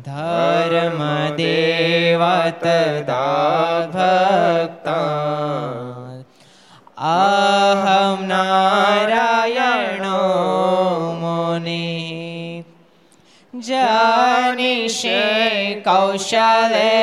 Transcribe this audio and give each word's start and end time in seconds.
धर्मदेव 0.09 2.23
तदा 2.63 3.27
भक्ता 3.95 4.99
अहं 7.11 8.27
नारायणो 8.29 10.21
मुनि 11.21 11.87
जानिषे 13.69 15.23
कौशले 15.89 16.95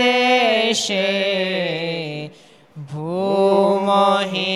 देशे 0.00 1.06
भूमहि 2.92 4.54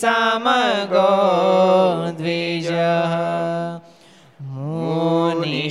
समगो 0.00 1.10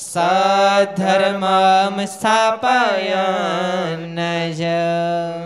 સધર્મમ 0.00 1.96
સ્થાપયન 2.06 4.04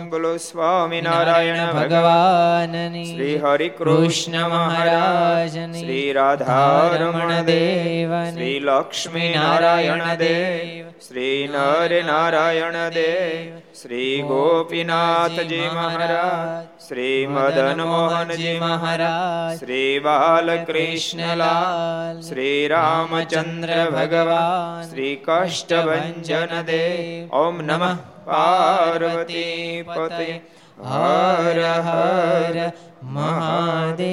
બોલો 0.09 0.31
સ્વામિનારાયણ 0.37 1.73
ભગવાનની 1.73 3.03
શ્રી 3.07 3.35
હરિ 3.39 3.69
કૃષ્ણ 3.73 4.39
મહારાજની 4.47 5.81
શ્રી 5.81 6.07
રાધારમણ 6.13 7.35
દેવ 7.45 8.15
શ્રી 8.29 8.57
લક્ષ્મી 8.63 9.35
નારાયણ 9.35 10.07
દેવ 10.17 10.89
શ્રી 11.03 11.37
નર 11.49 12.01
નારાયણ 12.05 12.81
દેવ 12.93 13.64
શ્રી 13.81 14.21
ગોપીનાથજી 14.21 15.69
મહારાજ 15.73 16.65
શ્રી 16.87 17.27
મદન 17.27 17.81
મોહનજી 17.81 18.59
મહારાજ 18.59 19.59
શ્રી 19.59 19.99
બાલકૃષ્ણલાલ 19.99 22.21
શ્રી 22.21 22.67
રામચંદ્ર 22.67 23.91
ભગવાન 23.91 24.89
શ્રી 24.89 25.21
કષ્ટભંજન 25.25 26.65
દેવ 26.65 27.35
ઓમ 27.35 27.61
નમઃ 27.61 27.97
પાર્વતી 28.25 29.83
પતે 29.83 30.41
હર 30.85 31.81
હર 31.81 32.71
મહાદેવ. 33.03 34.05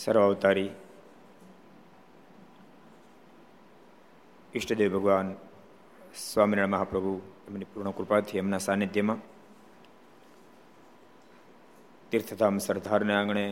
સર્વ 0.00 0.22
અવતારી 0.22 0.70
ઈષ્ટદેવ 4.54 4.92
ભગવાન 4.92 5.36
સ્વામિનારાયણ 6.14 6.70
મહાપ્રભુ 6.70 7.12
એમની 7.48 7.64
પૂર્ણ 7.64 7.90
કૃપાથી 7.90 8.38
એમના 8.38 8.58
સાનિધ્યમાં 8.58 9.20
તીર્થધામ 12.10 12.58
સરદારને 12.58 13.14
આંગણે 13.14 13.44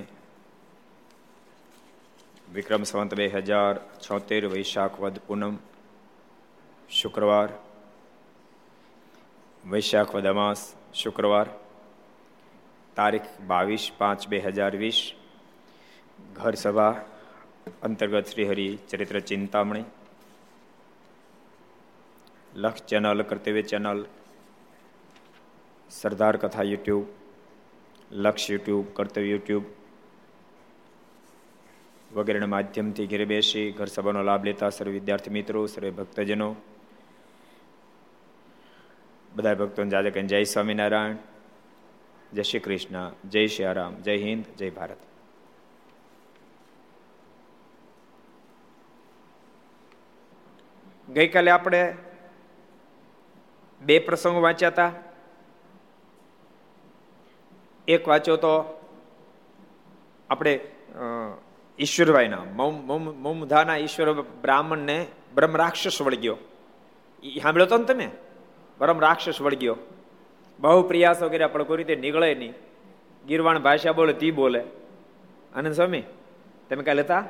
વિક્રમ 2.53 2.83
સંવંત 2.83 3.15
બે 3.15 3.29
હજાર 3.29 3.75
છોતેર 4.01 4.49
વૈશાખ 4.49 5.01
વદ 5.01 5.19
પૂનમ 5.27 5.55
શુક્રવાર, 6.91 7.49
વૈશાખ 9.67 10.15
વદ 10.15 10.27
અમાસ 10.27 10.75
શુક્રવાર, 10.95 11.47
તારીખ 12.97 13.29
બાવીસ 13.47 13.93
પાંચ 13.99 14.29
બે 14.29 14.39
હજાર 14.39 14.77
વીસ 14.77 15.15
ઘર 16.35 16.55
સભા 16.55 16.95
અંતર્ગત 17.83 18.27
શ્રી 18.27 18.45
હરિ 18.45 18.79
ચરિત્ર 18.89 19.21
ચિંતામણી 19.21 19.85
લક્ષ 22.55 22.83
ચેનલ, 22.83 23.23
કર્તવ્ય 23.23 23.63
ચેનલ, 23.63 24.07
સરદાર 25.91 26.37
કથા 26.37 26.63
યુટ્યુબ, 26.63 27.07
લક્ષ 28.11 28.51
યુટ્યુબ, 28.51 28.87
કર્તવ્ય 28.95 29.27
યુટ્યુબ 29.27 29.65
વગેરેના 32.15 32.47
માધ્યમથી 32.47 33.07
ઘેરે 33.07 33.25
બેસી 33.25 33.71
ઘર 33.71 33.87
સભાનો 33.87 34.23
લાભ 34.23 34.45
લેતા 34.45 34.71
સર્વ 34.71 34.91
વિદ્યાર્થી 34.91 35.31
મિત્રો, 35.31 35.67
સર્વે 35.67 35.91
ભક્તજનો 35.91 36.57
બધા 39.37 39.55
ભક્તોને 39.55 39.91
જાજે 39.91 40.11
કહીને 40.11 40.29
જય 40.29 40.45
સ્વામિનારાયણ, 40.45 41.17
જય 42.33 42.43
શ્રી 42.43 42.61
કૃષ્ણ, 42.61 43.13
જય 43.29 43.47
શ્રી 43.47 43.75
રામ, 43.75 43.95
જય 43.95 44.17
હિન્દ, 44.17 44.45
જય 44.59 44.71
ભારત. 44.71 45.08
ગઈકાલે 51.09 51.51
આપણે 51.51 51.83
બે 53.81 53.99
પ્રસંગો 54.07 54.41
વાંચ્યા 54.41 54.73
હતા. 54.75 54.93
એક 57.89 58.09
વાંચ્યો 58.09 58.37
તો 58.37 58.53
આપણે 60.31 60.53
ઈશ્વરભાઈના 61.79 62.45
મમધાના 63.25 63.79
ઈશ્વર 63.85 64.09
બ્રાહ્મણને 64.45 64.99
બ્રહ્મ 65.35 65.57
રાક્ષસ 65.57 65.99
વળગ્યો 66.03 66.37
એ 67.23 67.41
સાંભળ્યો 67.41 67.71
તો 67.73 67.79
ને 67.79 67.85
તમે? 67.85 68.09
બ્રહ્મ 68.79 69.01
રાક્ષસ 69.01 69.41
વળગ્યો 69.41 69.77
બહુ 70.59 70.83
પ્રયાસો 70.89 71.29
કર્યા, 71.29 71.53
પણ 71.53 71.63
કોઈ 71.63 71.79
રીતે 71.79 71.95
નીકળે 71.97 72.35
નહીં. 72.35 72.55
ગીરવાણ 73.25 73.59
ભાષા 73.59 73.93
બોલે, 73.93 74.13
તી 74.13 74.31
બોલે. 74.31 74.61
આનંદ 75.55 75.75
સ્વામી, 75.75 76.05
તમે 76.69 76.83
કાલે 76.83 77.03
હતા? 77.03 77.25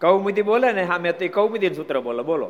કૌમુદી 0.00 0.42
બોલે 0.42 0.68
ને 0.72 0.82
હા, 0.84 0.98
મેં 0.98 1.12
તો 1.18 1.24
કૌમુદી 1.28 1.74
સૂત્ર 1.74 1.96
બોલે, 2.00 2.22
બોલો. 2.22 2.48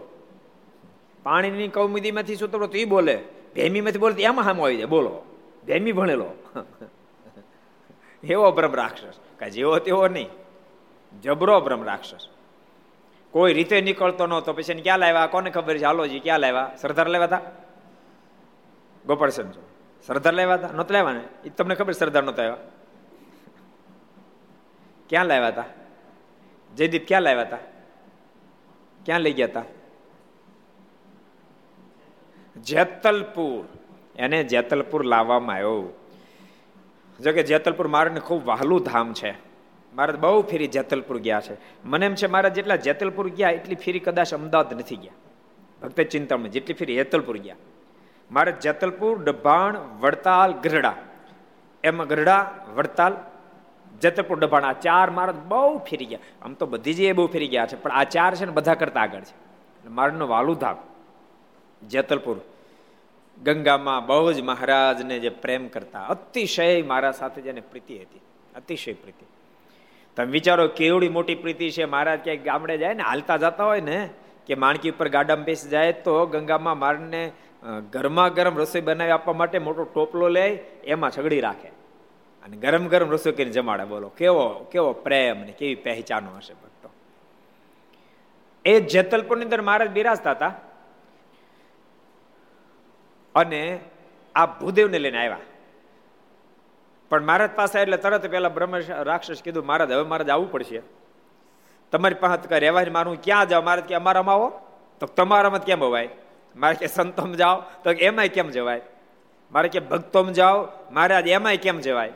પાણીની 1.23 1.69
કૌમુદીમાંથી 1.69 2.37
સૂત્ર 2.37 2.67
તો 2.67 2.79
એ 2.79 2.85
બોલે, 2.85 3.25
ભેમીમાંથી 3.55 3.99
બોલે 3.99 4.23
એમાં 4.23 4.45
સામે 4.45 4.63
આવી 4.63 4.77
જાય. 4.77 4.87
બોલો, 4.87 5.23
ભેમી 5.67 5.93
ભણેલો. 5.93 6.27
એવો 8.25 8.53
બ્રહ્મ 8.53 8.75
રાક્ષસ. 8.75 9.13
કાંઈ 9.39 9.51
જેવો 9.51 9.79
તેવો 9.79 10.09
નહીં. 10.09 10.29
જબરો 11.23 11.61
બ્રહ્મ 11.61 11.85
રાક્ષસ. 11.85 12.29
કોઈ 13.31 13.53
રીતે 13.53 13.81
નીકળતો 13.81 14.27
નહોતો 14.27 14.53
પછી 14.53 14.75
ક્યાં 14.75 14.99
લાવ્યા? 14.99 15.27
કોને 15.27 15.51
ખબર 15.51 15.79
છે? 15.79 15.85
હાલોજી 15.85 16.21
ક્યાં 16.21 16.41
લાવ્યા? 16.41 16.77
સરદાર 16.81 17.09
લેવા 17.09 17.25
હતા? 17.25 17.41
ગોપાલ 19.07 19.29
સંજો. 19.29 19.69
સરદાર 20.07 20.33
લેવા 20.33 20.55
હતા? 20.55 20.69
નહોતા 20.69 20.95
લેવા 20.95 21.13
ને? 21.13 21.21
એ 21.45 21.49
તમને 21.49 21.75
ખબર 21.75 21.93
સરદાર 21.93 22.23
નહોતા 22.23 22.43
આવ્યા? 22.43 22.57
ક્યાં 25.09 25.27
લાવ્યા 25.27 25.49
હતા? 25.49 25.65
જયદીપ 26.77 27.09
ક્યાં 27.09 27.23
લાવ્યા 27.23 27.43
હતા? 27.43 27.59
ક્યાં 29.07 29.21
લઈ 29.21 29.33
ગયા 29.33 29.47
હતા? 29.47 29.63
જેતલપુર. 32.57 33.79
એને 34.17 34.45
જેતલપુર 34.45 35.05
લાવવામાં 35.05 35.57
આવ્યો. 35.57 35.97
જો 37.21 37.33
કે 37.33 37.43
જેતલપુર 37.43 37.87
મારે 37.87 38.21
ખૂબ 38.21 38.47
વહાલું 38.47 38.83
ધામ 38.83 39.15
છે. 39.15 39.51
મારે 39.95 40.13
બહુ 40.13 40.43
ફેરી 40.43 40.67
જેતલપુર 40.67 41.19
ગયા 41.19 41.41
છે. 41.41 41.57
મને 41.85 42.07
એમ 42.07 42.15
છે 42.15 42.27
મારા 42.27 42.49
જેટલા 42.49 42.77
જેતલપુર 42.77 43.29
ગયા, 43.29 43.51
એટલી 43.51 43.75
ફેરી 43.75 43.99
કદાચ 43.99 44.35
અમદાવાદ 44.35 44.75
નથી 44.75 44.97
ગયા. 44.97 45.13
ભક્ત 45.83 46.01
ચિંતામાં 46.01 46.49
જેટલી 46.49 46.75
ફેરી 46.75 46.95
જેતલપુર 46.95 47.39
ગયા. 47.39 47.57
મારે 48.31 48.53
જેતલપુર 48.53 49.25
ડભાણ 49.25 49.77
વડતાલ 50.01 50.53
ગરડા 50.53 50.95
એમાં 51.85 52.07
ગરડા 52.07 52.55
વડતાલ, 52.75 53.17
જેતલપુર 54.01 54.39
ડભાણ 54.39 54.65
આ 54.65 54.73
ચાર 54.73 55.11
મારા 55.11 55.33
બહુ 55.33 55.79
ફેરી 55.79 56.05
ગયા. 56.05 56.19
આમ 56.43 56.53
તો 56.53 56.67
બધી 56.67 56.95
જગ્યાએ 56.95 57.13
બહુ 57.13 57.27
ફેરી 57.27 57.49
ગયા 57.49 57.67
છે. 57.67 57.83
પણ 57.83 57.91
આ 57.91 58.05
ચાર 58.05 58.35
છે 58.35 58.45
ને 58.45 58.53
બધા 58.53 58.75
કરતા 58.75 59.01
આગળ 59.01 59.21
છે. 59.21 59.51
મારનો 59.89 60.27
વાલું 60.27 60.57
ધામ. 60.57 60.77
જેતલપુર. 61.83 62.37
ગંગામાં 63.43 64.07
બહુ 64.07 64.33
જ 64.33 64.41
મહારાજને 64.41 65.19
જે 65.19 65.29
પ્રેમ 65.29 65.69
કરતા, 65.69 66.01
અતિશય 66.01 66.83
મારા 66.83 67.11
સાથે 67.11 67.43
જેને 67.43 67.61
પ્રીતિ 67.61 67.99
હતી, 67.99 68.21
અતિશય 68.57 68.93
પ્રીતિ. 68.93 69.27
તમે 70.17 70.27
વિચારો 70.27 70.69
કેવડી 70.69 71.09
મોટી 71.09 71.35
પ્રીતિ 71.35 71.71
છે, 71.71 71.85
મહારાજ 71.85 72.21
ક્યાંક 72.25 72.41
ગામડે 72.41 72.79
જાય 72.79 72.95
ને, 72.95 73.03
હાલતા 73.03 73.37
જતા 73.37 73.65
હોય 73.65 73.81
ને, 73.81 74.09
કે 74.47 74.55
માણકી 74.55 74.91
ઉપર 74.91 75.09
ગાડામાં 75.09 75.45
બેસી 75.45 75.69
જાય 75.69 75.93
તો 75.93 76.27
ગંગામાં 76.27 76.79
મારને 76.79 77.33
ગરમા 77.93 78.29
ગરમ 78.29 78.59
રસોઈ 78.59 78.81
બનાવી 78.81 79.11
આપવા 79.11 79.35
માટે 79.35 79.59
મોટો 79.59 79.85
ટોપલો 79.85 80.29
લે, 80.29 80.47
એમાં 80.85 81.11
છગડી 81.11 81.41
રાખે. 81.41 81.69
અને 82.43 82.57
ગરમ 82.57 82.89
ગરમ 82.89 83.11
રસોઈ 83.11 83.33
કરીને 83.33 83.53
જમાડે, 83.53 83.85
બોલો, 83.85 84.09
કેવો 84.09 84.49
કેવો 84.49 84.93
પ્રેમ 84.93 85.41
ને 85.41 85.53
કેવી 85.53 85.75
પહેચાનો 85.75 86.37
હશે 86.37 86.55
ભક્તો. 86.55 86.91
એ 88.65 88.81
જેતલપુરની 88.81 89.45
અંદર 89.45 89.63
મહારાજ 89.63 89.91
બિરાજતા 89.91 90.31
હતા. 90.31 90.55
અને 93.35 93.81
આ 94.35 94.47
ભૂદેવને 94.47 94.99
લઈને 94.99 95.19
આવ્યા. 95.19 95.39
પણ 97.09 97.23
મહારાજ 97.25 97.51
પાસે 97.51 97.81
એટલે 97.81 97.97
તરત 97.97 98.27
પેલા 98.27 98.49
બ્રહ્મ 98.49 98.77
રાક્ષસ 98.91 99.43
કીધું, 99.43 99.67
મહારાજ, 99.67 99.91
હવે 99.93 100.03
મારે 100.03 100.33
આવવું 100.33 100.53
પડશે. 100.53 100.83
તમારી 101.93 102.15
પાસે 102.15 102.49
કઈ 102.49 102.61
રહેવાય 102.61 102.91
મારું. 102.91 103.23
ક્યાં 103.23 103.49
જાવ 103.49 103.65
મારે 103.65 103.83
કે, 103.83 103.95
અમારામાં 103.95 104.35
આવો. 104.35 104.61
તો 105.01 105.07
તમારામાં 105.07 105.65
કેમ 105.65 105.85
અવાય 105.85 106.09
મારે 106.57 106.75
કે, 106.75 106.87
સંતોમ 106.87 107.33
જાઓ. 107.33 107.63
તો 107.85 107.91
એમાંય 107.91 108.29
કેમ 108.29 108.49
જવાય? 108.49 108.81
મારે 109.53 109.69
કે, 109.69 109.81
ભક્તોમ 109.81 110.33
જાઓ. 110.33 110.69
મહારાજ, 110.91 111.27
એમાંય 111.27 111.57
કેમ 111.57 111.79
જવાય? 111.79 112.13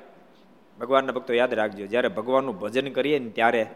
ભગવાનના 0.80 1.12
ભક્તો, 1.12 1.34
યાદ 1.34 1.54
રાખજો, 1.54 1.86
જ્યારે 1.86 2.08
ભગવાનનું 2.08 2.58
ભજન 2.58 2.92
કરીએ 2.92 3.18
ને 3.18 3.30
ત્યારે 3.30 3.66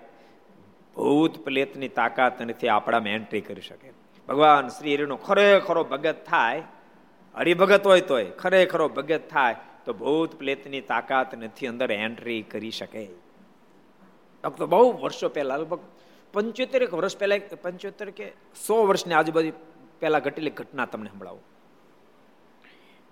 ભૂત 0.97 1.45
પ્લેતની 1.45 1.89
તાકાત 1.89 2.43
નથી 2.43 2.69
આપણામાં 2.69 3.09
એન્ટ્રી 3.09 3.41
કરી 3.41 3.61
શકે. 3.61 3.93
ભગવાન 4.29 4.69
શ્રી 4.69 4.95
હરિનો 4.95 5.17
ખરેખરો 5.17 5.85
ભગત 5.85 6.17
થાય 6.27 6.63
હરિભગત 7.39 7.87
હોય 7.87 8.01
તોય 8.01 8.25
ખરેખરો 8.25 8.89
ભગત 8.89 9.21
થાય 9.31 9.57
તો 9.85 9.93
ભૂત 9.93 10.35
પ્લેતની 10.35 10.81
તાકાત 10.81 11.35
નથી 11.35 11.67
અંદર 11.67 11.93
એન્ટ્રી 11.93 12.43
કરી 12.43 12.71
શકે. 12.71 13.05
તો 14.59 14.67
બહુ 14.67 14.93
વર્ષો 14.93 15.29
પહેલા, 15.29 15.57
લગભગ 15.57 15.81
પંચોતેર 16.33 16.83
એક 16.83 16.95
વર્ષ 16.95 17.19
પહેલા, 17.19 17.57
પંચોતેર 17.63 18.11
કે 18.11 18.33
સો 18.67 18.87
વર્ષની 18.87 19.15
આજુબાજુ 19.15 19.53
પહેલા 20.01 20.19
ઘટેલી 20.19 20.51
ઘટના 20.51 20.87
તમને 20.87 21.11
સંભળાવું. 21.11 21.43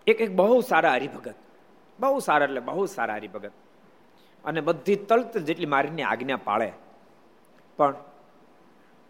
એક 0.06 0.20
એક 0.20 0.32
બહુ 0.32 0.60
સારા 0.60 0.92
હરિભગત, 0.92 1.34
બહુ 2.00 2.18
સારા 2.18 2.44
એટલે 2.44 2.60
બહુ 2.60 2.86
સારા 2.86 3.14
હરિભગત. 3.14 3.52
અને 4.44 4.60
બધી 4.60 4.96
તલત 4.96 5.38
જેટલી 5.38 5.66
મારીની 5.66 6.02
આજ્ઞા 6.02 6.36
પાળે. 6.36 6.72
પણ 7.76 7.94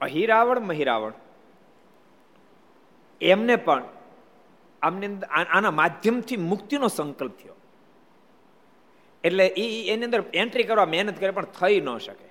અહિરાવણ 0.00 0.60
મહિરાવણ 0.60 1.12
એમને 3.20 3.56
પણ 3.56 3.82
આમને 4.87 5.09
આના 5.55 5.73
માધ્યમથી 5.81 6.38
મુક્તિનો 6.50 6.88
સંકલ્પ 6.88 7.35
થયો. 7.41 7.56
એટલે 9.25 9.47
એ 9.56 9.67
એની 9.93 10.05
અંદર 10.05 10.23
એન્ટ્રી 10.35 10.69
કરવા 10.71 10.87
મહેનત 10.87 11.21
કરે 11.21 11.31
પણ 11.31 11.55
થઈ 11.59 11.81
ન 11.81 11.88
શકે. 11.99 12.29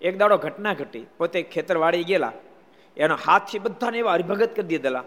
એક 0.00 0.14
દાડો 0.18 0.36
ઘટના 0.38 0.74
ઘટી, 0.74 1.04
પોતે 1.18 1.38
ખેતરવાડી 1.52 2.04
ગયેલા. 2.04 2.32
એનો 2.96 3.16
હાથથી 3.26 3.58
બધાને 3.58 3.98
એવા 3.98 4.12
હરિભગત 4.12 4.50
કરી 4.56 4.70
દીધેલા 4.72 5.04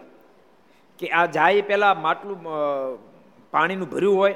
કે 1.00 1.08
આ 1.10 1.26
જાય 1.36 1.62
પહેલાં 1.62 2.02
માટલું 2.02 2.38
પાણીનું 3.52 3.90
ભર્યું 3.90 4.18
હોય. 4.18 4.36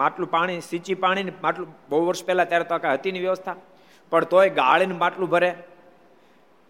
માટલું 0.00 0.28
પાણી, 0.30 0.60
સીંચી 0.60 0.94
પાણી 0.94 1.32
માટલું 1.42 1.68
બહુ 1.88 2.00
વર્ષ 2.06 2.24
પહેલાં 2.26 2.48
ત્યારે 2.48 2.64
તો 2.64 2.78
કાંઈ 2.78 2.98
હતી 2.98 3.12
ની 3.12 3.20
વ્યવસ્થા. 3.20 3.56
પણ 4.12 4.24
તોય 4.24 4.48
ગાળીને 4.60 4.94
માટલું 4.94 5.28
ભરે. 5.28 5.50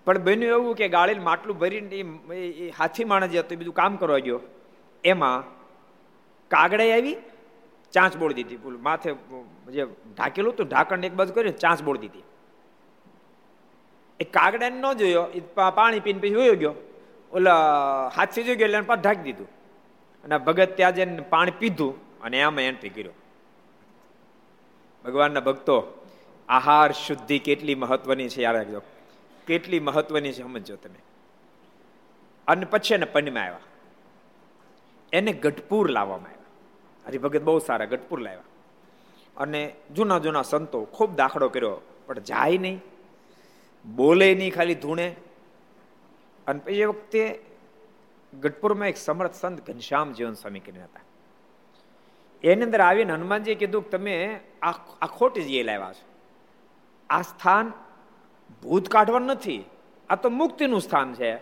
પણ 0.07 0.19
બન્યું 0.19 0.55
એવું 0.57 0.75
કે 0.77 0.87
ગાળીને 0.89 1.25
માટલું 1.29 1.59
ભરીને 1.59 2.01
એ 2.37 2.71
હાથી 2.79 3.05
માણસ 3.05 3.31
જતો 3.31 3.57
બીજું 3.57 3.75
કામ 3.75 3.97
કરવા 3.97 4.19
ગયો. 4.19 4.41
એમાં 5.05 5.45
કાગડે 6.49 6.93
આવી, 6.93 7.17
ચાંચ 7.93 8.17
બોળી 8.17 8.35
દીધી. 8.35 8.57
માથે 8.57 9.15
જે 9.73 9.85
ઢાકેલું 10.17 10.53
હતું 10.53 10.67
ઢાંકણ 10.67 11.05
એક 11.05 11.13
બાજુ 11.13 11.33
કર્યું, 11.33 11.57
ચાંચ 11.57 11.83
બોળી 11.83 11.99
દીધી. 11.99 12.23
એ 14.21 14.25
કાગડાને 14.25 14.81
ન 14.81 14.93
જોયો, 14.93 15.25
એ 15.25 15.41
પાણી 15.75 16.01
પીને 16.01 16.21
પછી 16.21 16.35
હોયો 16.35 16.55
ગયો. 16.55 16.75
ઓલા 17.33 17.55
હાથથી 18.17 18.43
જોઈ 18.43 18.57
ગયો, 18.57 18.65
એટલે 18.65 18.81
પાછ 18.81 18.97
ઢાંકી 18.97 19.23
દીધું. 19.23 19.49
અને 20.25 20.39
ભગત 20.39 20.77
ત્યાં 20.77 20.95
જઈને 20.95 21.21
પાણી 21.21 21.51
પીધું 21.51 22.21
અને 22.21 22.43
આમાં 22.43 22.63
એન્ટ્રી 22.63 22.89
કર્યો. 22.89 23.13
ભગવાનના 25.05 25.41
ભક્તો, 25.41 26.07
આહાર 26.49 26.93
શુદ્ધિ 26.93 27.39
કેટલી 27.39 27.75
મહત્વની 27.75 28.29
છે, 28.29 28.43
યાદ 28.43 28.57
રાખજો. 28.57 28.83
કેટલી 29.47 29.81
મહત્વની 29.81 30.33
છે 30.33 30.43
સમજો 30.43 30.77
તમે. 30.77 30.99
અને 32.47 32.65
પછી 32.65 32.95
એને 32.95 33.05
પંડમાં 33.05 33.45
આવ્યા. 33.45 33.59
એને 35.13 35.33
ગઢપુર 35.33 35.91
લાવવામાં 35.91 36.31
આવ્યા. 36.31 36.51
હરિભગત 37.07 37.43
બહુ 37.43 37.59
સારા 37.59 37.85
ગઢપુર 37.85 38.21
લાવ્યા. 38.21 38.43
અને 39.37 39.75
જૂના 39.95 40.19
જૂના 40.19 40.43
સંતો 40.43 40.85
ખૂબ 40.85 41.17
દાખલો 41.17 41.49
કર્યો, 41.49 41.81
પણ 42.07 42.19
જાય 42.19 42.59
નહીં. 42.59 42.81
બોલે 43.97 44.35
નહીં 44.35 44.55
ખાલી 44.55 44.75
ધૂણે. 44.75 45.15
અને 46.47 46.59
પછી 46.59 46.75
એ 46.75 46.85
વખતે 46.85 47.41
ગઢપુરમાં 48.41 48.89
એક 48.89 48.97
સમર્થ 48.97 49.35
સંત 49.35 49.67
ઘનશ્યામ 49.67 50.13
જીવન 50.13 50.33
સ્વામી 50.33 50.61
કરીને 50.61 50.85
હતા. 50.85 51.01
એની 52.45 52.63
અંદર 52.63 52.81
આવીને 52.81 53.13
હનુમાનજીએ 53.13 53.55
કીધું 53.55 53.85
કે 53.85 53.91
તમે 53.91 54.41
આ 54.63 55.07
ખોટી 55.07 55.43
જઈએ 55.43 55.63
લાવ્યા 55.63 55.93
છો. 55.93 56.05
આ 57.11 57.23
સ્થાન 57.23 57.73
ભૂત 58.63 58.89
કાઢવાનું 58.89 59.29
નથી. 59.29 59.65
આ 60.11 60.17
તો 60.17 60.31
મુક્તિનું 60.31 60.81
સ્થાન 60.81 61.15
છે. 61.15 61.33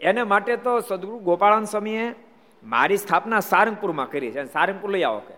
એને 0.00 0.22
માટે 0.22 0.56
તો 0.56 0.80
સદગુરુ 0.80 1.18
ગોપાળાન 1.18 1.64
સ્વામીએ 1.64 2.14
મારી 2.62 2.96
સ્થાપના 2.96 3.40
સારંગપુરમાં 3.40 4.10
કરી 4.10 4.30
છે 4.30 4.40
અને 4.40 4.48
સારંગપુર 4.48 4.90
લઈ 4.90 5.02
આવો 5.02 5.18
કે. 5.18 5.34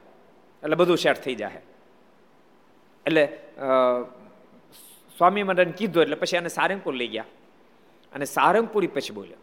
એટલે 0.63 0.77
બધું 0.77 0.99
સેટ 0.99 1.19
થઈ 1.25 1.35
જાય 1.35 1.63
એટલે 3.07 3.25
સ્વામી 5.19 5.43
મંડળને 5.43 5.73
કીધું 5.73 6.03
એટલે 6.03 6.17
પછી 6.17 6.37
એને 6.37 6.49
સારંગપુર 6.49 6.95
લઈ 6.95 7.09
ગયા. 7.09 7.25
અને 8.13 8.25
સારંગપુરી 8.25 8.87
પછી 8.87 9.15
બોલ્યો. 9.15 9.41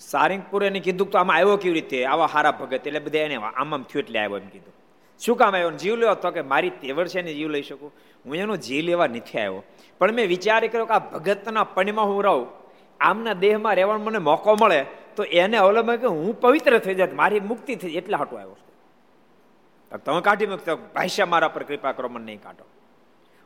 સારંગપુર 0.00 0.64
એને 0.64 0.80
કીધું 0.80 1.10
તો 1.10 1.18
આમાં 1.18 1.36
આવ્યો 1.36 1.56
કેવી 1.56 1.74
રીતે? 1.74 2.04
આવા 2.04 2.26
હારા 2.26 2.52
ભગત, 2.52 2.86
એટલે 2.86 2.98
બધા 2.98 3.18
એને 3.18 3.34
આમ 3.34 3.74
આમ 3.74 3.82
થયું 3.82 4.02
એટલે 4.04 4.18
આવ્યો 4.18 4.38
એમ 4.38 4.48
કીધું. 4.48 4.74
શું 5.20 5.36
કામ 5.36 5.54
આવ્યો? 5.54 5.70
જીવ 5.70 5.96
લેવો 5.96 6.14
તો 6.14 6.30
કે 6.30 6.42
મારી 6.42 6.70
તેવડ 6.70 7.08
છે 7.08 7.22
ને 7.22 7.34
જીવ 7.34 7.48
લઈ 7.48 7.62
શકું? 7.62 7.92
હું 8.26 8.36
એનો 8.36 8.56
જીવ 8.56 8.84
લેવા 8.84 9.06
નથી 9.06 9.38
આવ્યો. 9.38 9.62
પણ 9.98 10.12
મેં 10.12 10.28
વિચાર 10.28 10.60
કર્યો 10.66 10.86
કે 10.86 10.92
આ 10.92 10.98
ભગતના 10.98 11.64
પણમાં 11.64 12.06
હું 12.06 12.22
રહું. 12.24 12.46
આમના 13.00 13.32
દેહમાં 13.32 13.74
રહેવાનો 13.74 14.04
મને 14.04 14.18
મોકો 14.18 14.54
મળે. 14.54 14.80
તો 15.16 15.24
એને 15.24 15.56
અવલંબન 15.56 15.96
કે 15.96 16.06
હું 16.06 16.40
પવિત્ર 16.40 16.78
થઈ 16.78 16.94
જાય 16.94 17.12
મારી 17.12 17.40
મુક્તિ 17.40 17.76
થઈ 17.76 17.96
એટલે 17.96 18.16
હાટું 18.16 18.40
આવ્યો 18.40 18.56
તમે 20.04 20.20
કાઢી 20.20 20.46
મૂકતો 20.46 20.76
ભાષ્યા 20.76 21.26
મારા 21.26 21.48
પર 21.48 21.62
કૃપા 21.62 21.92
કરો, 21.92 22.08
મને 22.08 22.24
નહીં 22.24 22.42
કાઢો. 22.42 22.64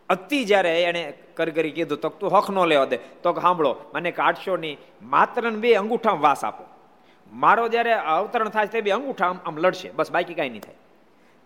અતિ 0.09 0.45
જ્યારે 0.45 0.83
એને 0.83 1.15
કરી 1.35 1.51
કરી 1.51 1.71
કીધું 1.71 2.01
તો 2.01 2.09
તું 2.09 2.39
હક 2.39 2.51
ન 2.51 2.59
લેવા 2.67 2.85
દે. 2.85 2.97
તો 2.97 3.33
સાંભળો, 3.33 3.77
મને 3.95 4.11
કાઢશો 4.11 4.57
નહીં 4.57 4.79
માત્ર 5.03 5.51
બે 5.51 5.75
અંગૂઠા 5.75 6.11
વાસ 6.11 6.45
આપો. 6.45 6.65
મારો 7.33 7.69
જ્યારે 7.69 7.93
અવતરણ 7.93 8.49
થાય 8.49 8.67
તે 8.67 8.81
બે 8.81 8.91
અંગૂઠા 8.91 9.37
આમ 9.45 9.59
લડશે, 9.59 9.91
બસ 9.91 10.11
બાકી 10.11 10.35
કાંઈ 10.35 10.49
નહીં 10.49 10.63
થાય. 10.63 10.75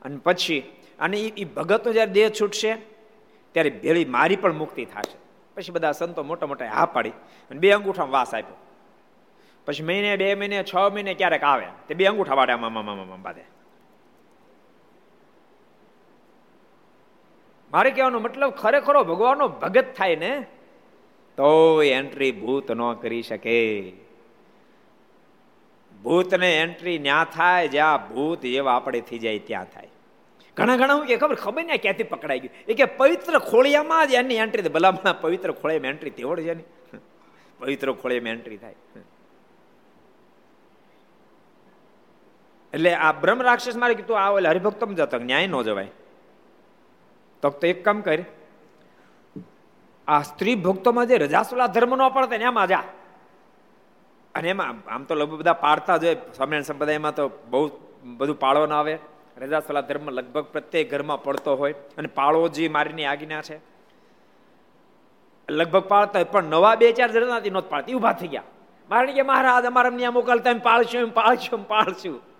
અને 0.02 0.16
પછી, 0.16 0.62
અને 0.98 1.16
એ 1.20 1.44
ભગતનો 1.44 1.92
જ્યારે 1.92 2.10
દેહ 2.10 2.30
છૂટશે, 2.40 2.76
ત્યારે 3.52 3.70
ભેળી 3.70 4.04
મારી 4.04 4.36
પણ 4.36 4.52
મુક્તિ 4.52 4.84
થશે. 4.84 5.18
પછી 5.54 5.72
બધા 5.72 5.92
સંતો 5.92 6.22
મોટા 6.22 6.46
મોટા 6.46 6.68
હા 6.68 6.86
પાડી 6.86 7.10
અને 7.50 7.60
બે 7.60 7.70
અંગૂઠા 7.70 8.04
વાસ 8.04 8.34
આપ્યો. 8.34 8.56
પછી 9.66 9.82
મહિને, 9.82 10.16
બે 10.16 10.34
મહિને, 10.34 10.64
છ 10.74 10.76
મહિને 10.76 11.14
ક્યારેક 11.14 11.42
આવે. 11.42 11.66
તે 11.88 11.94
બે 11.94 12.04
અંગૂઠા 12.04 12.34
વાડે 12.34 12.54
મામા 12.54 12.82
મામા 12.82 13.16
બાંધે. 13.16 13.44
મારે 17.72 17.90
કહેવાનો 17.90 18.18
મતલબ 18.18 18.50
ખરેખરો 18.50 19.04
ભગવાનનો 19.04 19.48
ભગત 19.48 19.84
થાય 19.96 20.16
ને, 20.16 20.46
તો 21.36 21.82
એન્ટ્રી 21.82 22.32
ભૂત 22.32 22.72
ન 22.72 22.92
કરી 22.92 23.22
શકે. 23.22 23.92
ભૂતને 26.02 26.58
એન્ટ્રી 26.58 26.98
ન્યા 26.98 27.26
થાય, 27.34 27.68
જ્યાં 27.68 28.08
ભૂત 28.08 28.44
એવા 28.44 28.76
આપણે 28.76 29.00
થઈ 29.00 29.18
જાય 29.18 29.38
ત્યાં 29.38 29.64
થાય. 29.64 29.88
ઘણા 30.56 30.76
ઘણા 30.76 30.94
હું 30.94 31.06
કે, 31.06 31.16
ખબર 31.16 31.34
ખબર 31.34 31.64
ને 31.64 31.76
ક્યાંથી 31.76 32.02
પકડાઈ 32.02 32.38
ગયું? 32.38 32.64
એ 32.68 32.74
કે, 32.74 32.84
પવિત્ર 32.84 33.38
ખોળિયામાં 33.38 34.08
જ 34.08 34.10
એની 34.10 34.34
એન્ટ્રી 34.34 34.68
ભલામણા 34.68 35.12
પવિત્ર 35.12 35.52
ખોળિયામાં 35.52 35.88
એન્ટ્રી 35.88 36.10
તેવડ 36.10 36.40
છે 36.40 36.54
ને. 36.54 36.64
પવિત્ર 37.58 37.92
ખોળિયામાં 37.92 38.32
એન્ટ્રી 38.32 38.56
થાય. 38.56 38.74
એટલે 42.74 42.94
આ 42.94 43.12
બ્રહ્મ 43.12 43.42
રાક્ષસ 43.42 43.76
મારે 43.76 43.94
કીધું 43.94 44.18
આ 44.18 44.30
એટલે 44.30 44.48
હરિભક્તમ 44.48 44.94
જતો 44.94 45.18
ન્યાય 45.18 45.46
ન 45.46 45.62
જવાય. 45.62 45.90
તો 47.42 47.50
તો 47.50 47.66
એક 47.66 47.84
કામ 47.84 48.00
કર, 48.00 48.20
આ 50.08 50.22
સ્ત્રી 50.22 50.56
ભક્તોમાં 50.56 51.06
જે 51.06 51.16
રજાસુલા 51.16 51.66
ધર્મ 51.66 51.96
નો 51.96 52.10
પડે 52.10 52.38
ને 52.38 52.44
એમાં 52.44 52.68
જા. 52.68 52.84
અને 54.34 54.48
એમાં 54.48 54.68
આમ 54.90 55.02
તો 55.04 55.14
લગભગ 55.14 55.38
બધા 55.38 55.52
પાડતા 55.52 55.96
જ 55.96 56.04
હોય. 56.04 56.16
સ્વામિનારાયણ 56.36 56.62
સંપ્રદાયમાં 56.62 57.14
તો 57.14 57.24
બહુ 57.50 57.62
બધું 58.16 58.38
પાળો 58.38 58.66
ના 58.66 58.78
આવે. 58.78 58.98
રજાસુલા 59.38 59.80
ધર્મ 59.80 60.10
લગભગ 60.10 60.44
પ્રત્યેક 60.44 60.90
ઘરમાં 60.90 61.22
પડતો 61.22 61.54
હોય 61.56 61.74
અને 61.98 62.08
પાળો 62.08 62.48
જે 62.48 62.68
મારીની 62.68 63.04
આજ્ઞા 63.04 63.42
છે. 63.42 63.56
લગભગ 65.48 65.84
પાળતા 65.84 66.18
હોય, 66.18 66.24
પણ 66.24 66.44
નવા 66.44 66.74
બે 66.74 66.92
ચાર 66.92 67.10
જણાથી 67.12 67.50
નહોત 67.50 67.70
પાડતી. 67.70 67.94
ઊભા 67.94 68.12
થઈ 68.12 68.28
ગયા. 68.28 68.42
મારે 68.90 69.12
કે 69.12 69.22
મહારાજ, 69.22 69.64
અમારા 69.64 69.90
ત્યાં 69.90 70.12
મોકલતા 70.12 70.50
એમ 70.50 70.58
પાળશું 70.58 71.00
એમ 71.00 71.10
પાળશું 71.10 71.58
એમ 71.58 71.64
પાળશું. 71.64 72.33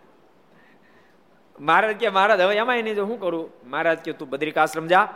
મહારાજ 1.61 1.97
કે, 1.97 2.09
મહારાજ, 2.09 2.41
હવે 2.41 2.57
એમાં 2.57 2.77
એની 2.77 2.95
જો 2.95 3.07
શું 3.07 3.21
કરું? 3.21 3.51
મહારાજ 3.67 3.99
કે, 3.99 4.13
તું 4.13 4.29
બદ્રિકાશ્રમ 4.29 4.87
જા 4.87 5.15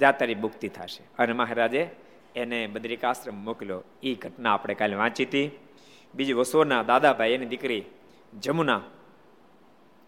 જા 0.00 0.12
તારી 0.12 0.34
મુક્તિ 0.34 0.68
થશે. 0.68 1.04
અને 1.18 1.32
મહારાજે 1.32 1.90
એને 2.36 2.66
બદ્રિકાશ્રમ 2.66 3.34
મોકલ્યો. 3.34 3.82
એ 4.02 4.14
ઘટના 4.14 4.54
આપણે 4.54 4.74
કાલે 4.74 4.94
વાંચી 4.94 5.24
હતી. 5.24 5.58
બીજી 6.14 6.32
વસોના 6.32 6.82
દાદાભાઈ, 6.82 7.30
એની 7.30 7.46
દીકરી 7.46 7.84
જમુના 8.40 8.80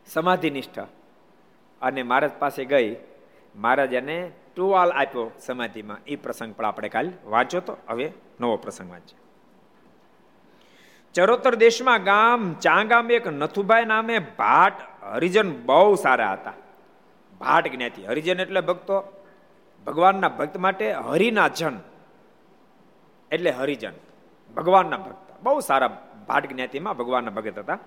સમાધિ 0.06 0.50
નિષ્ઠ 0.50 0.78
અને 1.82 2.02
મહારાજ 2.02 2.30
પાસે 2.38 2.64
ગઈ. 2.64 2.96
મહારાજ 3.56 3.92
એને 3.92 4.30
ટુવાલ 4.56 4.90
આપ્યો 4.92 5.30
સમાધિમાં. 5.40 5.98
એ 6.06 6.16
પ્રસંગ 6.16 6.54
પણ 6.54 6.64
આપણે 6.64 6.88
કાલે 6.88 7.12
વાંચો 7.24 7.60
તો. 7.60 7.76
હવે 7.88 8.12
નવો 8.40 8.56
પ્રસંગ 8.56 8.90
વાંચીએ. 8.90 9.23
ચરોતર 11.14 11.54
દેશમાં 11.54 12.04
ગામ 12.04 12.54
ચાંગામ 12.54 13.10
એક 13.10 13.26
નથુભાઈ 13.28 13.84
નામે 13.84 14.18
ભાટ 14.18 14.76
હરિજન 15.04 15.48
બહુ 15.66 15.94
સારા 15.94 16.32
હતા. 16.32 16.52
ભાટ 17.40 17.68
જ્ઞાતિ. 17.68 18.06
હરિજન 18.06 18.40
એટલે 18.40 18.60
ભક્તો. 18.60 18.96
ભગવાનના 19.86 20.28
ભક્ત 20.28 20.56
માટે 20.56 20.92
હરિના 20.92 21.48
જન 21.48 21.76
એટલે 23.30 23.50
હરિજન. 23.50 23.92
ભગવાનના 24.56 24.96
ભક્ત. 24.96 25.42
બહુ 25.42 25.60
સારા 25.60 25.88
ભાટ 26.28 26.46
જ્ઞાતિમાં 26.46 26.96
ભગવાનના 26.96 27.30
ભગત 27.30 27.58
હતા. 27.58 27.78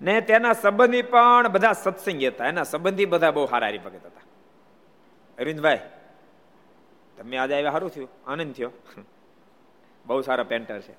ને 0.00 0.20
તેના 0.20 0.52
સંબંધી 0.52 1.02
પણ 1.02 1.48
બધા 1.48 1.72
સત્સંગી 1.72 2.28
હતા. 2.28 2.46
એના 2.46 2.62
સંબંધી 2.62 3.06
બધા 3.06 3.30
બહુ 3.30 3.46
સારા 3.46 3.70
ભગત 3.84 4.04
હતા. 4.06 4.24
અરવિંદભાઈ, 5.38 5.80
તમે 7.16 7.36
આજે 7.36 7.54
આવ્યા 7.54 7.70
સારું 7.70 7.90
થયું? 7.90 8.08
આનંદ 8.26 8.52
થયો? 8.54 8.70
બહુ 10.10 10.20
સારા 10.20 10.42
પેન્ટર 10.42 10.80
છે. 10.80 10.94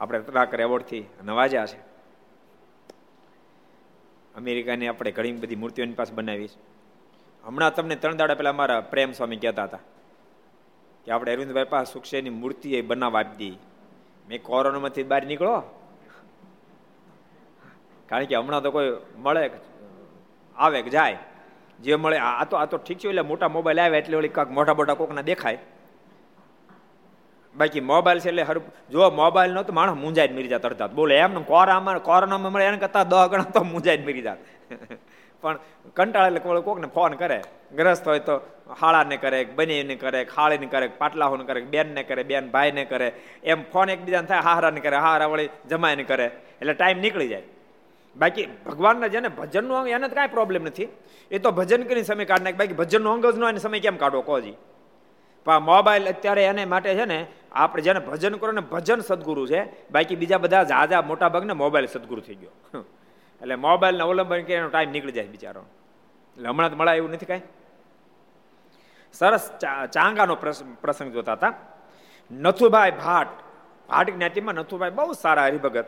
આપણે 0.00 0.20
તલાકર 0.20 0.60
એવોર્ડથી 0.60 1.04
નવાજા 1.24 1.66
છે. 1.66 1.78
અમેરિકાની 4.34 4.88
આપણે 4.88 5.10
ઘણી 5.12 5.32
બધી 5.32 5.56
મૂર્તિઓની 5.56 5.92
પાસે 5.92 6.14
બનાવી 6.14 6.48
છે. 6.48 6.58
હમણાં 7.44 7.74
તમને 7.74 7.96
ત્રણ 7.96 8.16
દાડા 8.16 8.34
પહેલાં 8.34 8.54
અમારા 8.54 8.80
પ્રેમ 8.80 9.12
સ્વામી 9.12 9.36
કહેતા 9.36 9.64
હતા 9.64 9.78
કે 11.04 11.12
આપણે 11.12 11.32
અરવિંદભાઈ 11.32 11.64
પાસે 11.64 11.92
સુક્ષેની 11.92 12.30
મૂર્તિ 12.30 12.74
એ 12.74 12.82
બનાવવા 12.82 13.20
આપી 13.20 13.36
દી 13.36 13.56
મેં 14.28 14.42
કોરોનામાંથી 14.42 15.02
બહાર 15.02 15.26
નીકળો. 15.26 15.56
કારણ 18.08 18.24
કે 18.24 18.36
હમણાં 18.36 18.62
તો 18.62 18.70
કોઈ 18.70 18.92
મળે 19.16 19.50
આવે 20.56 20.82
કે 20.82 20.90
જાય. 20.90 21.18
જે 21.80 21.94
મળે, 21.94 22.18
આ 22.18 22.44
તો 22.44 22.56
આ 22.56 22.66
તો 22.66 22.76
ઠીક 22.76 22.98
છે, 22.98 23.08
એટલે 23.08 23.22
મોટા 23.22 23.48
મોબાઈલ 23.48 23.80
આવે 23.80 23.98
એટલે 23.98 24.16
ઓલી 24.16 24.28
કાંક 24.28 24.50
મોટા 24.50 24.74
મોટા 24.74 24.94
કોકના 24.94 25.22
દેખાય. 25.22 25.58
બાકી 27.56 27.80
મોબાઈલ 27.80 28.18
છે 28.18 28.28
એટલે 28.28 28.42
હર. 28.42 28.58
જો 28.90 29.10
મોબાઈલ 29.10 29.52
નહોતો, 29.52 29.72
માણસ 29.72 29.96
મુંજાઈ 29.96 30.28
મરી 30.28 30.48
જાત 30.48 30.66
અડધા. 30.66 30.86
બોલે 30.86 31.16
એમ 31.16 31.42
કોરામાં 31.42 32.02
કોરોનામાં 32.02 32.52
મળે, 32.52 32.64
એને 32.64 32.76
કરતા 32.76 33.04
દહ 33.04 33.26
ગણા 33.26 33.42
તો 33.42 33.64
મુંજાઈ 33.64 33.98
મરી 33.98 34.22
જાત. 34.22 34.38
પણ 35.40 35.58
કંટાળે 35.96 36.36
એટલે 36.36 36.60
કોકને 36.60 36.86
ફોન 36.86 37.12
કરે. 37.12 37.42
ગ્રસ્ત 37.76 38.08
હોય 38.08 38.18
તો 38.18 38.40
હાળાને 38.80 39.16
કરે, 39.16 39.44
બનીને 39.44 39.94
કરે, 39.94 40.24
ખાળીને 40.24 40.66
કરે 40.66 40.86
પાટલાહોને 40.86 41.44
કરે, 41.44 41.60
બેનને 41.60 42.02
કરે, 42.02 42.22
બેન 42.22 42.50
ભાઈને 42.50 42.84
કરે. 42.84 43.12
એમ 43.44 43.62
ફોન 43.62 43.90
એકબીજાને 43.90 44.26
થાય 44.26 44.38
હારાને 44.38 44.80
કરે 44.80 44.96
હારા 44.96 45.26
વળી 45.26 45.48
જમાઈને 45.68 46.04
કરે. 46.04 46.26
એટલે 46.60 46.74
ટાઈમ 46.74 46.98
નીકળી 46.98 47.28
જાય. 47.28 47.42
બાકી 48.16 48.46
ભગવાનના 48.46 49.06
જેને 49.06 49.28
ભજનનું 49.28 49.76
અંગ, 49.76 49.88
એને 49.88 50.08
કાંઈ 50.08 50.28
પ્રોબ્લેમ 50.28 50.64
નથી. 50.64 50.88
એ 51.30 51.38
તો 51.38 51.50
ભજન 51.50 51.82
કરીને 51.82 52.02
સમય 52.02 52.24
કાઢ 52.24 52.40
નાખે. 52.40 52.56
બાકી 52.56 52.72
ભજનનો 52.72 53.12
અંગ 53.12 53.26
જ 53.26 53.38
ન 53.38 53.56
સમય 53.56 53.80
કેમ 53.80 53.96
કાઢવો, 53.96 54.22
કોજી? 54.22 54.54
પણ 55.44 55.58
મોબાઈલ 55.58 56.08
અત્યારે 56.08 56.44
એને 56.44 56.64
માટે 56.64 56.94
છે 56.94 57.04
ને 57.04 57.26
આપણે 57.52 57.82
જેને 57.82 58.00
ભજન 58.00 58.34
કરો 58.34 58.52
ને 58.52 58.60
ભજન 58.60 59.00
સદગુરુ 59.00 59.46
છે, 59.46 59.90
બાકી 59.90 60.16
બીજા 60.16 60.38
બધા 60.38 60.64
ઝાઝા 60.64 61.02
મોટા 61.02 61.28
ભાગને 61.28 61.52
મોબાઈલ 61.52 61.86
સદગુરુ 61.86 62.20
થઈ 62.20 62.34
ગયો. 62.34 62.80
એટલે 63.42 63.54
મોબાઈલને 63.54 64.02
અવલંબન 64.02 64.42
કરીને 64.42 64.68
ટાઈમ 64.68 64.90
નીકળી 64.90 65.12
જાય 65.12 65.26
બિચારો. 65.26 65.62
એટલે 66.36 66.48
હમણાં 66.48 66.70
તો 66.70 66.76
મળાય 66.76 66.96
એવું 66.96 67.10
નથી 67.10 67.26
કાંઈ. 67.26 67.42
સરસ 69.12 69.50
ચાંગાનો 69.92 70.34
પ્રસંગ 70.80 71.12
જોતા 71.12 71.32
હતા. 71.32 71.52
નથુભાઈ 72.30 72.90
ભાટ 72.90 73.26
ભાટ 73.88 74.10
જ્ઞાતિમાં 74.10 74.54
નથુભાઈ 74.54 74.90
બહુ 74.90 75.12
સારા 75.12 75.44
હરિભગત. 75.44 75.84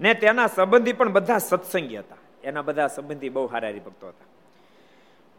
ને 0.00 0.14
તેના 0.14 0.46
સંબંધી 0.46 0.92
પણ 0.92 1.12
બધા 1.12 1.38
સત્સંગી 1.38 1.98
હતા. 1.98 2.16
એના 2.44 2.62
બધા 2.62 2.86
સંબંધી 2.86 3.28
બહુ 3.28 3.46
સારા 3.46 3.68
હરિભક્તો 3.68 4.08
હતા. 4.08 4.26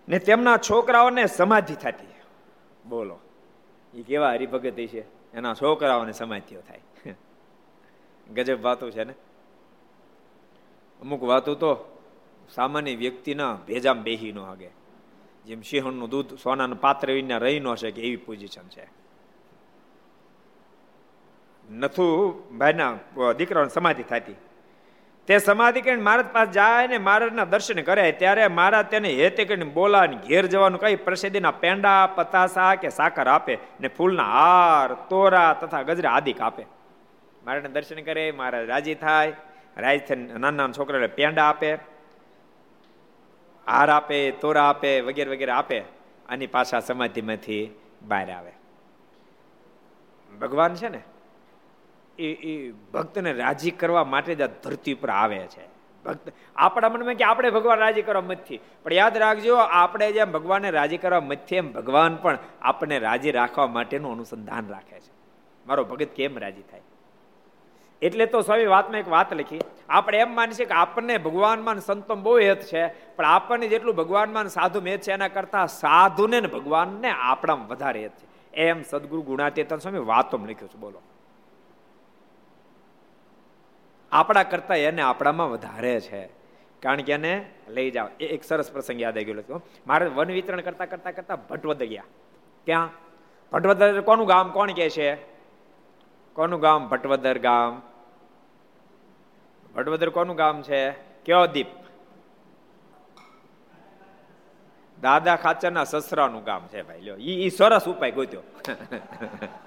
ને 0.10 0.20
તેમના 0.20 0.58
છોકરાઓને 0.58 1.25
સમાધિ 1.25 1.75
થતી. 1.75 2.14
બોલો. 2.90 3.20
એ 3.96 4.02
કેવા 4.02 4.32
હરિભગત 4.32 4.78
છે. 4.94 5.02
એના 5.34 5.54
છોકરાઓને 5.54 6.12
સમાધિઓ 6.12 6.62
થાય. 6.62 6.82
ગજબ 8.34 8.60
વાતો 8.62 8.90
છે 8.92 9.04
ને? 9.04 9.14
અમુક 11.02 11.24
વાતો 11.24 11.56
તો 11.56 11.72
સામાન્ય 12.50 12.96
વ્યક્તિના 12.96 13.58
ભેજામ 13.68 14.04
બેહી 14.04 14.32
ન 14.32 14.40
આગે 14.40 14.70
જેમ 15.46 15.62
સિંહણનું 15.62 16.10
દૂધ 16.10 16.38
સોનાનું 16.44 16.82
પાત્ર 16.82 17.12
વિના 17.12 17.38
રહી 17.38 17.60
ન 17.60 17.75
શકે 17.75 18.02
એવી 18.02 18.16
પોઝિશન 18.16 18.68
છે. 18.68 18.86
નથુ 21.70 22.06
ભાઈના 22.58 22.98
દીકરાઓને 23.38 23.70
સમાધિ 23.70 24.04
થતી. 24.04 24.36
તે 25.27 25.38
સમાધિ 25.39 25.82
કરીને 25.82 26.03
મહારાજ 26.03 26.27
પાસે 26.34 26.51
જાય 26.51 26.88
ને 26.88 26.98
મહારાજના 26.98 27.46
દર્શન 27.46 27.82
કરે, 27.82 28.05
ત્યારે 28.12 28.48
મહારાજ 28.48 28.89
તેને 28.89 29.10
હેતે 29.10 29.41
કરીને 29.46 29.65
બોલાવીને 29.74 30.22
ઘેર 30.27 30.44
જવાનું 30.48 30.79
કઈ 30.79 30.96
પ્રસિદ્ધિના 30.96 31.51
પેંડા, 31.63 32.01
પતાસા 32.17 32.75
કે 32.75 32.89
સાકર 32.89 33.27
આપે 33.27 33.53
ને 33.79 33.88
ફૂલના 33.88 34.29
હાર, 34.36 34.89
તોરા 35.10 35.51
તથા 35.53 35.84
ગજરા 35.84 36.13
આદિક 36.13 36.41
આપે 36.41 36.63
મહારાજને 37.46 37.74
દર્શન 37.74 38.01
કરે, 38.03 38.32
મહારાજ 38.32 38.70
રાજી 38.70 38.96
થાય, 38.96 39.34
રાજ 39.77 40.00
થઈને 40.08 40.24
નાના 40.34 40.51
નાના 40.51 40.74
છોકરાને 40.74 41.08
પેંડા 41.08 41.48
આપે, 41.50 41.72
હાર 43.67 43.89
આપે, 43.89 44.20
તોરા 44.41 44.67
આપે, 44.70 44.91
વગેરે 45.01 45.29
વગેરે 45.32 45.51
આપે 45.51 45.79
અને 46.29 46.48
પાછા 46.48 46.79
સમાધિમાંથી 46.79 47.63
બહાર 48.01 48.29
આવે. 48.32 48.53
ભગવાન 50.32 50.74
છે 50.75 50.89
ને? 50.89 51.01
એ 52.20 52.28
એ 52.28 52.72
ભક્તને 52.72 53.34
રાજી 53.34 53.72
કરવા 53.72 54.04
માટે 54.04 54.36
જ 54.36 54.42
આ 54.42 54.46
ધરતી 54.46 54.94
પર 54.94 55.10
આવે 55.10 55.38
છે. 55.38 55.76
ભક્ત, 56.06 56.34
આપણા 56.56 56.90
મનમાં 56.90 57.16
કે 57.16 57.24
આપણે 57.24 57.50
ભગવાન 57.50 57.80
રાજી 57.80 58.02
કરવા 58.02 58.22
મતથી 58.22 58.60
પણ 58.84 58.94
યાદ 58.94 59.18
રાખજો, 59.18 59.56
આપણે 59.56 60.12
જેમ 60.12 60.32
ભગવાનને 60.32 60.72
રાજી 60.72 60.98
કરવા 60.98 61.20
મતથી 61.20 61.56
એમ 61.56 61.74
ભગવાન 61.74 62.16
પણ 62.16 62.38
આપણને 62.62 63.00
રાજી 63.00 63.32
રાખવા 63.32 63.68
માટેનું 63.68 64.12
અનુસંધાન 64.12 64.68
રાખે 64.70 65.00
છે. 65.00 65.12
મારો 65.68 65.84
ભગત 65.84 66.06
કેમ 66.06 66.38
રાજી 66.38 66.62
થાય? 66.62 66.82
એટલે 68.02 68.26
તો 68.26 68.42
સ્વામી 68.42 68.66
વાતમાં 68.66 69.00
એક 69.00 69.08
વાત 69.08 69.34
લખી, 69.34 69.60
આપણે 69.90 70.18
એમ 70.18 70.36
માની 70.36 70.66
કે 70.66 70.74
આપણને 70.74 71.18
ભગવાનમાં 71.18 71.80
સંતો 71.80 72.16
બહુ 72.16 72.40
હેત 72.40 72.62
છે, 72.62 72.88
પણ 72.88 73.26
આપણને 73.26 73.68
જેટલું 73.68 73.96
ભગવાનમાં 73.96 74.48
સાધુ 74.48 74.82
મેદ 74.82 75.00
છે 75.00 75.12
એના 75.12 75.28
કરતાં 75.28 75.68
સાધુને 75.68 76.42
ભગવાનને 76.42 77.10
આપણામાં 77.10 77.68
વધારે 77.68 78.02
હેત 78.02 78.12
છે. 78.12 78.54
એમ 78.54 78.82
સદગુરુ 78.82 79.22
ગુણાતીતન 79.22 79.78
સ્વામી 79.78 80.00
વાતો 80.00 80.38
લખ્યું 80.38 80.70
છે, 80.70 80.78
બોલો. 80.78 81.02
આપણા 84.12 84.44
કરતા 84.44 84.76
એને 84.76 85.02
આપણામાં 85.02 85.50
વધારે 85.50 86.00
છે. 86.00 86.26
કારણ 86.80 87.02
કે 87.02 87.14
એને 87.14 87.50
લઈ 87.68 87.92
જાઓ. 87.92 88.08
એ 88.20 88.26
એક 88.26 88.44
સરસ 88.44 88.72
પ્રસંગ 88.72 89.02
યાદ 89.02 89.18
આવી 89.18 89.26
ગયો 89.26 89.62
મારે 89.88 90.06
વન 90.08 90.32
વિતરણ 90.32 90.62
કરતા 90.62 90.86
કરતા 90.86 91.12
કરતા 91.12 91.36
ભટવદર 91.36 91.86
ગયા. 91.86 92.04
ક્યાં? 92.66 92.90
ભટવદર 93.52 94.02
કોનું 94.02 94.28
ગામ 94.28 94.52
કોણ 94.52 94.72
કે 94.72 94.90
છે? 94.90 95.16
કોનું 96.34 96.60
ગામ? 96.60 96.88
ભટવદર 96.88 97.40
ગામ. 97.40 97.82
ભટવદર 99.76 100.10
કોનું 100.10 100.36
ગામ 100.36 100.62
છે? 100.62 100.92
કયો 101.26 101.46
દીપ 101.48 101.68
દાદા 105.02 105.36
ખાચરના 105.36 105.84
સસરાનું 105.84 106.44
ગામ 106.44 106.68
છે 106.68 106.82
ભાઈ. 106.82 107.02
લ્યો 107.02 107.16
ઈ 107.16 107.50
સરસ 107.50 107.88
ઉપાય 107.88 108.12
ગોત્યો. 108.12 108.42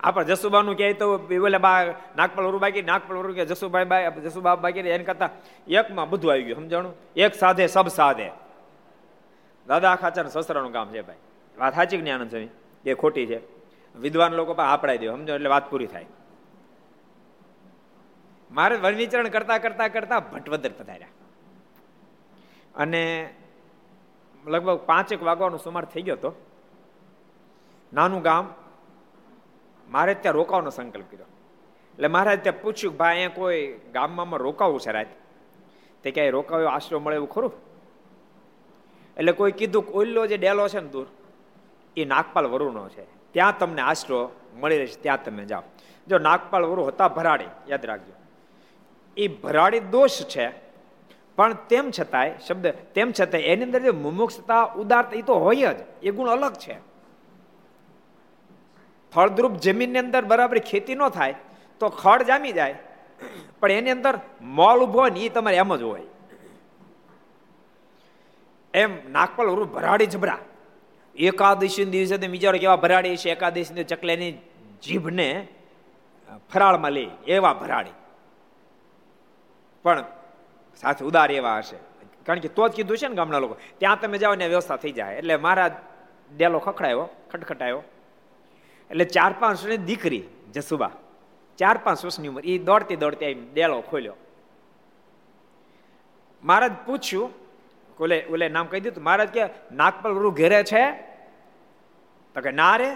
આપણે 0.00 0.24
જસુબાનું 0.24 0.76
કહે 0.76 0.92
તો 0.92 1.18
બોલે, 1.18 1.58
બા, 1.58 1.84
નાગપળ 2.16 2.44
વરુ 2.44 2.58
બાકી, 2.58 2.82
નાગપળ 2.82 3.16
વરુ 3.16 3.34
કે 3.34 3.44
જસુભાઈ 3.44 3.84
બાઈ 3.84 4.10
જસુબા 4.10 4.56
બાકી 4.56 4.78
એને 4.78 5.04
કરતા 5.04 5.30
એકમાં 5.68 6.10
બધું 6.10 6.30
આવી 6.30 6.42
ગયું, 6.42 6.56
સમજાણું? 6.56 6.94
એક 7.16 7.34
સાધે, 7.34 7.66
સબ 7.66 7.88
સાધે. 7.88 8.30
દાદા 9.66 9.96
ખાચર 9.96 10.26
સસરાનું 10.26 10.72
કામ 10.72 10.88
છે 10.88 11.02
ભાઈ. 11.02 11.16
વાત 11.58 11.74
સાચી 11.74 11.98
કે 11.98 12.10
આનંદ 12.10 12.30
સ્વામી? 12.30 12.48
એ 12.86 12.94
ખોટી 12.94 13.26
છે. 13.26 13.40
વિદ્વાન 13.98 14.32
લોકો 14.32 14.54
પણ 14.54 14.64
આપડાઈ 14.64 14.98
દે 14.98 15.08
સમજો 15.08 15.34
એટલે 15.34 15.48
વાત 15.48 15.70
પૂરી 15.70 15.86
થાય. 15.86 16.06
મારે 18.50 18.76
વન 18.76 19.28
કરતા 19.28 19.58
કરતા 19.58 19.88
કરતા 19.88 20.20
ભટવદર 20.20 20.70
પધાર્યા. 20.78 21.08
અને 22.74 23.34
લગભગ 24.46 24.78
પાંચેક 24.78 25.22
વાગવાનો 25.22 25.56
સુમાર 25.56 25.84
થઈ 25.84 26.02
ગયો 26.02 26.14
હતો. 26.14 26.32
નાનું 27.92 28.22
ગામ 28.22 28.54
મારે 29.88 30.14
ત્યાં 30.14 30.34
રોકાવાનો 30.34 30.70
સંકલ્પ 30.70 31.04
કર્યો. 31.10 31.26
એટલે 31.94 32.08
મહારાજ 32.08 32.42
ત્યાં 32.42 32.62
પૂછ્યું 32.62 32.96
ભાઈ, 32.96 33.10
અહીંયા 33.10 33.28
કોઈ 33.28 33.80
ગામમાં 33.92 34.40
રોકાવું 34.40 34.80
છે 34.80 34.92
રાત? 34.92 35.06
તે 36.02 36.10
ક્યાંય 36.10 36.30
રોકાવ્યો 36.30 36.68
આશરો 36.68 37.00
મળે 37.00 37.16
એવું 37.16 37.28
ખરું? 37.28 37.52
એટલે 39.16 39.32
કોઈ 39.32 39.52
કીધું 39.52 39.84
ઓલ્લો 39.84 40.26
જે 40.26 40.36
ડેલો 40.36 40.68
છે 40.68 40.80
ને 40.80 40.88
દૂર, 40.88 41.06
એ 41.96 42.04
નાગપાલ 42.04 42.46
વરુનો 42.46 42.88
છે. 42.88 43.04
ત્યાં 43.32 43.58
તમને 43.58 43.82
આશરો 43.82 44.30
મળી 44.54 44.78
રહેશે, 44.78 45.00
ત્યાં 45.00 45.24
તમે 45.24 45.44
જાઓ. 45.44 45.62
જો 46.08 46.18
નાગપાલ 46.18 46.64
વરુ 46.64 46.84
હતા 46.84 47.08
ભરાડી, 47.08 47.48
યાદ 47.68 47.86
રાખજો. 47.86 48.12
એ 49.16 49.28
ભરાડી 49.28 49.80
દોષ 49.80 50.24
છે, 50.24 50.50
પણ 51.36 51.52
તેમ 51.52 51.90
છતાંય, 51.90 52.32
શબ્દ, 52.46 52.66
તેમ 52.94 53.12
છતાંય 53.20 53.44
એની 53.44 53.64
અંદર 53.64 53.80
જે 53.80 53.90
મુમુક્ષતા, 53.90 54.64
ઉદારતા 54.64 55.16
એ 55.16 55.22
તો 55.22 55.34
હોય 55.34 55.74
જ. 55.74 55.76
એ 56.02 56.10
ગુણ 56.10 56.28
અલગ 56.28 56.54
છે. 56.54 56.87
ફળદ્રુપ 59.18 59.54
જમીનની 59.58 59.98
અંદર 59.98 60.22
બરાબર 60.24 60.58
ખેતી 60.58 60.94
ન 60.94 61.08
થાય 61.08 61.34
તો 61.80 61.88
ખડ 61.88 62.22
જામી 62.22 62.52
જાય. 62.52 62.74
પણ 63.60 63.70
એની 63.70 63.90
અંદર 63.90 64.14
મોલ 64.40 64.78
ઊભો 64.80 65.08
ને 65.08 65.20
એ 65.20 65.28
તમારે 65.28 65.56
એમ 65.56 65.76
જ 65.76 65.82
હોય. 65.82 66.06
એમ 68.74 68.90
નાગપલ 69.10 69.46
વરુ 69.46 69.64
ભરાડી 69.64 70.06
જબરા. 70.06 70.38
એકાદશી 71.16 71.84
દિવસે 71.84 72.16
તમે 72.16 72.28
વિચારો 72.28 72.58
કેવા 72.58 72.76
ભરાડી 72.76 73.16
છે 73.16 73.30
એકાદશી 73.30 73.84
ચકલેની 73.84 74.32
જીભને 74.82 75.28
ફરાળમાં 76.52 76.92
લે, 76.92 77.04
એવા 77.26 77.52
ભરાડી. 77.52 77.96
પણ 79.84 80.04
સાથે 80.76 81.04
ઉદાર 81.04 81.28
એવા 81.32 81.58
હશે. 81.58 81.78
કારણ 82.26 82.38
કે 82.38 82.48
તો 82.48 82.68
જ 82.68 82.72
કીધું 82.72 82.98
છે 82.98 83.08
ને 83.08 83.14
ગામના 83.14 83.38
લોકો, 83.38 83.56
ત્યાં 83.78 84.00
તમે 84.00 84.18
જાઓ 84.18 84.34
ને 84.34 84.46
વ્યવસ્થા 84.48 84.76
થઈ 84.76 84.92
જાય. 84.92 85.14
એટલે 85.14 85.36
મારા 85.36 85.68
ડેલો 86.36 86.58
ખખડાયો, 86.58 87.08
ખટખટાયો. 87.32 87.82
એટલે 88.90 89.04
ચાર 89.04 89.34
પાંચ 89.40 89.64
વર્ષની 89.64 89.84
દીકરી, 89.84 90.22
જસુબા. 90.52 90.90
ચાર 91.58 91.78
પાંચ 91.78 92.04
વર્ષની 92.04 92.28
ઉંમર. 92.28 92.42
એ 92.44 92.58
દોડતી 92.58 92.96
દોડતી 92.96 93.24
આવી 93.24 93.34
ડેલો 93.34 93.80
ખોલ્યો. 93.80 94.16
મહારાજ 96.44 96.72
પૂછ્યું, 96.86 97.30
ઓલે 98.00 98.26
ઓલે 98.30 98.48
નામ 98.48 98.66
કહી 98.66 98.80
દીધું 98.80 99.04
મહારાજ 99.04 99.28
કે, 99.28 99.44
નાગપલ 99.72 100.12
ગુરુ 100.12 100.30
ઘેરે 100.30 100.62
છે? 100.64 100.84
તો 102.34 102.40
કે, 102.40 102.50
ના 102.50 102.76
રે. 102.76 102.90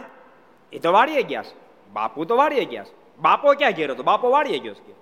એ 0.73 0.79
તો 0.79 0.93
વાળીએ 0.93 1.23
ગયા 1.23 1.43
છે. 1.43 1.55
બાપુ 1.93 2.25
તો 2.25 2.37
વાળીએ 2.37 2.65
ગયા 2.65 2.85
છે. 2.85 2.95
બાપો 3.19 3.55
ક્યાં 3.55 3.73
ઘેરો 3.73 3.95
તો? 3.95 4.03
બાપો 4.03 4.31
વાળીએ 4.31 4.59
ગયો 4.59 4.75
છે. 4.75 4.95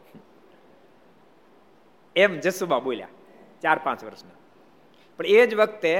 એમ 2.16 2.40
જસુબા 2.40 2.78
બોલ્યા, 2.78 3.08
ચાર 3.62 3.78
પાંચ 3.84 4.04
વર્ષના. 4.04 4.36
પણ 5.16 5.26
એ 5.26 5.46
જ 5.46 5.54
વખતે 5.54 5.92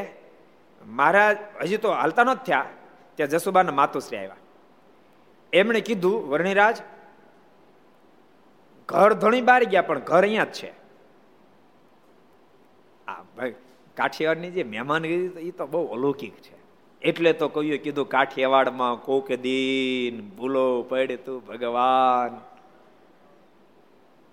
મહારાજ 0.87 1.37
હજી 1.63 1.77
તો 1.77 1.93
હાલતા 1.93 2.25
નથી 2.25 2.45
થયા, 2.47 2.67
ત્યાં 3.15 3.31
જસુબાના 3.31 3.73
માતુશ્રી 3.73 4.19
આવ્યા. 4.19 4.40
એમણે 5.53 5.81
કીધું, 5.81 6.29
વર્ણિરાજ, 6.29 6.77
ઘર 8.89 9.13
ધણી 9.15 9.41
બહાર 9.41 9.63
ગયા, 9.65 9.83
પણ 9.83 9.99
ઘર 9.99 10.23
અહીંયા 10.25 10.45
જ 10.45 10.59
છે. 10.61 10.71
આ 13.09 13.23
ભાઈ, 13.37 13.55
કાઠિયાવાડની 13.97 14.51
જે 14.51 14.65
મહેમાનગીરી 14.65 15.49
એ 15.49 15.51
તો 15.51 15.67
બહુ 15.67 15.81
અલૌકિક 15.87 16.37
છે. 16.43 16.55
એટલે 17.03 17.33
તો 17.33 17.49
કહ્યું 17.49 17.79
કીધું, 17.79 18.09
કાઠિયાવાડમાં 18.09 19.03
કોક 19.03 19.29
દિન 19.47 20.21
ભૂલો 20.37 20.83
પડે 20.83 21.17
તું, 21.17 21.39
ભગવાન. 21.47 22.39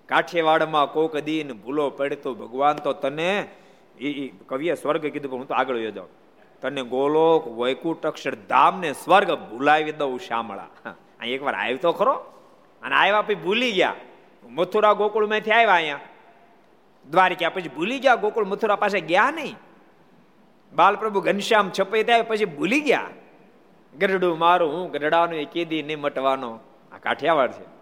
કાઠિયાવાડમાં 0.08 0.92
કોક 0.92 1.16
દિન 1.20 1.48
ભૂલો 1.64 1.90
પડે 1.90 2.16
તું, 2.16 2.38
ભગવાન. 2.38 2.76
તો 2.76 2.92
તને 2.92 3.30
એ 3.98 4.28
કવિએ 4.46 4.74
સ્વર્ગ 4.74 5.02
કીધું, 5.12 5.30
પણ 5.30 5.38
હું 5.38 5.48
તો 5.48 5.54
આગળ 5.54 5.78
યોજાઉં 5.78 6.10
તને 6.62 6.82
ગોલોક 6.82 7.44
વૈકુટ 7.58 8.06
અક્ષરધામ 8.06 8.80
ને 8.80 8.90
સ્વર્ગ 8.92 9.30
ભૂલાવી 9.50 9.92
દઉં, 9.92 10.18
શામળા. 10.18 10.94
અહીં 11.20 11.34
એકવાર 11.34 11.54
આવ્યો 11.54 11.76
તો 11.76 11.92
ખરો. 11.92 12.12
અને 12.82 12.94
આવ્યા 12.94 13.22
પછી 13.22 13.34
ભૂલી 13.34 13.72
ગયા. 13.72 13.94
મથુરા 14.48 14.92
ગોકુળમાંથી 14.92 15.50
આવ્યા 15.50 15.74
અહીંયા. 15.74 16.00
દ્વારિકા 17.10 17.48
પછી 17.48 17.68
ભૂલી 17.68 17.98
ગયા. 17.98 18.14
ગોકુળ 18.14 18.44
મથુરા 18.44 18.76
પાસે 18.76 19.00
ગયા 19.00 19.30
નહીં. 19.30 19.56
બાલપ્રભુ 20.72 21.20
ઘનશ્યામ 21.20 21.70
છપાઈ 21.80 22.02
થાય 22.02 22.22
પછી 22.22 22.44
ભૂલી 22.44 22.80
ગયા. 22.80 23.06
ગઢડું 23.98 24.38
મારું, 24.38 24.72
હું 24.72 24.90
ગઢડાનું 24.90 25.38
એ 25.38 25.44
કેદી 25.44 25.82
નહીં 25.82 26.00
મટવાનો. 26.00 26.60
આ 26.92 26.98
કાઠિયાવાડ 26.98 27.50
છે. 27.50 27.78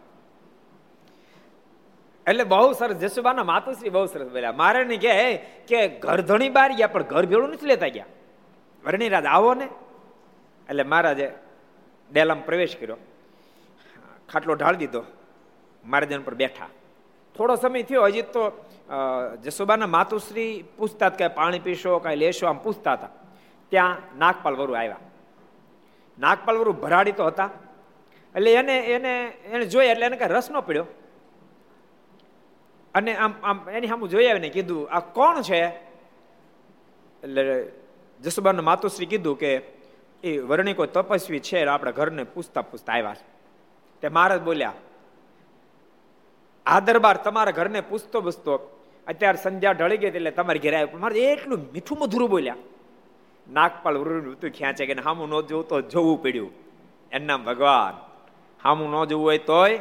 એટલે 2.26 2.44
બહુ 2.44 2.72
સરસ 2.72 2.96
જસુબાના 2.96 3.44
માતુશ્રી 3.44 3.90
બહુ 3.90 4.06
સરસ 4.06 4.28
બોલ્યા. 4.28 4.52
મારે 4.52 4.84
ને 4.84 4.96
કે 4.96 5.36
કે 5.36 5.88
ઘર 5.88 6.20
ધણી 6.20 6.48
બહાર 6.48 6.72
ગયા, 6.72 6.86
પણ 6.86 7.02
ઘર 7.02 7.26
ભેળું 7.26 7.48
નથી 7.48 7.66
લેતા 7.66 7.88
ગયા. 7.88 8.04
વર્ણિરાજ, 8.86 9.24
આવો 9.24 9.54
ને. 9.54 9.64
એટલે 10.68 10.82
મહારાજે 10.82 11.32
ડેલામાં 12.12 12.46
પ્રવેશ 12.46 12.76
કર્યો. 12.76 12.96
ખાટલો 14.32 14.54
ઢાળ 14.54 14.76
દીધો. 14.76 15.02
મહારાજન 15.84 16.22
પર 16.22 16.34
બેઠા. 16.34 16.68
થોડો 17.36 17.54
સમય 17.56 17.82
થયો, 17.82 18.04
હજી 18.04 18.22
તો 18.22 18.42
જસોબાના 19.44 19.86
માતુશ્રી 19.86 20.64
પૂછતા 20.76 21.08
કે 21.08 21.28
પાણી 21.28 21.58
પીશો, 21.58 21.98
કાંઈ 21.98 22.16
લેશો, 22.16 22.46
આમ 22.46 22.58
પૂછતા 22.58 22.92
હતા. 22.92 23.10
ત્યાં 23.68 23.96
નાગપાલ 24.18 24.54
વરુ 24.54 24.72
આવ્યા. 24.72 24.96
નાગપાલ 26.18 26.56
વરુ 26.56 26.72
ભરાડી 26.72 27.12
તો 27.12 27.26
હતા. 27.26 27.50
એટલે 28.34 28.52
એને 28.52 28.78
એને 28.78 29.12
એને 29.26 29.66
જોયા 29.66 29.92
એટલે 29.92 30.06
એને 30.06 30.16
કઈ 30.16 30.28
રસ 30.28 30.50
ન 30.50 30.60
પડ્યો. 30.60 30.86
અને 32.94 33.16
આમ 33.16 33.32
આમ, 33.42 33.70
એની 33.70 33.86
સામે 33.86 34.08
જોઈ 34.08 34.26
આવીને 34.26 34.48
કીધું, 34.48 34.88
આ 34.90 35.00
કોણ 35.00 35.42
છે? 35.42 35.60
એટલે 37.22 37.72
જસુબાના 38.24 38.62
માતુશ્રી 38.62 39.06
કીધું 39.06 39.38
કે, 39.38 39.52
એ 40.24 40.38
વર્ણિકો 40.38 40.86
તપસ્વી 40.86 41.40
છે 41.40 41.64
આપણા 41.64 41.90
ઘરને 41.90 42.24
પૂછતા 42.24 42.62
પૂછતા 42.62 42.92
આવ્યા 42.92 43.14
છે. 43.14 43.35
તે 44.02 44.08
મહારાજ 44.08 44.42
બોલ્યા, 44.42 44.72
આ 46.66 46.80
દરબાર 46.80 47.16
તમારા 47.16 47.50
ઘરને 47.50 47.80
પૂછતો 47.80 48.20
પૂછતો 48.20 48.52
અત્યારે 49.06 49.38
સંધ્યા 49.42 49.72
ઢળી 49.72 49.96
ગઈ 49.96 50.06
એટલે 50.06 50.30
તમારે 50.30 50.58
ઘેર 50.58 50.74
આવ્યો. 50.74 50.98
મારે 50.98 51.20
એટલું 51.32 51.60
મીઠું 51.72 51.98
મધુરું 51.98 52.30
બોલ્યા. 52.30 52.56
નાગપાલ 53.46 53.96
વૃતું 53.96 54.50
ખેંચે 54.50 54.86
કે 54.86 54.94
હામું 55.00 55.28
ન 55.28 55.40
જોવું 55.40 55.68
તો 55.68 55.80
જોવું 55.80 56.22
પડ્યું. 56.22 56.50
એમના 57.12 57.36
ભગવાન. 57.38 57.94
હામું 58.64 58.88
ન 58.90 59.04
જોવું 59.04 59.26
હોય 59.26 59.38
તોય 59.38 59.78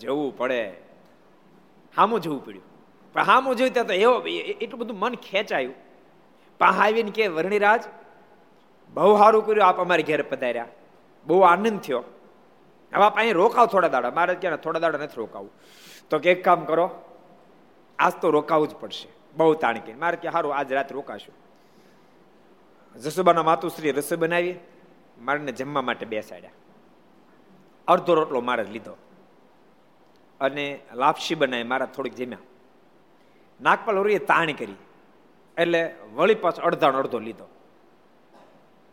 જવું 0.00 0.36
પડે. 0.38 0.62
હામું 1.96 2.20
જવું 2.20 2.40
પડ્યું. 2.44 2.66
પણ 3.12 3.22
હામું 3.22 3.56
જોયું 3.56 3.74
ત્યાં 3.74 3.86
તો 3.86 3.94
એવો 3.94 4.14
એટલું 4.60 4.80
બધું 4.80 4.98
મન 4.98 5.14
ખેંચાયું. 5.14 5.74
પણ 6.60 6.74
આવીને 6.74 7.10
કે, 7.10 7.24
વર્ણિરાજ, 7.28 7.82
બહુ 8.94 9.16
સારું 9.18 9.42
કર્યું 9.46 9.66
આપ 9.66 9.78
અમારી 9.80 10.02
ઘેર 10.02 10.22
પધાર્યા. 10.22 10.68
બહુ 11.26 11.40
આનંદ 11.40 11.80
થયો. 11.80 12.04
હવે 12.94 13.04
આપ 13.04 13.16
અહીં 13.16 13.34
રોકાવ 13.34 13.66
થોડા 13.66 13.88
દાડા. 13.88 14.10
મારે 14.10 14.34
ક્યાં 14.34 14.56
થોડા 14.56 14.78
દાડા 14.78 14.98
નથી 14.98 15.14
રોકાવું. 15.16 15.50
તો 16.10 16.18
કે 16.18 16.30
એક 16.30 16.44
કામ 16.44 16.64
કરો, 16.64 16.90
આજ 17.98 18.12
તો 18.20 18.30
રોકાવું 18.30 18.68
જ 18.68 18.74
પડશે. 18.74 19.08
બહુ 19.36 19.54
તાણકી. 19.54 19.94
મારે 19.94 20.16
કે 20.16 20.30
સારું 20.30 20.54
આજ 20.54 20.72
રાત 20.72 20.92
રોકાશું. 20.92 21.34
જસુબાના 22.98 23.42
માતુશ્રી 23.42 23.90
રસોઈ 23.90 24.18
બનાવી. 24.18 24.58
મારને 25.20 25.52
જમવા 25.52 25.82
માટે 25.82 26.06
બેસાડ્યા. 26.06 26.50
અડધો 27.88 28.14
રોટલો 28.14 28.40
મારે 28.40 28.64
લીધો. 28.64 28.96
અને 30.40 30.80
લાપસી 30.94 31.34
બનાવી 31.34 31.62
મારા 31.62 31.86
થોડીક 31.86 32.14
જમ્યા. 32.14 32.38
નાગપાલ 33.60 33.98
ઓરીએ 33.98 34.18
તાણ 34.18 34.52
કરી. 34.52 34.74
એટલે 35.58 35.94
વળી 36.14 36.34
પાછો 36.34 36.62
અડધાનો 36.62 36.98
અડધો 36.98 37.18
લીધો. 37.18 37.48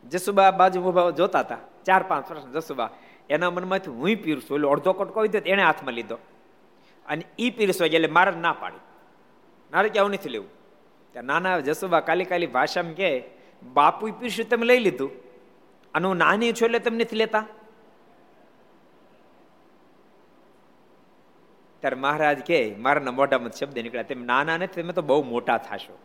જસુબા 0.10 0.52
બાજુ 0.52 0.82
ઊભા 0.82 1.10
જોતા 1.10 1.40
હતા. 1.40 1.58
ચાર 1.86 2.04
પાંચ 2.04 2.32
વર્ષ 2.32 2.44
જસુબા 2.46 2.90
એના 3.30 3.50
મનમાંથી 3.50 3.92
હું 3.92 4.16
પીરશું 4.16 4.58
એટલે 4.58 4.70
અડધો 4.70 4.94
કટકો 4.94 5.20
હોય 5.20 5.28
એને 5.28 5.64
હાથમાં 5.64 5.94
લીધો. 5.94 6.16
અને 7.06 7.26
એ 7.40 7.50
પીરસો 7.50 7.86
એટલે 7.86 8.08
મારે 8.08 8.32
ના 8.32 8.54
પાડી. 8.54 8.78
મારે 9.72 9.90
કે 9.90 10.00
આવું 10.00 10.12
નથી 10.12 10.30
લેવું? 10.30 10.50
ત્યાં 11.12 11.26
નાના 11.26 11.60
જસુબા 11.60 12.00
કાલી 12.00 12.26
કાલી 12.26 12.48
ભાષામાં 12.48 12.94
કે 12.94 13.24
બાપુ 13.74 14.12
પીરસ્યું 14.12 14.50
તમે 14.50 14.66
લઈ 14.66 14.80
લીધું. 14.80 15.12
અને 15.94 16.08
હું 16.08 16.18
નાની 16.18 16.54
છું 16.54 16.66
એટલે 16.66 16.80
તમે 16.80 16.98
નથી 16.98 17.16
લેતા? 17.16 17.46
ત્યારે 21.80 21.96
મહારાજ 21.96 22.40
કે 22.40 22.76
મારાના 22.76 23.12
મોઢામાં 23.12 23.52
શબ્દ 23.52 23.80
નીકળ્યા. 23.80 24.04
તેમ 24.04 24.26
નાના 24.26 24.58
નથી, 24.58 24.82
તમે 24.82 24.94
તો 24.94 25.02
બહુ 25.02 25.24
મોટા 25.24 25.58
થશો. 25.58 26.00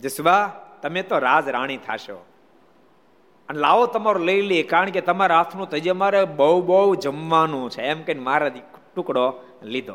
જસુબા, 0.00 0.48
તમે 0.82 1.02
તો 1.02 1.18
રાજ 1.18 1.48
રાણી 1.48 1.76
થશો. 1.76 2.26
અને 3.50 3.58
લાવો 3.58 3.86
તમારો 3.86 4.18
લઈ 4.18 4.42
લે 4.42 4.62
કારણ 4.62 4.90
કે 4.90 5.00
તમારા 5.00 5.36
હાથનું 5.36 5.70
તજે 5.70 5.92
મારે 5.92 6.24
બહુ 6.24 6.62
બહુ 6.62 6.94
જમવાનું 6.94 7.70
છે. 7.70 7.82
એમ 7.82 8.02
કહીને 8.02 8.20
મારા 8.20 8.48
ટુકડો 8.94 9.34
લીધો. 9.62 9.94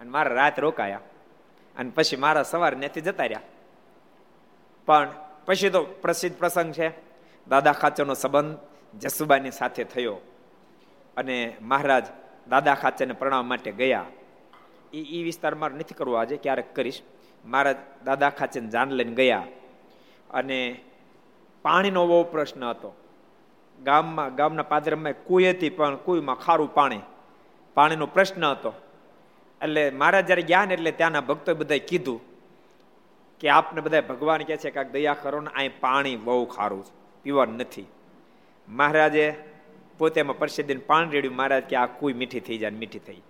અને 0.00 0.10
મારા 0.10 0.34
રાત 0.34 0.60
રોકાયા. 0.60 1.00
અને 1.78 1.90
પછી 1.90 2.16
મારા 2.16 2.42
સવાર 2.42 2.74
ત્યાંથી 2.74 3.00
જતા 3.00 3.22
રહ્યા. 3.22 3.40
પણ 4.86 5.08
પછી 5.46 5.70
તો 5.70 5.82
પ્રસિદ્ધ 5.84 6.36
પ્રસંગ 6.36 6.72
છે. 6.72 6.88
દાદા 7.48 7.72
ખાચરનો 7.72 8.14
સંબંધ 8.14 8.58
જસુબાની 8.98 9.50
સાથે 9.50 9.84
થયો. 9.84 10.16
અને 11.16 11.56
મહારાજ 11.60 12.06
દાદા 12.48 12.74
ખાચરને 12.74 13.12
પ્રણામ 13.12 13.48
માટે 13.48 13.72
ગયા. 13.72 14.04
એ 14.94 14.96
એ 14.96 15.22
વિસ્તાર 15.22 15.54
મારે 15.54 15.74
નથી 15.74 15.94
કરવો 15.94 16.14
આજે, 16.14 16.36
ક્યારેક 16.36 16.74
કરીશ. 16.74 17.02
મહારાજ 17.44 17.76
દાદા 18.04 18.30
ખાચરને 18.30 18.68
જાન 18.68 18.90
લઈને 18.90 19.14
ગયા. 19.14 19.44
અને 20.30 20.80
પાણીનો 21.64 22.06
બહુ 22.06 22.24
પ્રશ્ન 22.24 22.64
હતો. 22.64 22.90
ગામમાં, 23.82 24.34
ગામના 24.34 24.62
પાદરમાં 24.62 25.12
કુઈ 25.24 25.50
હતી 25.50 25.70
પણ 25.70 25.96
કુઈમાં 25.96 26.36
ખારું 26.36 26.74
પાણી. 26.74 27.00
પાણીનો 27.74 28.06
પ્રશ્ન 28.06 28.44
હતો. 28.44 28.72
એટલે 29.62 29.90
મહારાજ 29.90 30.26
જ્યારે 30.26 30.42
ગયા 30.42 30.64
ને 30.64 30.74
એટલે 30.74 30.90
ત્યાંના 30.90 31.20
ભક્તોએ 31.20 31.54
બધા 31.54 31.76
કીધું 31.88 32.20
કે 33.40 33.48
આપને 33.48 33.80
બધા 33.80 34.00
ભગવાન 34.00 34.42
કહે 34.42 34.56
છે 34.56 34.70
કે 34.70 34.84
દયા 34.84 35.14
કરો 35.14 35.40
ને 35.40 35.50
અહીં 35.56 35.80
પાણી 35.80 36.16
બહુ 36.16 36.44
ખારું 36.44 36.84
છે. 36.84 36.92
પીવાનું 37.22 37.56
નથી. 37.56 37.86
મહારાજે 38.68 39.26
પોતે 39.98 40.20
એમાં 40.20 40.38
પરસેદીને 40.38 40.80
પાણી 40.80 41.10
રેડ્યું. 41.10 41.36
મહારાજ 41.36 41.62
કે 41.62 41.76
આ 41.76 41.86
કુઈ 41.86 42.12
મીઠી 42.12 42.40
થઈ 42.40 42.58
જાય 42.58 42.70
મીઠી 42.70 42.98
થઈ. 42.98 43.22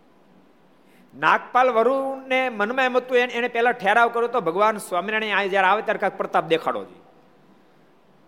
નાગપાલ 1.15 1.71
વરુને 1.71 2.49
મનમાં 2.49 2.85
એમ 2.85 2.97
હતું, 2.97 3.17
એને 3.17 3.49
પહેલા 3.49 3.73
ઠેરાવ 3.73 4.09
કર્યો 4.09 4.29
તો 4.29 4.41
ભગવાન 4.41 4.77
સ્વામિનારાયણ 4.77 5.39
આ 5.39 5.47
જ્યારે 5.47 5.69
આવે 5.69 5.83
ત્યારે 5.83 5.99
કાંઈક 5.99 6.17
પ્રતાપ 6.17 6.45
દેખાડો 6.45 6.85
છે 6.85 7.04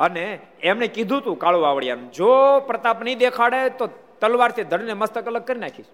અને 0.01 0.25
એમણે 0.63 0.87
કીધું 0.87 1.23
તું 1.23 1.37
કાળુ 1.39 1.61
વાવડિયાનું, 1.61 2.13
જો 2.13 2.61
પ્રતાપ 2.61 3.03
નહીં 3.03 3.19
દેખાડે 3.19 3.61
તો 3.71 3.87
તલવારથી 4.21 4.65
ધડને 4.65 4.93
મસ્તક 4.93 5.27
અલગ 5.27 5.45
કરી 5.45 5.59
નાખીશ. 5.59 5.91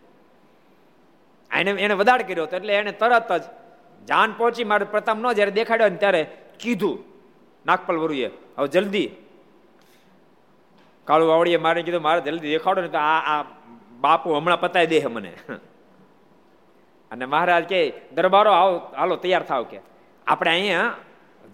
એને 1.51 1.71
એને 1.71 1.95
વધાર 1.95 2.23
કર્યો 2.23 2.45
હતો 2.45 2.57
એટલે 2.57 2.75
એને 2.75 2.93
તરત 2.93 3.33
જ 3.33 3.45
જાન 4.09 4.31
પહોંચી 4.33 4.65
મારે 4.65 4.85
પ્રતાપ 4.85 5.17
ન 5.17 5.33
જયારે 5.33 5.51
દેખાડ્યો 5.51 5.88
ને 5.88 5.97
ત્યારે 5.97 6.23
કીધું 6.59 6.99
નાગપાલ 7.67 7.97
વરુએ 7.97 8.31
હવે 8.59 8.69
જલ્દી. 8.69 9.09
કાળુ 11.07 11.27
વાવડીએ 11.27 11.57
મારે 11.57 11.83
કીધું, 11.83 12.03
મારે 12.03 12.21
જલ્દી 12.21 12.51
દેખાડો 12.51 12.81
ને 12.83 12.88
તો 12.88 12.99
આ 12.99 13.21
આ 13.33 13.45
બાપુ 14.01 14.35
હમણાં 14.35 14.61
પતાવી 14.61 14.87
દે 14.87 15.07
મને. 15.07 15.33
અને 17.11 17.25
મહારાજ 17.25 17.65
કે 17.65 17.81
દરબારો 18.15 18.51
આવો, 18.51 18.77
હાલો, 18.97 19.17
તૈયાર 19.17 19.43
થાવ 19.43 19.65
કે. 19.65 19.79
આપણે 20.27 20.51
અહીંયા 20.51 20.95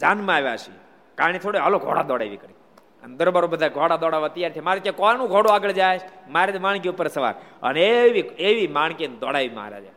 જાનમાં 0.01 0.37
આવ્યા 0.37 0.57
છીએ. 0.57 0.81
કારણે 1.19 1.39
થોડે 1.39 1.59
હાલો 1.59 1.79
ઘોડા 1.79 2.03
દોડાવી 2.03 2.37
કરી. 2.37 2.55
અને 3.03 3.17
દરબારો 3.17 3.49
બધા 3.49 3.69
ઘોડા 3.69 3.97
દોડાવવા 3.97 4.29
તૈયાર 4.29 4.51
છે 4.51 4.61
મારે 4.61 4.81
ત્યાં 4.81 4.97
કોનું 4.97 5.29
ઘોડો 5.29 5.51
આગળ 5.51 5.73
જાય? 5.73 6.01
મારે 6.29 6.59
માણકી 6.59 6.89
ઉપર 6.89 7.09
સવાર. 7.09 7.35
અને 7.63 7.81
એવી 7.81 8.21
એવી 8.21 8.67
માણકી 8.67 9.07
દોડાવી 9.07 9.49
મહારાજે. 9.49 9.91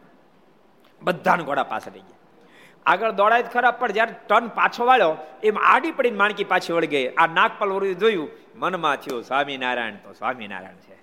બધાને 1.01 1.43
ઘોડા 1.43 1.63
પાછળ 1.63 1.91
રહી 1.91 1.99
ગયા. 1.99 2.17
આગળ 2.85 3.11
દોડાય 3.11 3.43
ખરા, 3.43 3.71
પણ 3.71 3.91
જયારે 3.91 4.15
ટન 4.27 4.47
પાછો 4.47 4.85
વાળ્યો, 4.85 5.15
એમ 5.43 5.57
આડી 5.63 5.91
પડીને 5.91 6.17
માણકી 6.17 6.43
પાછી 6.43 6.73
વળી 6.73 6.87
ગઈ. 6.87 7.07
આ 7.07 7.27
નાગપાલ 7.27 7.69
વરું 7.69 7.95
જોયું, 7.95 8.29
મનમાં 8.55 8.95
થયું 8.95 9.23
સ્વામિનારાયણ 9.23 9.95
તો 9.95 10.13
સ્વામિનારાયણ 10.13 10.75
છે. 10.75 11.01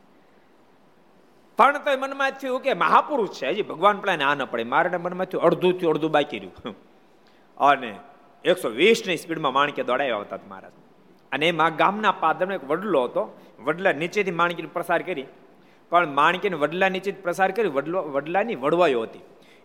પણ 1.56 1.78
તો 1.78 1.98
મનમાં 1.98 2.30
થયું 2.30 2.60
કે 2.60 2.74
મહાપુરુષ 2.74 3.28
છે. 3.28 3.48
હજી 3.48 3.62
ભગવાન 3.62 3.98
પેલા 3.98 4.28
આ 4.28 4.34
ન 4.34 4.44
પડે. 4.44 4.64
મારા 4.64 4.98
મનમાં 4.98 5.26
થયું 5.26 5.44
અડધું 5.44 5.78
થયું, 5.78 5.92
અડધું 5.92 6.10
બાકી 6.10 6.38
રહ્યું. 6.38 6.76
અને 7.56 7.94
એકસો 8.44 8.68
વીસની 8.68 9.16
સ્પીડમાં 9.16 9.52
માણકે 9.52 9.82
દોડાવ્યા 9.82 10.18
હતા 10.18 10.38
મહારાજ. 10.48 10.72
અને 11.32 11.48
એમાં 11.48 11.76
ગામના 11.76 12.12
પાદરનો 12.12 12.54
એક 12.54 12.64
વડલો 12.64 13.04
હતો. 13.04 13.40
વડલા 13.64 13.92
નીચેથી 13.92 14.30
માણકીને 14.30 14.68
પ્રસાર 14.72 15.02
કરી. 15.02 15.24
પણ 15.90 16.14
માણકીને 16.14 16.56
વડલા 16.56 16.88
નીચે 16.88 17.12
પ્રસાર 17.12 17.50
કરી, 17.50 17.68
વડલો, 17.68 18.02
વડલાની 18.02 18.54
વડવાયો 18.54 19.02
હતી. 19.02 19.20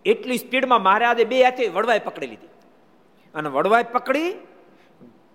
એટલી 0.06 0.38
સ્પીડમાં 0.38 0.82
મહારાજે 0.82 1.24
બે 1.24 1.44
હાથે 1.44 1.68
વડવાઈ 1.68 2.00
પકડી 2.00 2.28
લીધી. 2.28 2.48
અને 3.36 3.50
વડવાઈ 3.50 3.84
પકડી, 3.92 4.34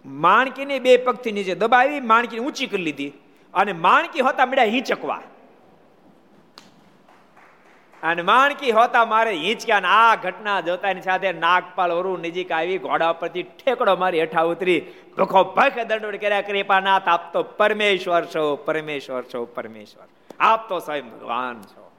માણકીને 0.06 0.78
બે 0.78 0.96
પગથી 0.96 1.32
નીચે 1.32 1.54
દબાવી, 1.54 2.00
માણકીને 2.00 2.46
ઊંચી 2.46 2.66
કરી 2.66 2.82
લીધી. 2.82 3.12
અને 3.54 3.72
માણકી 3.72 4.20
હોતા 4.20 4.46
મળ્યા 4.46 4.64
હિંચકવા. 4.64 5.22
અને 8.02 8.22
માણકી 8.22 8.70
હોતા 8.70 9.04
મારે 9.04 9.32
હિંચક્યા 9.32 9.82
આ 9.84 10.14
ઘટના 10.14 10.60
જોતાની 10.60 11.00
સાથે 11.00 11.32
નાગપાલ 11.32 11.92
વરુ 11.92 12.16
નજીક 12.16 12.52
આવી 12.52 12.78
ઘોડા 12.78 13.12
પરથી 13.12 13.42
ઠેકડો 13.42 13.96
મારી 13.96 14.20
હેઠા 14.20 14.42
ઉતરી. 14.42 14.82
ભખો 15.18 15.44
ભખ 15.44 15.78
દંડોડ 15.78 16.16
કર્યા, 16.16 16.40
કૃપાનાથ, 16.40 17.08
આપ 17.08 17.32
તો 17.32 17.42
પરમેશ્વર 17.42 18.24
છો 18.24 18.56
પરમેશ્વર 18.56 19.22
છો, 19.22 19.44
પરમેશ્વર. 19.44 20.06
આપ 20.40 20.68
તો 20.68 20.78
સ્વયં 20.78 21.10
ભગવાન 21.10 21.62
છો. 21.62 21.90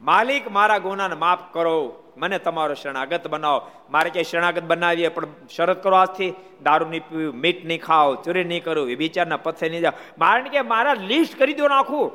માલિક, 0.00 0.50
મારા 0.50 0.78
ગુનાને 0.78 1.14
માફ 1.14 1.38
કરો. 1.52 2.02
મને 2.16 2.38
તમારો 2.38 2.74
શરણાગત 2.74 3.28
બનાવો. 3.28 3.70
મારે 3.90 4.10
ક્યાંય 4.10 4.24
શરણાગત 4.24 4.62
બનાવીએ, 4.62 5.08
પણ 5.08 5.26
શરત 5.56 5.82
કરો 5.82 5.96
આજથી. 5.96 6.34
દારૂ 6.62 6.86
નહીં 6.86 7.08
પીવું 7.08 7.34
મીઠ 7.34 7.64
નહીં 7.64 7.82
ખાઓ, 7.82 8.14
ચોરી 8.14 8.44
નહીં 8.44 8.64
કરું 8.64 8.90
એ 8.90 8.94
વિચારના 8.94 9.36
પથે 9.36 9.68
નહીં 9.68 9.80
જાઓ. 9.80 9.92
મારે 10.18 10.42
કે 10.42 10.60
મારા 10.60 10.94
લિસ્ટ 10.94 11.38
કરી 11.38 11.54
દો 11.54 11.68
નાખું 11.68 12.12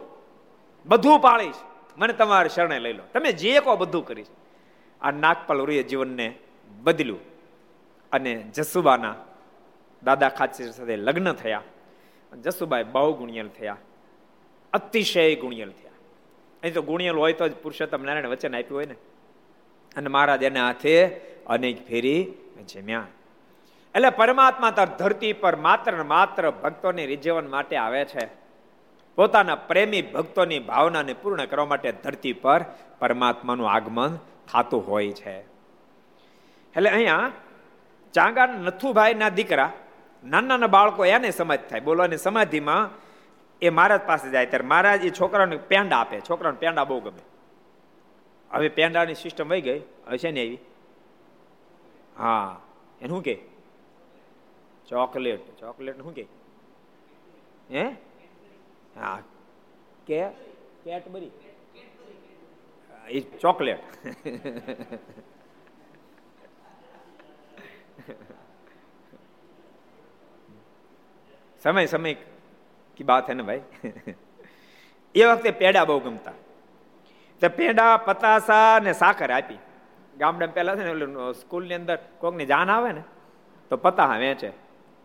બધું 0.85 1.19
પાળીશ. 1.19 1.55
મને 1.97 2.13
તમારે 2.13 2.49
શરણે 2.49 2.79
લઈ 2.79 2.93
લો. 2.93 3.03
તમે 3.13 3.31
જે 3.31 3.59
કહો 3.59 3.75
બધું 3.75 4.05
કરીશ. 4.05 4.27
આ 5.01 5.11
નાગપાલ 5.11 5.57
રૂએ 5.57 5.83
જીવનને 5.83 6.35
બદલ્યું 6.83 7.19
અને 8.11 8.35
જસુબાના 8.35 9.15
દાદા 10.03 10.29
ખાચર 10.29 10.71
સાથે 10.71 10.95
લગ્ન 10.95 11.33
થયા. 11.33 11.61
જસુબાઈ 12.43 12.83
બહુ 12.83 13.13
ગુણિયલ 13.13 13.47
થયા. 13.47 13.77
અતિશય 14.73 15.35
ગુણિયલ 15.35 15.71
થયા. 15.71 15.91
અહીં 16.63 16.73
તો 16.73 16.81
ગુણિયલ 16.81 17.15
હોય 17.15 17.33
તો 17.33 17.47
જ 17.47 17.55
પુરુષોત્તમ 17.55 18.03
નારાયણ 18.03 18.27
વચન 18.27 18.55
આપ્યું 18.55 18.75
હોય 18.75 18.85
ને. 18.85 18.95
અને 19.95 20.07
મહારાજ 20.07 20.43
એના 20.43 20.67
હાથે 20.67 21.07
અનેક 21.47 21.87
ફેરી 21.87 22.33
જમ્યા. 22.67 23.07
એટલે 23.95 24.09
પરમાત્મા 24.09 24.71
તાર 24.71 24.87
ધરતી 24.87 25.33
પર 25.33 25.55
માત્ર 25.55 25.93
ને 25.93 26.03
માત્ર 26.03 26.51
ભક્તોને 26.51 27.05
રીઝવણ 27.05 27.49
માટે 27.49 27.75
આવે 27.75 28.05
છે. 28.05 28.44
પોતાના 29.15 29.55
પ્રેમી 29.55 30.01
ભક્તોની 30.01 30.59
ભાવનાને 30.59 31.13
પૂર્ણ 31.13 31.45
કરવા 31.45 31.65
માટે 31.65 31.91
ધરતી 31.91 32.33
પર 32.33 32.65
પરમાત્માનું 32.99 33.71
આગમન 33.71 34.17
થતું 34.47 34.87
હોય 34.87 35.11
છે. 35.11 35.39
એટલે 36.75 36.89
અહીંયા 36.89 37.31
ચાંગા 38.13 38.45
નથુભાઈના 38.45 39.29
દીકરા, 39.29 39.71
નાના 40.25 40.47
નાના 40.47 40.67
બાળકો 40.67 41.05
એને 41.05 41.31
સમાજ 41.31 41.59
થાય. 41.69 41.79
બોલવાની 41.79 42.17
સમાધિમાં 42.17 42.89
એ 43.61 43.69
મહારાજ 43.69 44.01
પાસે 44.01 44.29
જાય 44.29 44.45
ત્યારે 44.45 44.65
મહારાજ 44.65 45.05
એ 45.05 45.09
છોકરાને 45.09 45.57
પેંડા 45.57 45.97
આપે. 45.97 46.21
છોકરાને 46.21 46.57
પેંડા 46.57 46.83
બહુ 46.83 46.99
ગમે. 46.99 47.23
હવે 48.51 48.69
પેંડાની 48.69 49.13
સિસ્ટમ 49.13 49.49
વહી 49.49 49.61
ગઈ. 49.61 49.81
હશે 50.11 50.31
ને 50.31 50.43
એવી 50.43 50.59
હા, 52.17 52.59
એનું 53.01 53.17
શું 53.17 53.23
કે? 53.23 53.35
ચોકલેટ. 54.87 55.59
ચોકલેટ 55.59 56.01
શું 56.01 56.15
કે? 56.15 56.25
હે? 57.71 58.04
હા. 58.99 59.19
કે? 60.07 60.27
કેટબરી. 60.83 61.31
એ 63.09 63.19
ચોકલેટ. 63.19 63.79
સમય 71.63 71.85
સમય 71.85 72.13
કી 72.97 73.03
બાત 73.03 73.29
હે 73.29 73.35
ને 73.35 73.43
ભાઈ? 73.43 73.61
એ 75.15 75.25
વખતે 75.25 75.51
પેડા 75.51 75.85
બહુ 75.85 75.99
ગમતા. 75.99 76.33
તો 77.41 77.49
પેડા, 77.49 77.97
પતાસા 77.97 78.79
ને 78.79 78.93
સાકર 78.93 79.31
આપી. 79.31 79.57
ગામડા 80.17 80.47
પહેલા 80.47 80.75
છે 80.75 80.83
ને 80.83 80.91
એટલે 80.91 81.33
સ્કૂલની 81.33 81.73
અંદર 81.73 81.97
કોકની 82.19 82.45
જાન 82.45 82.71
આવે 82.71 82.91
ને, 82.91 83.03
તો 83.69 83.77
પતાહા 83.77 84.17
વેચે. 84.17 84.49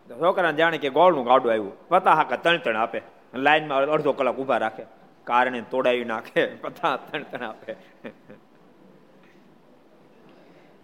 છોકરાને 0.09 0.57
જાણે 0.57 0.77
કે 0.77 0.89
ગોળનું 0.89 1.25
ગાડું 1.25 1.51
આવ્યું. 1.51 1.87
પતાહા 1.87 2.23
કે 2.23 2.37
ત્રણ 2.37 2.57
ત્રણ 2.57 2.77
આપે. 2.77 3.01
લાઈનમાં 3.33 3.77
અડધો 3.77 4.13
કલાક 4.13 4.35
ઊભા 4.35 4.57
રાખે. 4.57 4.83
કારણે 5.23 5.61
તોડાવી 5.61 6.05
નાખે. 6.05 6.45
પતા 6.45 6.97
તણ 6.97 7.23
તણ 7.23 7.45
આપે. 7.45 7.75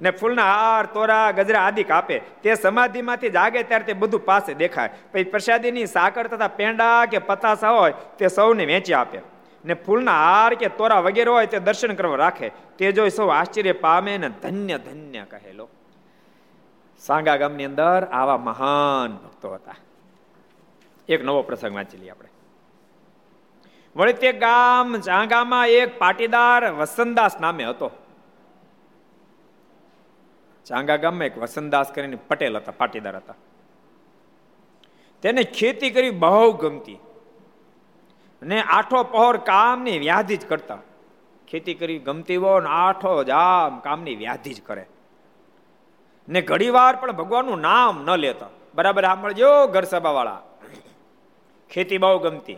ને 0.02 0.12
ફૂલના 0.12 0.54
હાર, 0.54 0.86
તોરા, 0.86 1.32
ગજરા 1.32 1.62
આદિ 1.62 1.84
કાપે. 1.84 2.20
તે 2.20 2.56
સમાધિમાંથી 2.56 3.30
જાગે 3.30 3.64
ત્યારે 3.64 3.84
તે 3.84 3.94
બધું 3.94 4.26
પાસે 4.26 4.54
દેખાય. 4.54 4.90
પછી 5.12 5.24
પ્રસાદીની 5.24 5.86
સાકર 5.86 6.28
તથા 6.28 6.48
પેંડા 6.48 7.06
કે 7.06 7.18
પતાસા 7.18 7.70
હોય 7.70 7.94
તે 8.18 8.28
સૌને 8.28 8.66
વેચી 8.66 8.94
આપે. 8.94 9.20
ને 9.66 9.74
ફૂલના 9.74 10.12
હાર 10.12 10.54
કે 10.54 10.68
તોરા 10.68 11.00
વગેરે 11.00 11.32
હોય 11.32 11.48
તે 11.48 11.60
દર્શન 11.60 11.94
કરવા 11.94 12.16
રાખે. 12.16 12.52
તે 12.78 12.92
જોઈ 12.92 13.10
સૌ 13.10 13.28
આશ્ચર્ય 13.28 13.72
પામે 13.72 14.18
ને 14.18 14.30
ધન્ય 14.30 14.78
ધન્ય 14.78 15.24
કહેલો 15.24 15.70
સાંગા 16.98 17.38
ગામની 17.38 17.66
અંદર 17.66 18.04
આવા 18.04 18.38
મહાન 18.38 19.16
ભક્તો 19.16 19.54
હતા. 19.54 19.76
એક 21.10 21.24
નવો 21.24 21.42
પ્રસંગ 21.42 21.76
વાંચી 21.76 21.98
લઈએ 21.98 22.10
આપણે. 22.10 22.30
વળી 23.98 24.14
તે 24.14 24.32
ગામ 24.32 25.00
ચાંગામાં 25.00 25.68
એક 25.68 26.00
પાટીદાર 26.00 26.74
વસંતદાસ 26.74 27.40
નામે 27.42 27.66
હતો. 27.66 27.92
ચાંગા 30.66 30.96
ગામમાં 30.96 31.26
એક 31.26 31.38
વસંતદાસ 31.38 31.92
કરીને 31.92 32.16
પટેલ 32.16 32.58
હતા, 32.58 32.72
પાટીદાર 32.72 33.16
હતા. 33.16 33.36
તેને 35.22 35.44
ખેતી 35.44 35.90
કરી 35.90 36.10
બહુ 36.10 36.52
ગમતી. 36.52 36.96
અને 38.42 38.62
આઠો 38.62 39.04
પહોર 39.04 39.38
કામની 39.38 40.00
વ્યાધિ 40.00 40.38
જ 40.38 40.46
કરતા. 40.46 40.78
ખેતી 41.48 41.74
કરી 41.74 42.00
ગમતી 42.00 42.36
હો 42.36 42.60
ને 42.60 42.70
આઠો 42.70 43.24
જામ 43.24 43.80
કામની 43.80 44.16
વ્યાધિ 44.16 44.54
જ 44.54 44.62
કરે. 44.62 44.86
ને 46.30 46.42
ઘડીવાર 46.42 46.96
પણ 46.96 47.12
ભગવાનનું 47.12 47.60
નામ 47.60 48.04
ન 48.06 48.16
લેતા. 48.16 48.48
બરાબર 48.76 49.04
સાંભળજો, 49.04 49.68
ઘર 49.68 49.84
સભા 49.84 50.10
વાળા 50.10 50.42
ખેતી 51.70 51.98
બહુ 51.98 52.20
ગમતી. 52.20 52.58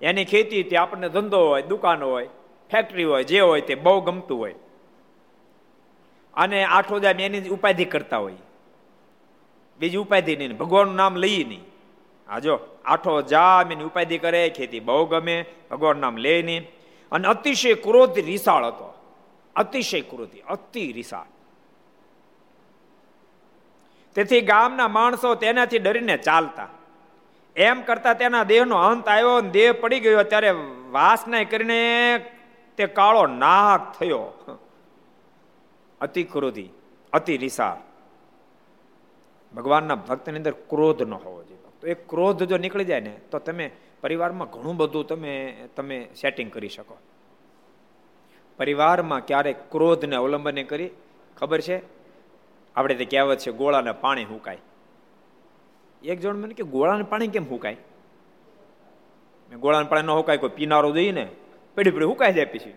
એની 0.00 0.24
ખેતી 0.24 0.62
તે 0.62 0.76
આપણને 0.76 1.08
ધંધો 1.08 1.48
હોય, 1.48 1.62
દુકાન 1.62 2.02
હોય 2.02 2.28
ફેક્ટરી 2.70 3.04
હોય, 3.04 3.24
જે 3.24 3.40
હોય 3.40 3.60
તે 3.60 3.74
બહુ 3.74 4.00
ગમતું 4.00 4.38
હોય. 4.38 4.54
અને 6.34 6.64
આઠો 6.64 6.98
દામ 6.98 7.20
એની 7.20 7.48
ઉપાધિ 7.48 7.84
કરતા 7.84 8.16
હોય. 8.16 8.34
બીજી 9.78 9.96
ઉપાધિ 9.96 10.36
નહીં, 10.36 10.56
ભગવાનનું 10.56 10.96
નામ 10.96 11.16
લઈએ 11.16 11.44
નહીં. 11.44 11.64
હા 12.28 12.38
જો, 12.38 12.58
આઠો 12.84 13.22
જામ 13.22 13.72
એની 13.72 13.84
ઉપાધિ 13.84 14.18
કરે, 14.18 14.48
ખેતી 14.56 14.80
બહુ 14.80 15.06
ગમે 15.06 15.44
ભગવાન 15.70 15.96
નામ 15.96 16.16
લે 16.16 16.42
નહીં. 16.42 16.68
અને 17.12 17.28
અતિશય 17.28 17.74
ક્રોધ 17.74 18.18
રિસાળ 18.18 18.64
હતો. 18.64 18.94
અતિશય 19.56 20.00
ક્રોધી, 20.00 20.40
અતિ 20.40 20.92
રિસાળ. 20.92 21.26
તેથી 24.14 24.40
ગામના 24.40 24.88
માણસો 24.88 25.34
તેનાથી 25.34 25.78
ડરીને 25.78 26.16
ચાલતા. 26.16 26.68
એમ 27.56 27.82
કરતા 27.82 28.12
તેના 28.12 28.44
દેહનો 28.44 28.76
અંત 28.76 29.08
આવ્યો 29.08 29.40
દેહ 29.40 29.72
પડી 29.72 30.00
ગયો. 30.00 30.22
ત્યારે 30.22 30.50
વાસના 30.90 31.44
કરીને 31.44 32.18
તે 32.76 32.86
કાળો 32.86 33.26
નાક 33.26 33.98
થયો. 33.98 34.32
અતિ 36.00 36.24
ક્રોધી, 36.24 36.70
અતિ 37.12 37.36
રિસા 37.36 37.80
ભગવાનના 39.54 39.94
ભક્તની 39.94 40.36
અંદર 40.36 40.52
ક્રોધ 40.52 41.02
ન 41.02 41.14
હોવો 41.14 41.44
જોઈએ. 41.44 41.60
તો 41.80 41.86
એ 41.86 41.94
ક્રોધ 41.94 42.42
જો 42.42 42.56
નીકળી 42.56 42.84
જાય 42.84 43.00
ને, 43.00 43.10
તો 43.30 43.38
તમે 43.38 43.70
પરિવારમાં 44.00 44.50
ઘણું 44.50 44.76
બધું 44.76 45.06
તમે 45.06 45.56
તમે 45.76 46.08
સેટિંગ 46.20 46.52
કરી 46.52 46.68
શકો. 46.68 46.96
પરિવારમાં 48.58 49.26
ક્યારેક 49.26 49.70
ક્રોધને 49.70 50.16
અવલંબને 50.16 50.62
કરી, 50.62 50.90
ખબર 51.36 51.60
છે? 51.60 51.82
આપણે 52.76 52.94
તે 52.94 53.04
કહેવત 53.04 53.38
છે, 53.38 53.50
ગોળાને 53.50 53.92
પાણી 53.92 54.24
હુકાય. 54.24 54.58
એક 56.06 56.20
જણ 56.20 56.34
મને 56.34 56.54
કે, 56.54 56.62
ગોળાને 56.62 57.02
પાણી 57.02 57.28
કેમ 57.28 57.44
હુકાય? 57.44 57.76
ગોળાને 59.60 59.88
પાણી 59.88 60.02
ન 60.02 60.10
હુકાય, 60.10 60.36
કોઈ 60.36 60.50
પીનારો 60.50 60.90
જોઈએ 60.90 61.12
ને 61.12 61.28
પડી 61.74 61.90
પડી 61.90 62.04
હુકાઈ 62.04 62.32
જાય 62.32 62.44
પછી. 62.44 62.74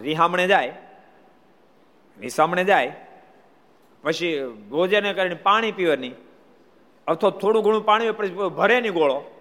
રિહામણે 0.00 0.46
જાય? 0.46 0.72
રીસામણે 2.20 2.64
જાય? 2.64 2.92
પછી 4.02 4.46
ભોજન 4.70 5.12
કરીને 5.12 5.34
પાણી 5.34 5.72
પીવાની. 5.72 6.12
અથવા 7.06 7.30
થોડું 7.30 7.64
ઘણું 7.64 7.84
પાણી 7.84 8.10
પછી 8.10 8.30
ભરે 8.30 8.80
નહીં 8.80 8.92
ગોળો. 8.92 9.40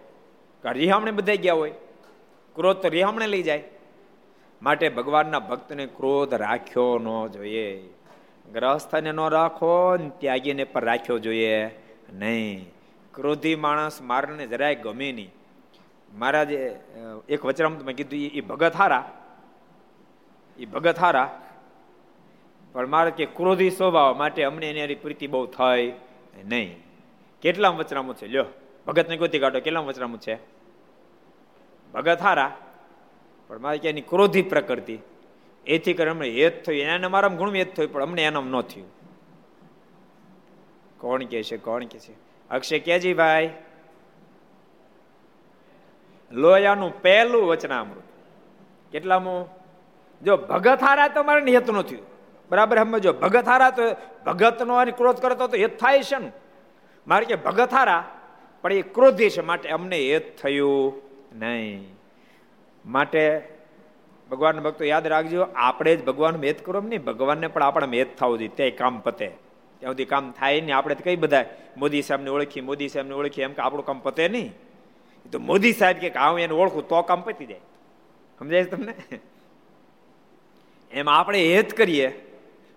કારણ 0.62 0.78
રિહામણે 0.78 1.12
બધા 1.12 1.36
ગયા 1.36 1.54
હોય? 1.54 1.72
ક્રોધ 2.56 2.78
તો 2.78 2.90
રિહામણે 2.90 3.28
લઈ 3.28 3.44
જાય. 3.44 3.64
માટે 4.62 4.90
ભગવાનના 4.90 5.40
ભક્તને 5.40 5.86
ક્રોધ 5.86 6.34
રાખ્યો 6.34 6.98
ન 6.98 7.28
જોઈએ. 7.28 7.90
ગ્રહસ્થને 8.52 9.12
ન 9.12 9.20
રાખો 9.20 9.98
ત્યાગીને 9.98 10.64
પર 10.64 10.86
રાખ્યો 10.86 11.20
જોઈએ 11.20 11.66
નહીં. 12.14 12.73
ક્રોધી 13.13 13.56
માણસ 13.56 14.02
મારને 14.02 14.47
જરાય 14.47 14.76
ગમે 14.76 15.12
નહીં. 15.12 15.34
મારા 16.13 16.43
જે 16.43 16.80
એક 17.30 17.45
વચરામ 17.45 17.73
મેં 17.73 17.95
કીધું 17.95 18.19
એ 18.19 18.41
ભગત 18.41 18.76
હારા. 18.76 19.12
એ 20.58 20.65
ભગત 20.65 20.99
હારા. 20.99 21.41
પણ 22.73 22.88
મારે 22.88 23.12
કે 23.12 23.26
ક્રોધી 23.26 23.69
સ્વભાવ 23.69 24.17
માટે 24.17 24.43
અમને 24.43 24.71
એની 24.71 24.95
પ્રીતિ 24.95 25.28
બહુ 25.28 25.45
થાય 25.45 25.93
નહીં. 26.45 26.84
કેટલા 27.41 27.69
વચરામું 27.69 28.15
છે? 28.15 28.28
લ્યો, 28.28 28.45
ભગતને 28.88 29.17
ગોતી 29.17 29.39
કાઢો 29.39 29.60
કેટલા 29.60 29.80
વચરામું 29.80 30.19
છે? 30.19 30.39
ભગત 31.93 32.21
હારા. 32.21 32.58
પણ 33.47 33.60
મારે 33.60 33.78
કે 33.78 33.89
એની 33.89 34.02
ક્રોધી 34.02 34.41
પ્રકૃતિ. 34.41 34.99
એથી 35.67 35.93
કરી 35.93 36.10
અમને 36.10 36.30
હેત 36.30 36.65
થયું 36.65 36.82
એને 36.82 37.08
મારામાં 37.08 37.38
ગુણ 37.38 37.56
હેત 37.56 37.76
થયું 37.76 37.93
પણ 37.93 38.04
અમને 38.04 38.23
એનામ 38.23 38.49
ન 38.49 38.62
થયું. 38.62 38.88
કોણ 40.97 41.23
કે 41.23 41.43
છે, 41.43 41.58
કોણ 41.58 41.86
કે 41.86 41.99
છે? 41.99 42.23
અક્ષય 42.52 42.80
કેજી 42.80 43.14
ભાઈ. 43.14 43.50
લોયાનું 46.32 47.02
પહેલું 47.02 47.48
વચનામૃત. 47.48 48.04
કેટલામું? 48.92 49.50
જો 50.24 50.38
ભગત 50.38 50.80
તો 51.14 51.24
મારે 51.24 51.52
હેત 51.52 51.70
ન 51.70 51.82
થયું. 51.82 52.06
બરાબર 52.50 52.78
સમજો 52.78 53.14
ભગત 53.14 53.48
હારા 53.48 53.70
તો 53.70 53.82
ભગતનો 54.26 54.76
અને 54.76 54.92
ક્રોધ 54.92 55.18
કરતો 55.18 55.48
તો 55.48 55.58
હેત 55.58 55.80
થાય 55.80 56.04
છે 56.04 56.18
ને. 56.18 56.32
મારે 57.08 57.26
કે 57.26 57.36
ભગત 57.36 57.70
પણ 58.62 58.74
એ 58.74 58.82
ક્રોધી 58.82 59.30
છે, 59.30 59.42
માટે 59.42 59.70
અમને 59.70 59.98
હેત 59.98 60.38
થયું 60.38 61.02
નહીં. 61.34 61.94
માટે 62.86 63.50
ભગવાન 64.32 64.60
ભક્તો 64.60 64.86
યાદ 64.86 65.08
રાખજો, 65.08 65.48
આપણે 65.56 65.96
જ 65.96 66.06
ભગવાન 66.06 66.36
મેદ 66.36 66.56
કરો 66.66 66.82
નહીં, 66.82 67.04
ભગવાનને 67.04 67.48
પણ 67.48 67.64
આપણે 67.64 67.88
મેદ 67.88 68.08
થવું 68.18 68.38
જોઈએ, 68.38 68.50
તે 68.50 68.72
કામ 68.72 69.00
પતે. 69.00 69.32
ત્યાં 69.84 69.93
સુધી 69.93 70.08
કામ 70.08 70.32
થાય 70.32 70.62
નહીં. 70.62 70.76
આપણે 70.78 70.96
કઈ 71.04 71.15
બધા 71.15 71.46
મોદી 71.78 72.02
સાહેબને 72.02 72.30
ઓળખી 72.30 72.62
મોદી 72.62 72.89
સાહેબને 72.89 73.13
ઓળખી 73.13 73.41
એમ 73.41 73.54
કે 73.54 73.62
આપણું 73.62 73.86
કામ 73.86 74.00
પતે 74.00 74.28
નહીં. 74.28 74.50
તો 75.32 75.39
મોદી 75.39 75.74
સાહેબ 75.74 75.98
કે 75.98 76.10
હું 76.15 76.39
એને 76.39 76.56
ઓળખું 76.56 76.88
તો 76.88 77.02
કામ 77.02 77.22
પતી 77.22 77.46
જાય. 77.46 77.63
સમજાય 78.39 78.63
તમને? 78.63 78.96
એમ 80.91 81.10
આપણે 81.10 81.39
હેત 81.54 81.72
કરીએ, 81.78 82.08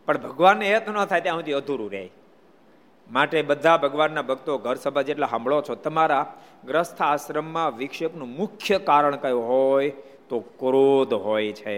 પણ 0.07 0.19
ભગવાનને 0.19 0.67
હેત 0.73 0.89
ન 0.89 1.05
થાય 1.05 1.21
ત્યાં 1.21 1.39
સુધી 1.39 1.53
અધૂરું 1.53 1.91
રહે. 1.93 2.05
માટે 3.07 3.43
બધા 3.43 3.77
ભગવાનના 3.77 4.23
ભક્તો 4.23 4.59
ઘર 4.59 4.75
સભા 4.75 5.03
જેટલા 5.03 5.27
સાંભળો 5.27 5.61
છો, 5.63 5.75
તમારા 5.75 6.25
ગ્રસ્થ 6.65 7.03
આશ્રમમાં 7.03 7.77
વિક્ષેપનું 7.77 8.31
મુખ્ય 8.37 8.79
કારણ 8.79 9.17
કયું 9.17 9.45
હોય 9.49 9.91
તો 10.29 10.41
ક્રોધ 10.61 11.15
હોય 11.15 11.53
છે. 11.53 11.77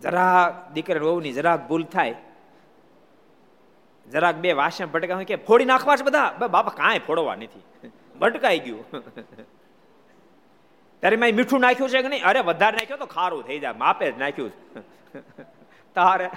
જરાક 0.00 0.72
દીકરા 0.72 1.02
વહુની 1.02 1.32
જરાક 1.32 1.68
ભૂલ 1.68 1.84
થાય 1.84 2.14
જરાક 4.10 4.34
બે 4.34 4.52
વાસણ 4.52 4.86
ભટકા 4.86 5.22
કે 5.22 5.36
ફોડી 5.36 5.64
નાખવા 5.64 5.96
છે 5.96 6.02
બધા? 6.02 6.36
બાપા, 6.50 6.70
કાંઈ 6.76 6.98
ફોડવા 6.98 7.34
નથી. 7.34 7.88
ભટકાઈ 8.18 8.58
ગયું. 8.58 8.90
ત્યારે 11.00 11.16
મેં 11.16 11.36
મીઠું 11.36 11.60
નાખ્યું 11.60 11.90
છે 11.90 12.02
કે 12.02 12.08
નહીં? 12.08 12.24
અરે, 12.24 12.40
વધારે 12.40 12.76
નાખ્યો 12.76 12.96
તો 12.96 13.06
ખારું 13.06 13.42
થઈ 13.42 13.58
જાય. 13.58 13.72
માપે 13.72 14.12
જ 14.12 14.18
નાખ્યું 14.18 14.52
તારે. 15.94 16.30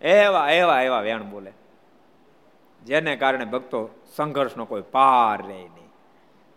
એવા 0.00 0.50
એવા 0.50 0.82
એવા 0.82 1.00
વેણ 1.00 1.22
બોલે. 1.22 1.52
જેને 2.84 3.16
કારણે 3.16 3.44
ભક્તો 3.44 3.90
સંઘર્ષનો 4.16 4.64
કોઈ 4.64 4.82
પાર 4.82 5.46
રહે 5.46 5.54
નહીં. 5.54 5.88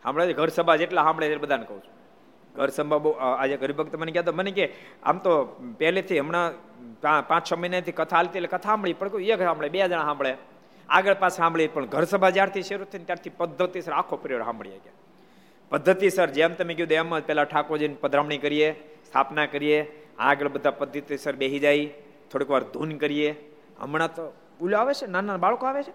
સાંભળે 0.04 0.34
ઘર 0.34 0.48
સભા 0.48 0.76
જેટલા 0.76 1.04
સાંભળે 1.04 1.30
છે 1.30 1.38
બધાને 1.38 1.66
કહું 1.66 1.84
છું. 1.84 1.94
ઘર 2.56 2.68
સભા 2.68 2.98
બહુ 2.98 3.12
આજે 3.12 3.56
હરિભક્ત 3.56 3.96
મને 3.96 4.12
કહેતો, 4.12 4.34
મને 4.34 4.52
કે, 4.52 4.74
આમ 5.04 5.18
તો 5.18 5.46
પહેલેથી 5.78 6.20
હમણાં 6.20 6.69
પાંચ 7.04 7.44
છ 7.52 7.54
મહિનાથી 7.54 7.92
કથા 7.92 8.16
હાલતી 8.16 8.40
એટલે 8.40 8.48
કથા 8.48 8.70
સાંભળી, 8.70 8.94
પણ 8.94 9.22
એક 9.22 9.40
સાંભળે, 9.40 9.70
બે 9.70 9.80
જણા 9.80 10.06
સાંભળે. 10.06 10.38
આગળ 10.90 11.14
પાછ 11.14 11.30
સાંભળી 11.30 11.68
પણ 11.68 11.86
ઘર 11.86 12.04
સભા 12.04 12.30
જ્યારથી 12.30 12.64
શરૂ 12.64 12.84
થઈ 12.84 13.00
ત્યારથી 13.00 13.30
પદ્ધતિસર 13.30 13.94
આખો 13.94 14.16
પરિવાર 14.16 14.44
સાંભળીએ 14.44 14.80
ગયા 14.86 14.98
પદ્ધતિસર 15.72 16.28
જેમ 16.28 16.54
તમે 16.54 16.74
કીધું 16.74 16.98
એમ 16.98 17.20
જ 17.20 17.24
પેલા 17.24 17.44
ઠાકોરજીની 17.44 17.96
પધરામણી 17.96 18.38
કરીએ, 18.38 18.70
સ્થાપના 19.06 19.46
કરીએ, 19.46 19.80
આગળ 20.20 20.48
બધા 20.48 20.72
પદ્ધતિસર 20.72 21.36
બેસી 21.36 21.60
જાય, 21.60 21.86
થોડીક 22.32 22.50
વાર 22.50 22.64
ધૂન 22.64 22.98
કરીએ. 22.98 23.32
હમણાં 23.80 24.16
તો 24.16 24.34
ઉલો 24.62 24.78
આવે 24.78 24.94
છે? 24.94 25.08
નાના 25.08 25.38
બાળકો 25.38 25.66
આવે 25.66 25.84
છે? 25.84 25.94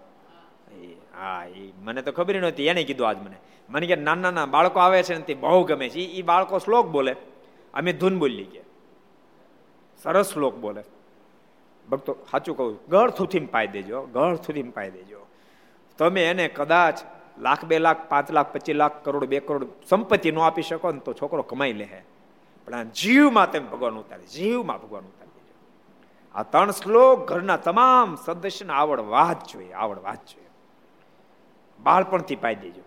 હા, 1.17 1.45
એ 1.45 1.73
મને 1.83 2.01
તો 2.01 2.11
ખબર 2.11 2.35
નહોતી, 2.35 2.67
એને 2.67 2.83
કીધું 2.83 3.07
આજ 3.07 3.17
મને. 3.17 3.37
મને 3.69 3.87
કે 3.87 3.95
નાના 3.95 4.31
નાના 4.31 4.45
બાળકો 4.45 4.79
આવે 4.79 5.03
છે 5.03 5.13
ને 5.13 5.21
તે 5.21 5.33
બહુ 5.33 5.63
ગમે 5.63 5.89
છે. 5.89 5.99
એ 5.99 6.21
બાળકો 6.21 6.59
શ્લોક 6.59 6.87
બોલે. 6.87 7.15
અમે 7.73 7.93
ધૂન 7.93 8.19
બોલી 8.19 8.43
ગયા 8.43 8.63
સરસ 9.97 10.33
શ્લોક 10.33 10.55
બોલે. 10.55 10.83
ભક્તો, 11.89 12.13
સાચું 12.31 12.57
કહું 12.57 12.79
ગળ 12.89 13.09
થુથીમ 13.09 13.45
પાઈ 13.45 13.67
દેજો 13.67 14.01
ગળ 14.13 14.35
થુથીમ 14.35 14.69
પાઈ 14.71 14.91
દેજો. 14.91 15.19
તમે 15.99 16.23
એને 16.29 16.47
કદાચ 16.47 16.97
લાખ, 17.39 17.65
બે 17.65 17.79
લાખ, 17.79 18.01
પાંચ 18.09 18.31
લાખ, 18.31 18.49
પચીસ 18.53 18.75
લાખ, 18.75 18.95
કરોડ, 19.03 19.25
બે 19.25 19.39
કરોડ 19.39 19.67
સંપત્તિ 19.89 20.31
ન 20.31 20.39
આપી 20.39 20.61
શકો 20.61 20.91
ને 20.91 20.99
તો 20.99 21.13
છોકરો 21.13 21.43
કમાઈ 21.43 21.73
લે. 21.73 21.87
પણ 22.65 22.73
આ 22.73 22.83
જીવમાં 22.83 23.51
તમે 23.51 23.67
ભગવાન 23.73 24.01
ઉતારે, 24.01 24.25
જીવમાં 24.35 24.81
ભગવાન 24.81 25.05
ઉતારી. 25.11 25.33
દેજો 25.37 25.55
આ 26.35 26.43
ત્રણ 26.43 26.71
શ્લોક 26.71 27.17
ઘરના 27.29 27.57
તમામ 27.57 28.17
સદસ્યને 28.25 28.73
આવડ 28.73 28.99
વાત 28.99 29.39
જોઈએ, 29.47 29.73
આવડ 29.73 29.99
વાત 30.07 30.21
જોઈએ. 30.25 30.49
બાળપણથી 31.79 32.35
પાઈ 32.35 32.55
દેજો. 32.55 32.83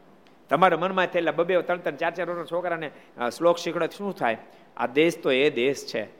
તમારા 0.50 0.80
મનમાં 0.82 1.06
થયેલા 1.06 1.36
બબે 1.38 1.62
ત્રણ 1.62 1.80
ત્રણ, 1.84 1.96
ચાર 1.96 2.12
ચાર 2.16 2.26
વર્ષના 2.30 2.52
છોકરાને 2.52 2.88
શ્લોક 3.30 3.56
શીખડે 3.58 3.88
શું 3.96 4.16
થાય? 4.16 4.38
આ 4.76 4.86
દેશ 4.86 5.16
તો 5.22 5.30
એ 5.30 5.50
દેશ 5.50 5.84
છે. 5.86 6.17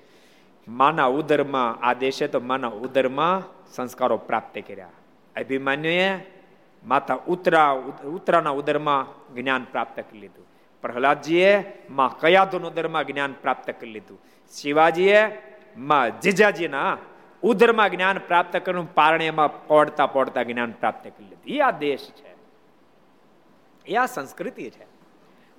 માના 0.68 1.04
ઉદરમાં, 1.04 1.86
આ 1.86 1.92
દેશે 1.92 2.26
તો 2.26 2.40
માના 2.40 2.68
ઉદરમાં 2.68 3.42
સંસ્કારો 3.72 4.16
પ્રાપ્ત 4.16 4.58
કર્યા. 4.68 4.88
અભિમાન્યુએ 5.36 6.18
માતા 6.86 7.18
ઉતરા, 7.26 7.70
ઉતરાના 8.04 8.50
ઉદરમાં 8.50 9.06
જ્ઞાન 9.34 9.64
પ્રાપ્ત 9.64 10.00
કરી 10.00 10.18
લીધું. 10.18 10.46
પ્રહલાદજીએ 10.82 11.72
માં 11.90 12.18
કયાધુન 12.18 12.62
ઉદરમાં 12.62 13.06
જ્ઞાન 13.06 13.32
પ્રાપ્ત 13.32 13.70
કરી 13.70 13.90
લીધું. 13.90 14.20
શિવાજીએ 14.52 15.42
માં 15.76 16.20
જીજાજીના 16.20 16.96
ઉદરમાં 17.42 17.90
જ્ઞાન 17.90 18.18
પ્રાપ્ત 18.18 18.56
કરવાનું 18.56 18.94
પારણેમાં 18.94 19.66
પડતા 19.66 20.06
પડતા 20.06 20.42
જ્ઞાન 20.42 20.70
પ્રાપ્ત 20.70 21.04
કરી 21.04 21.24
લીધું. 21.24 21.54
એ 21.54 21.60
આ 21.60 21.70
દેશ 21.70 22.10
છે. 22.10 22.36
એ 23.86 23.96
આ 23.96 24.06
સંસ્કૃતિ 24.06 24.70
છે. 24.70 24.86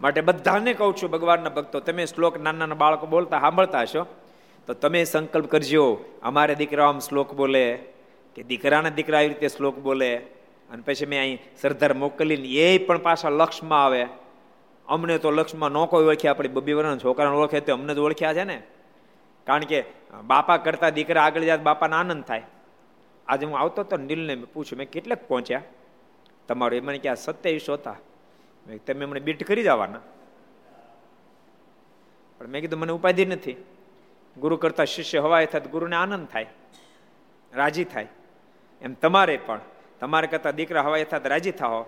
માટે 0.02 0.22
બધાને 0.22 0.74
કહું 0.74 0.96
છું, 0.96 1.10
ભગવાનના 1.10 1.50
ભક્તો, 1.50 1.80
તમે 1.80 2.06
શ્લોક 2.06 2.42
નાના 2.42 2.58
નાના 2.58 2.76
બાળકો 2.76 3.08
બોલતા 3.08 3.40
સાંભળતા 3.40 3.82
હશો. 3.82 4.06
તો 4.68 4.74
તમે 4.74 5.04
સંકલ્પ 5.04 5.46
કરજો, 5.46 6.06
અમારે 6.24 6.56
દીકરા 6.56 6.90
આમ 6.90 7.00
શ્લોક 7.00 7.34
બોલે, 7.34 7.66
કે 8.36 8.44
દીકરાના 8.44 8.90
દીકરા 8.90 9.18
આવી 9.18 9.28
રીતે 9.28 9.48
શ્લોક 9.48 9.78
બોલે, 9.78 10.18
અને 10.70 10.82
પછી 10.86 11.06
મેં 11.06 11.20
અહીં 11.20 11.40
સરદાર 11.62 11.94
મોકલીને 11.94 12.48
એ 12.48 12.78
પણ 12.78 12.98
પાછા 12.98 13.30
લક્ષમાં 13.30 13.86
આવે. 13.86 14.06
અમને 14.88 15.18
તો 15.18 15.32
લક્ષમાં 15.32 15.72
ન 15.72 15.86
કોઈ 15.86 16.06
ઓળખ્યા 16.06 16.32
આપણી 16.32 16.48
બબી 16.48 16.74
વર્ષના 16.74 16.98
છોકરાને 16.98 17.36
ઓળખે 17.36 17.60
તો 17.60 17.74
અમને 17.74 17.94
જ 17.96 17.98
ઓળખ્યા 17.98 18.34
છે 18.34 18.44
ને? 18.44 18.62
કારણ 19.48 19.64
કે 19.64 19.84
બાપા 20.24 20.58
કરતા 20.58 20.90
દીકરા 20.90 21.24
આગળ 21.24 21.42
જાય 21.42 21.58
બાપાને 21.58 21.96
આનંદ 21.96 22.24
થાય. 22.24 22.44
આજે 23.28 23.46
હું 23.46 23.60
આવતો 23.60 23.82
હતો 23.82 23.98
નીલને 23.98 24.36
પૂછ્યું, 24.36 24.78
મેં 24.78 24.90
કેટલાક 24.90 25.28
પહોંચ્યા? 25.28 25.62
તમારું 26.48 26.78
એ 26.78 26.80
મને 26.80 26.98
ક્યાં 26.98 27.16
સત્યાવીસ 27.16 27.70
હતા. 27.70 27.96
તમે 28.88 29.06
મને 29.06 29.20
બીટ 29.20 29.44
કરી 29.44 29.64
જવાના. 29.64 30.00
પણ 32.38 32.48
મેં 32.48 32.62
કીધું, 32.62 32.80
મને 32.80 32.92
ઉપાધિ 32.92 33.26
નથી. 33.26 33.56
ગુરુ 34.38 34.58
કરતા 34.58 34.86
શિષ્ય 34.86 35.20
હવાય 35.20 35.46
થાય 35.46 35.62
ગુરુને 35.62 35.96
આનંદ 35.96 36.28
થાય, 36.28 36.46
રાજી 37.54 37.84
થાય. 37.84 38.08
એમ 38.82 38.94
તમારે 38.94 39.38
પણ, 39.38 39.60
તમારે 40.00 40.28
કરતા 40.28 40.52
દીકરા 40.52 40.82
હવાય 40.82 41.04
થાય 41.04 41.22
રાજી 41.26 41.52
થાઓ. 41.52 41.86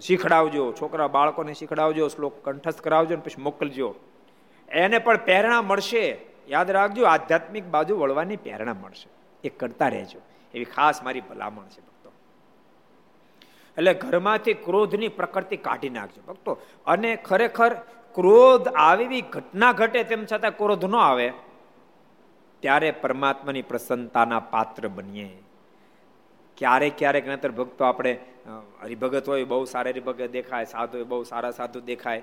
શીખડાવજો, 0.00 0.72
છોકરા 0.72 1.08
બાળકોને 1.08 1.54
શીખડાવજો, 1.54 2.08
શ્લોક 2.08 2.44
કંઠસ્થ 2.44 2.80
કરાવજો 2.80 3.16
ને 3.16 3.22
પછી 3.22 3.42
મોકલજો. 3.42 3.94
એને 4.68 4.98
પણ 4.98 5.16
પ્રેરણા 5.16 5.62
મળશે. 5.62 6.18
યાદ 6.48 6.70
રાખજો, 6.70 7.04
આધ્યાત્મિક 7.04 7.64
બાજુ 7.64 7.98
વળવાની 7.98 8.36
પ્રેરણા 8.36 8.74
મળશે. 8.74 9.08
એ 9.44 9.48
કરતા 9.48 9.88
રહેજો. 9.88 10.18
એવી 10.54 10.64
ખાસ 10.64 11.02
મારી 11.02 11.20
ભલામણ 11.20 11.64
છે 11.64 11.80
ભક્તો. 11.80 12.12
એટલે 13.78 13.94
ઘરમાંથી 13.94 14.54
ક્રોધની 14.54 15.08
પ્રકૃતિ 15.08 15.56
કાઢી 15.56 15.90
નાખજો 15.90 16.22
ભક્તો. 16.22 16.58
અને 16.86 17.16
ખરેખર 17.16 17.74
ક્રોધ 18.14 18.68
આવી 18.68 19.20
ઘટના 19.20 19.72
ઘટે 19.72 20.04
તેમ 20.04 20.24
છતાં 20.32 20.56
ક્રોધ 20.56 20.84
ન 20.84 20.96
આવે. 20.96 21.32
ત્યારે 22.64 22.90
પરમાત્માની 23.00 23.62
પ્રસન્નતાના 23.62 24.38
પાત્ર 24.52 24.84
બનીએ. 24.88 25.32
ક્યારેક 26.58 26.94
ક્યારેક 26.98 27.26
નતર 27.28 27.52
ભક્તો 27.52 27.84
આપણે 27.84 28.12
હરિભગત 28.82 29.28
હોય, 29.28 29.44
બહુ 29.44 29.64
સારા 29.64 29.90
હરિભગત 29.90 30.30
દેખાય, 30.30 30.64
સાધુ 30.64 30.98
હોય, 30.98 31.04
બહુ 31.04 31.22
સારા 31.24 31.50
સાધુ 31.50 31.80
દેખાય. 31.82 32.22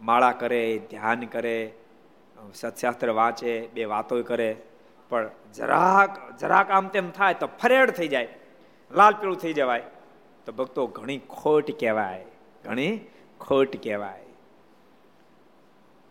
માળા 0.00 0.32
કરે, 0.32 0.62
ધ્યાન 0.90 1.22
કરે 1.26 1.56
સત્શાસ્ત્ર 2.54 3.10
વાંચે, 3.12 3.52
બે 3.74 3.84
વાતો 3.84 4.22
કરે. 4.22 4.50
પણ 5.10 5.30
જરાક 5.54 6.18
જરાક 6.38 6.70
આમ 6.70 6.86
તેમ 6.88 7.10
થાય 7.10 7.34
તો 7.34 7.48
ફરેડ 7.60 7.90
થઈ 7.90 8.08
જાય 8.08 8.28
લાલ 8.90 9.14
પીળું 9.14 9.38
થઈ 9.38 9.52
જવાય. 9.52 9.84
તો 10.46 10.52
ભક્તો 10.52 10.86
ઘણી 10.96 11.20
ખોટ 11.30 11.68
કહેવાય, 11.80 12.24
ઘણી 12.64 12.92
ખોટ 13.40 13.72
કહેવાય. 13.82 14.21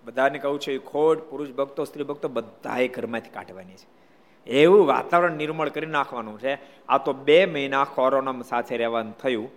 બધાને 0.03 0.39
કહું 0.39 0.59
છું, 0.59 0.73
એ 0.73 0.77
ખોટ, 0.77 1.19
પુરુષ 1.29 1.49
ભક્તો, 1.49 1.85
સ્ત્રી 1.85 2.03
ભક્તો 2.03 2.27
બધાએ 2.27 2.87
ઘરમાંથી 2.87 3.29
કાઢવાની 3.29 3.73
છે. 3.73 4.01
એવું 4.47 4.87
વાતાવરણ 4.87 5.31
નિર્મળ 5.31 5.69
કરી 5.69 5.85
નાખવાનું 5.85 6.39
છે. 6.39 6.85
આ 6.87 6.97
તો 6.97 7.13
બે 7.13 7.45
મહિના 7.45 7.83
કોરોના 7.83 8.41
સાથે 8.41 8.77
રહેવાનું 8.77 9.17
થયું. 9.17 9.49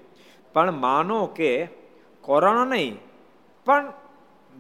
પણ 0.53 0.73
માનો 0.73 1.27
કે 1.27 1.69
કોરોના 2.21 2.65
નહીં, 2.65 2.99
પણ 3.65 3.93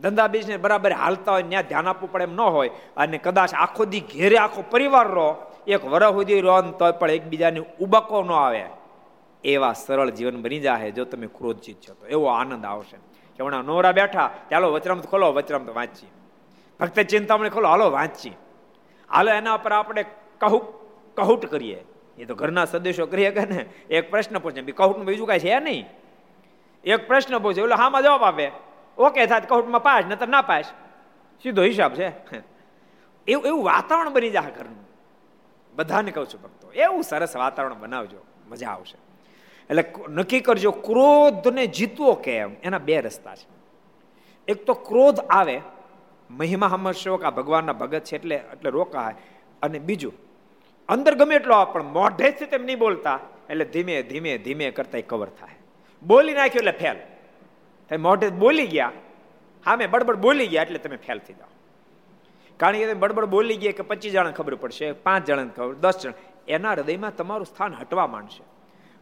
ધંધા 0.00 0.26
બિઝનેસ 0.26 0.60
બરાબર 0.60 0.92
હાલતા 0.92 1.32
હોય 1.32 1.42
ત્યાં 1.42 1.62
ધ્યાન 1.62 1.88
આપવું 1.88 2.12
પડે 2.12 2.24
એમ 2.24 2.34
ન 2.34 2.40
હોય. 2.40 2.70
અને 2.96 3.18
કદાચ 3.18 3.54
આખો 3.54 3.84
દી 3.84 4.00
ઘેરે 4.00 4.36
આખો 4.36 4.64
પરિવાર 4.70 5.08
રહો, 5.08 5.36
એક 5.66 5.84
વર 5.84 6.10
સુધી 6.10 6.40
રહો 6.40 6.62
તો 6.62 6.92
પણ 6.92 7.10
એકબીજાને 7.10 7.60
ઉબકો 7.80 8.22
ન 8.22 8.32
આવે. 8.32 8.64
એવા 9.44 9.72
સરળ 9.72 10.10
જીવન 10.10 10.42
બની 10.42 10.60
જાય 10.60 10.90
જો 10.90 11.04
તમે 11.04 11.26
ક્રોધ 11.26 11.60
છો 11.60 11.94
તો. 11.94 12.06
એવો 12.06 12.26
આનંદ 12.26 12.64
આવશે. 12.64 12.96
કે 13.36 13.42
હમણાં 13.42 13.64
નોરા 13.64 13.92
બેઠા 13.92 14.30
ચાલો 14.50 14.72
વચરામત 14.72 15.06
ખોલો 15.06 15.32
વચરામત 15.32 15.68
વાંચી 15.74 16.10
ભક્ત 16.80 17.00
ચિંતામણી 17.00 17.50
ખોલો, 17.50 17.68
હાલો 17.68 17.90
વાંચી 17.90 18.36
હાલો 19.10 19.30
એના 19.30 19.56
પર 19.56 19.72
આપણે 19.72 20.02
કહુ 20.40 20.58
કહુટ 21.16 21.46
કરીએ. 21.46 21.84
એ 22.18 22.24
તો 22.24 22.34
ઘરના 22.34 22.64
સદેશો 22.64 23.06
કરીએ 23.06 23.30
કે 23.30 23.44
ને, 23.46 23.66
એક 23.90 24.10
પ્રશ્ન 24.10 24.38
પૂછે. 24.38 24.62
કહુટનું 24.72 25.06
બીજું 25.06 25.26
કાંઈ 25.26 25.38
છે 25.38 25.60
નહીં. 25.60 25.86
એક 26.84 27.06
પ્રશ્ન 27.06 27.38
પૂછે 27.38 27.60
એટલે 27.62 27.74
હામાં 27.74 28.02
જવાબ 28.02 28.22
આપે. 28.22 28.52
ઓકે 28.98 29.26
થાય 29.26 29.40
કહુટમાં 29.40 29.82
પાસ, 29.82 30.04
નતર 30.06 30.28
ના 30.28 30.42
પાસ. 30.42 30.72
સીધો 31.42 31.62
હિસાબ 31.62 31.94
છે. 31.94 32.08
એવું 33.26 33.46
એવું 33.46 33.64
વાતાવરણ 33.64 34.12
બની 34.12 34.30
જાય 34.30 34.50
ઘરનું. 34.50 34.84
બધાને 35.74 36.10
કહું 36.10 36.26
છું 36.26 36.42
ભક્તો, 36.42 36.72
એવું 36.72 37.02
સરસ 37.02 37.36
વાતાવરણ 37.36 37.74
બનાવજો. 37.74 38.20
મજા 38.48 38.70
આવશે. 38.70 38.98
એટલે 39.70 39.84
નક્કી 40.08 40.40
કરજો, 40.40 40.72
ક્રોધને 40.86 41.66
જીતવો 41.66 42.14
કેમ? 42.24 42.56
એના 42.62 42.78
બે 42.78 43.00
રસ્તા 43.00 43.36
છે. 43.36 43.46
એક 44.48 44.66
તો 44.66 44.74
ક્રોધ 44.88 45.20
આવે, 45.28 45.56
મહિમા 46.30 46.68
સમજશો 46.68 47.16
કે 47.16 47.26
આ 47.26 47.36
ભગવાનના 47.38 47.72
ભગત 47.72 48.04
છે 48.04 48.16
એટલે 48.16 48.36
એટલે 48.54 48.70
રોકાય. 48.70 49.16
અને 49.62 49.78
બીજું, 49.78 50.14
અંદર 50.88 51.14
ગમે 51.14 51.34
એટલો 51.40 51.64
પણ 51.72 51.92
મોઢેથી 51.98 52.50
તેમ 52.52 52.62
નહીં 52.64 52.78
બોલતા, 52.78 53.18
એટલે 53.50 53.64
ધીમે 53.64 53.94
ધીમે 54.10 54.32
ધીમે 54.38 54.70
કરતા 54.70 55.00
કવર 55.10 55.30
થાય. 55.40 55.56
બોલી 56.02 56.34
નાખ્યું 56.34 56.64
એટલે 56.64 56.76
ફેલ 56.82 56.98
તમે 57.90 57.98
મોઢે 58.06 58.28
બોલી 58.44 58.66
ગયા 58.66 58.92
હા 59.66 59.76
મેં 59.76 59.90
બડબડ 59.90 60.20
બોલી 60.26 60.48
ગયા 60.52 60.66
એટલે 60.66 60.78
તમે 60.78 60.98
ફેલ 61.06 61.18
થઈ 61.26 61.36
જાઓ. 61.40 61.52
કારણ 62.60 62.76
કે 62.78 62.84
તમે 62.84 63.00
બડબડ 63.02 63.30
બોલી 63.34 63.58
ગયા 63.62 63.78
કે 63.78 63.84
પચીસ 63.90 64.12
જણા 64.12 64.36
ખબર 64.38 64.54
પડશે, 64.62 64.86
પાંચ 65.06 65.22
જણાને 65.28 65.52
ખબર 65.56 65.74
દસ 65.84 65.96
જણ. 66.02 66.14
એના 66.48 66.74
હૃદયમાં 66.76 67.16
તમારું 67.16 67.46
સ્થાન 67.46 67.72
હટવા 67.80 68.06
માંડશે. 68.14 68.44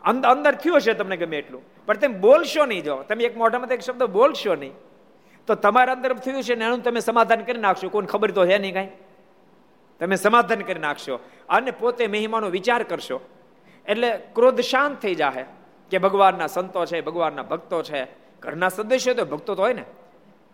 અંદર 0.04 0.28
અંદર 0.28 0.54
થયું 0.54 0.76
હશે 0.76 0.92
તમને 0.92 1.16
ગમે 1.16 1.38
એટલું. 1.38 1.86
પણ 1.86 1.94
તમે 1.94 2.18
બોલશો 2.18 2.66
નહીં 2.66 2.84
જો. 2.84 3.02
તમે 3.02 3.24
એક 3.24 3.36
મોઢામાં 3.36 3.68
એક 3.68 3.80
શબ્દ 3.80 4.02
બોલશો 4.02 4.54
નહીં. 4.54 4.72
તો 5.46 5.54
તમારા 5.54 5.92
અંદર 5.92 6.12
થયું 6.12 6.42
છે 6.42 6.54
ને 6.54 6.64
એનું 6.64 6.82
તમે 6.82 7.00
સમાધાન 7.00 7.40
કરી 7.40 7.60
નાખશો. 7.60 7.88
કોઈને 7.88 8.08
ખબર 8.08 8.30
તો 8.30 8.46
છે 8.46 8.58
નહીં 8.58 8.74
કાંઈ? 8.74 8.88
તમે 10.00 10.16
સમાધાન 10.16 10.60
કરી 10.60 10.80
નાખશો. 10.80 11.18
અને 11.48 11.70
પોતે 11.70 12.06
મહિમાનો 12.06 12.50
વિચાર 12.50 12.82
કરશો. 12.82 13.20
એટલે 13.86 14.20
ક્રોધ 14.34 14.60
શાંત 14.60 15.00
થઈ 15.00 15.14
જાય 15.14 15.44
કે 15.90 15.98
ભગવાનના 15.98 16.46
સંતો 16.46 16.86
છે, 16.86 17.00
ભગવાનના 17.00 17.42
ભક્તો 17.42 17.82
છે. 17.82 18.04
ઘરના 18.40 18.68
સદસ્યો 18.68 19.14
તો 19.14 19.24
ભક્તો 19.24 19.54
તો 19.54 19.62
હોય 19.62 19.72
ને. 19.72 19.84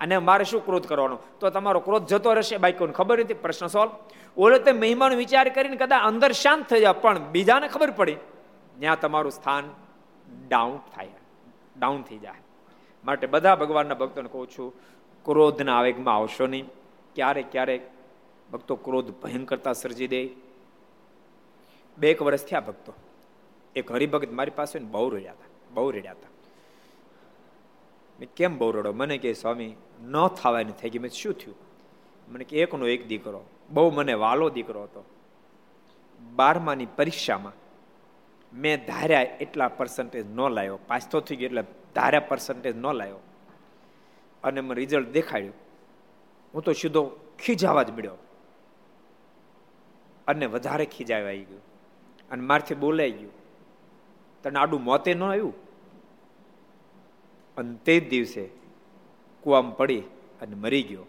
અને 0.00 0.18
મારે 0.18 0.44
શું 0.44 0.66
ક્રોધ 0.66 0.86
કરવાનો? 0.86 1.18
તો 1.40 1.50
તમારો 1.50 1.80
ક્રોધ 1.80 2.06
જતો 2.06 2.32
રહેશે. 2.32 2.56
બાઈક 2.56 2.78
કોઈને 2.78 2.92
ખબર 2.92 3.18
નથી 3.18 3.34
પ્રશ્ન 3.34 3.66
સોલ્વ 3.66 3.90
ઓલો 4.36 4.58
તે 4.58 4.72
મહિમાનો 4.72 5.16
વિચાર 5.16 5.48
કરીને 5.48 5.76
કદાચ 5.76 6.00
અંદર 6.04 6.32
શાંત 6.32 6.66
થઈ 6.66 6.80
જાય 6.80 6.92
પણ 6.92 7.18
બીજાને 7.18 7.68
ખબર 7.68 7.90
પડી. 7.90 8.16
ત્યાં 8.78 9.00
તમારું 9.00 9.32
સ્થાન 9.32 9.70
ડાઉન 10.48 10.78
થાય 10.94 11.08
ડાઉન 11.78 12.02
થઈ 12.02 12.18
જાય. 12.18 12.40
માટે 13.04 13.26
બધા 13.26 13.56
ભગવાનના 13.56 13.94
ભક્તોને 13.94 14.28
કહું 14.32 14.50
છું, 14.50 14.74
ક્રોધના 15.24 15.78
આવેગમાં 15.78 16.16
આવશો 16.16 16.46
નહીં. 16.46 16.68
ક્યારેક 17.14 17.52
ક્યારેક 17.52 17.90
ભક્તો 18.52 18.76
ક્રોધ 18.76 19.10
ભયંકરતા 19.10 19.72
સર્જી 19.72 20.08
દે. 20.08 20.28
બે 21.98 22.10
એક 22.10 22.22
વર્ષ 22.22 22.44
થયા 22.44 22.60
ભક્તો. 22.60 22.92
એક 23.76 23.92
હરિભગત 23.92 24.32
મારી 24.32 24.50
પાસે 24.50 24.78
બહુ 24.78 25.08
રડ્યા 25.08 25.32
હતા, 25.32 25.44
બહુ 25.74 25.90
રડ્યા 25.90 26.12
હતા. 26.12 26.28
મેં 28.20 28.28
કેમ 28.36 28.58
બહુ 28.58 28.70
રડો 28.70 28.92
મને 28.92 29.18
કે, 29.18 29.32
સ્વામી, 29.32 29.76
ન 30.02 30.28
થવાની 30.28 30.72
થઈ 30.72 30.90
ગઈ 30.90 30.98
મેં 30.98 31.10
શું 31.10 31.32
થયું? 31.32 31.56
મને 32.28 32.44
કે, 32.44 32.60
એકનો 32.60 32.86
એક 32.86 33.06
દીકરો. 33.06 33.44
બહુ 33.70 33.90
મને 33.90 34.12
વાલો 34.12 34.50
દીકરો 34.50 34.82
હતો. 34.82 35.04
બારમાની 36.36 36.86
પરીક્ષામાં 36.86 37.52
મેં 38.52 38.86
ધાર્યા 38.86 39.22
એટલા 39.22 39.68
પર્સન્ટેજ 39.68 40.26
ન 40.30 40.48
લાવ્યો 40.48 40.78
પાસ 40.86 41.08
તો 41.10 41.20
થઈ 41.20 41.36
ગયો 41.36 41.46
એટલે 41.46 41.62
ધાર્યા 41.94 42.20
પર્સન્ટેજ 42.20 42.76
ન 42.76 42.92
લાવ્યો 42.92 43.16
અને 44.44 44.60
મને 44.60 44.74
રિઝલ્ટ 44.74 45.08
દેખાડ્યું. 45.08 45.54
હું 46.54 46.62
તો 46.62 46.72
સીધો 46.72 47.20
ખીજાવા 47.38 47.82
જ 47.82 47.90
મળ્યો. 47.90 48.12
અને 50.26 50.46
વધારે 50.46 50.84
ખીજાવા 50.86 51.28
આવી 51.28 51.44
ગયું. 51.44 51.60
અને 52.30 52.42
મારથી 52.42 52.74
બોલાઈ 52.74 53.10
ગયું. 53.10 53.32
તને 54.42 54.58
આડું 54.58 54.84
મોતે 54.84 55.14
ન 55.14 55.22
આવ્યું? 55.22 55.54
અને 57.56 57.76
તે 57.84 58.00
જ 58.00 58.08
દિવસે 58.08 58.48
કુવામાં 59.40 59.76
પડી 59.76 60.00
અને 60.42 60.54
મરી 60.54 60.82
ગયો. 60.82 61.04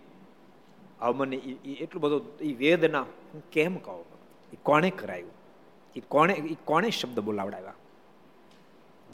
હવે 1.02 1.14
મને 1.14 1.36
એટલું 1.74 2.02
બધું 2.02 2.38
એ 2.38 2.54
વેદના 2.54 3.02
હું 3.02 3.50
કેમ 3.50 3.78
કહું? 3.78 4.06
એ 4.54 4.58
કોણે 4.64 4.90
કરાયું? 4.90 5.39
એ 6.00 6.04
કોણે 6.08 6.34
એ 6.34 6.58
કોણે 6.66 6.90
શબ્દ 6.90 7.20
બોલાવડાવ્યા? 7.20 7.78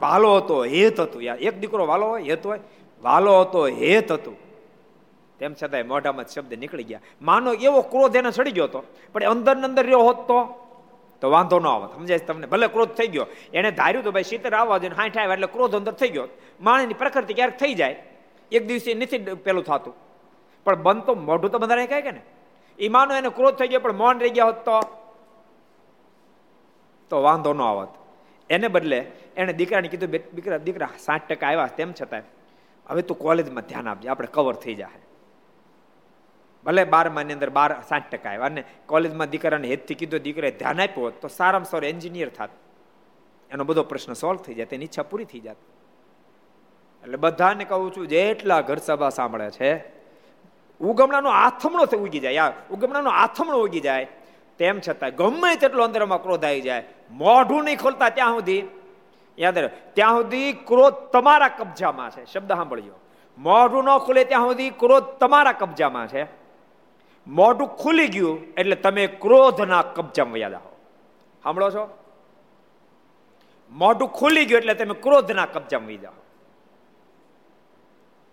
વાલો 0.00 0.36
હતો, 0.36 0.64
હેત 0.64 1.00
હતું. 1.00 1.22
યાર 1.22 1.38
એક 1.38 1.60
દીકરો 1.60 1.86
વાલો 1.86 2.06
હોય, 2.06 2.22
હેત 2.22 2.46
હોય, 2.46 2.60
વાલો 3.02 3.40
હતો, 3.40 3.66
હેત 3.66 4.12
હતું. 4.12 4.36
તેમ 5.38 5.54
છતાંય 5.54 5.82
મોઢામાં 5.82 6.26
શબ્દ 6.26 6.52
નીકળી 6.54 6.82
ગયા. 6.82 7.00
માનો 7.22 7.52
એવો 7.52 7.80
ક્રોધ 7.82 8.16
એને 8.16 8.30
ચડી 8.30 8.50
ગયો 8.50 8.64
હતો, 8.64 8.84
પણ 9.12 9.22
અંદર 9.22 9.56
અંદર 9.56 9.84
રહ્યો 9.84 10.00
હોત 10.00 10.28
તો 10.28 10.62
તો 11.20 11.30
વાંધો 11.30 11.60
ન 11.60 11.66
આવત. 11.66 11.94
સમજાય 11.94 12.18
તમને? 12.18 12.46
ભલે 12.46 12.66
ક્રોધ 12.68 12.88
થઈ 12.88 13.06
ગયો. 13.06 13.26
એને 13.52 13.70
ધાર્યું 13.70 14.04
તો 14.04 14.12
ભાઈ 14.12 14.22
શીતર 14.22 14.54
આવવા 14.54 14.78
જોઈએ 14.78 14.94
હાઠ 14.94 15.18
આવ્યા 15.18 15.32
એટલે 15.32 15.46
ક્રોધ 15.46 15.74
અંદર 15.74 15.92
થઈ 15.92 16.08
ગયો. 16.08 16.28
માણસની 16.60 16.94
પ્રકૃતિ 16.94 17.34
ક્યારેક 17.34 17.58
થઈ 17.58 17.74
જાય. 17.74 17.96
એક 18.52 18.66
દિવસે 18.66 18.94
નથી 18.94 19.18
પેલું 19.18 19.64
થતું. 19.64 19.94
પણ 20.64 20.74
બંધ 20.74 21.04
તો 21.04 21.14
મોઢું 21.14 21.50
તો 21.50 21.58
બધા 21.58 21.86
કહે 21.86 22.00
કે 22.00 22.10
ને? 22.10 22.22
એ 22.78 22.88
માનો 22.88 23.14
એને 23.14 23.28
ક્રોધ 23.28 23.54
થઈ 23.54 23.68
ગયો, 23.68 23.80
પણ 23.80 23.92
મૌન 23.92 24.20
રહી 24.20 24.30
ગયા 24.30 24.44
હોત 24.44 24.64
તો? 24.64 24.80
તો 27.10 27.16
વાંધો 27.26 27.52
ન 27.54 27.60
આવત. 27.60 27.92
એને 28.50 28.68
બદલે 28.68 28.98
એને 29.36 29.52
દીકરાને 29.60 29.88
કીધું 29.92 30.10
દીકરા 30.36 30.60
દીકરા, 30.66 30.92
સાઠ 31.06 31.26
ટકા 31.28 31.48
આવ્યા 31.50 31.76
તેમ 31.78 31.90
છતાં 31.92 32.24
હવે 32.86 33.02
તું 33.08 33.18
કોલેજમાં 33.18 33.66
ધ્યાન 33.70 33.88
આપજે, 33.90 34.08
આપણે 34.08 34.28
કવર 34.36 34.56
થઈ 34.64 34.76
જાય 34.80 35.04
ભલે 36.66 36.82
બારમાની 36.94 37.34
અંદર 37.36 37.50
બાર 37.58 37.70
સાઠ 37.88 38.08
ટકા 38.12 38.32
આવ્યા 38.32 38.50
અને 38.52 38.62
કોલેજમાં 38.86 39.30
દીકરાને 39.34 39.68
હેતથી 39.72 39.98
કીધું, 40.00 40.22
દીકરાએ 40.26 40.54
ધ્યાન 40.60 40.80
આપ્યું 40.84 41.20
તો 41.22 41.28
સારામાં 41.38 41.70
સારો 41.72 41.86
એન્જિનિયર 41.86 42.30
થાત. 42.38 42.52
એનો 43.50 43.64
બધો 43.64 43.82
પ્રશ્ન 43.90 44.12
સોલ્વ 44.22 44.38
થઈ 44.44 44.56
જાય, 44.58 44.70
તેની 44.72 44.86
ઈચ્છા 44.88 45.06
પૂરી 45.10 45.28
થઈ 45.32 45.42
જાત. 45.46 45.60
એટલે 47.04 47.18
બધાને 47.24 47.64
કહું 47.70 47.90
છું, 47.94 48.06
જેટલા 48.08 48.60
ઘર 48.68 48.80
સભા 48.86 49.12
સાંભળે 49.18 49.50
છે, 49.58 49.70
ઉગમણાનો 50.80 51.30
આથમણો 51.44 51.84
ઉગી 52.06 52.22
જાય. 52.24 52.34
યાર 52.40 52.54
ઉગમણાનો 52.74 53.10
આથમણો 53.22 53.58
ઉગી 53.66 53.80
જાય. 53.80 54.08
તેમ 54.58 54.80
છતાં 54.80 55.10
ગમે 55.10 55.56
તેટલો 55.56 55.84
અંદરમાં 55.84 56.22
ક્રોધ 56.22 56.44
આવી 56.44 56.60
જાય, 56.60 56.84
મોઢું 57.10 57.64
નહીં 57.64 57.78
ખોલતા 57.78 58.08
ત્યાં 58.08 58.30
સુધી. 58.30 58.62
યાદ 59.38 59.58
રહે, 59.58 59.68
ત્યાં 59.68 60.12
સુધી 60.12 60.52
ક્રોધ 60.52 60.94
તમારા 60.94 61.48
કબજામાં 61.48 62.10
છે. 62.10 62.24
શબ્દ 62.24 62.52
સાંભળજો. 62.52 62.92
મોઢું 63.38 63.84
ન 63.84 63.98
ખુલે 63.98 64.24
ત્યાં 64.24 64.42
સુધી 64.42 64.70
ક્રોધ 64.70 65.04
તમારા 65.04 65.52
કબજામાં 65.52 66.08
છે. 66.08 66.24
મોઢું 67.26 67.68
ખુલી 67.68 68.08
ગયું 68.08 68.54
એટલે 68.54 68.76
તમે 68.76 69.06
ક્રોધના 69.06 69.82
કબજામાં 69.82 70.34
વયા 70.34 70.50
જાઓ. 70.50 70.76
સાંભળો 71.42 71.70
છો? 71.70 71.98
મોઢું 73.70 74.08
ખુલી 74.08 74.44
ગયું 74.44 74.58
એટલે 74.58 74.74
તમે 74.74 74.94
ક્રોધના 74.94 75.46
કબજામાં 75.46 75.86
વહી 75.86 75.96
જાઓ. 75.96 76.12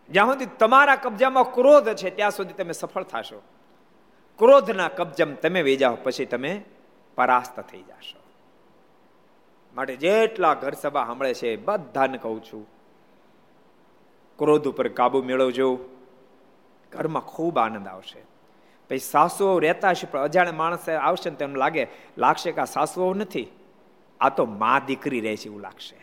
જ્યાં 0.09 0.28
સુધી 0.28 0.45
તમારા 0.45 0.95
કબજામાં 0.95 1.43
ક્રોધ 1.43 1.89
છે, 1.93 2.09
ત્યાં 2.09 2.32
સુધી 2.32 2.53
તમે 2.53 2.71
સફળ 2.71 3.03
થશો. 3.03 3.41
ક્રોધના 4.38 4.88
કબજમ 4.88 5.34
તમે 5.34 5.61
વેજાઓ, 5.61 5.95
પછી 5.95 6.25
તમે 6.25 6.63
પરાસ્ત 7.15 7.59
થઈ 7.59 7.81
જશો. 7.81 8.19
માટે 9.75 9.95
જેટલા 9.95 10.53
ઘર 10.53 10.71
સભા 10.71 11.05
સાંભળે 11.05 11.34
છે 11.34 11.55
બધાને 11.55 12.17
કહું 12.17 12.43
છું, 12.43 12.67
ક્રોધ 14.39 14.67
ઉપર 14.67 14.88
કાબુ 14.88 15.23
મેળવજો. 15.23 15.79
ઘરમાં 16.91 17.21
ખૂબ 17.21 17.59
આનંદ 17.59 17.88
આવશે. 17.88 18.21
પછી 18.89 18.97
સાસુઓ 18.97 19.59
રહેતા 19.59 19.89
હશે, 19.89 20.07
પણ 20.07 20.19
અજાણે 20.19 20.51
માણસ 20.51 20.89
આવશે 20.89 21.29
ને 21.29 21.36
તેમ 21.36 21.55
લાગે, 21.55 21.88
લાગશે 22.17 22.51
કે 22.51 22.61
આ 22.61 22.65
સાસુઓ 22.65 23.13
નથી. 23.13 23.47
આ 24.19 24.29
તો 24.29 24.45
મા 24.45 24.79
દીકરી 24.79 25.21
રહે 25.21 25.38
છે 25.38 25.45
એવું 25.45 25.61
લાગશે. 25.61 25.97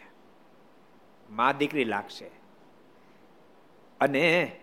મા 1.30 1.52
દીકરી 1.52 1.84
લાગશે. 1.84 2.30
અને 4.00 4.56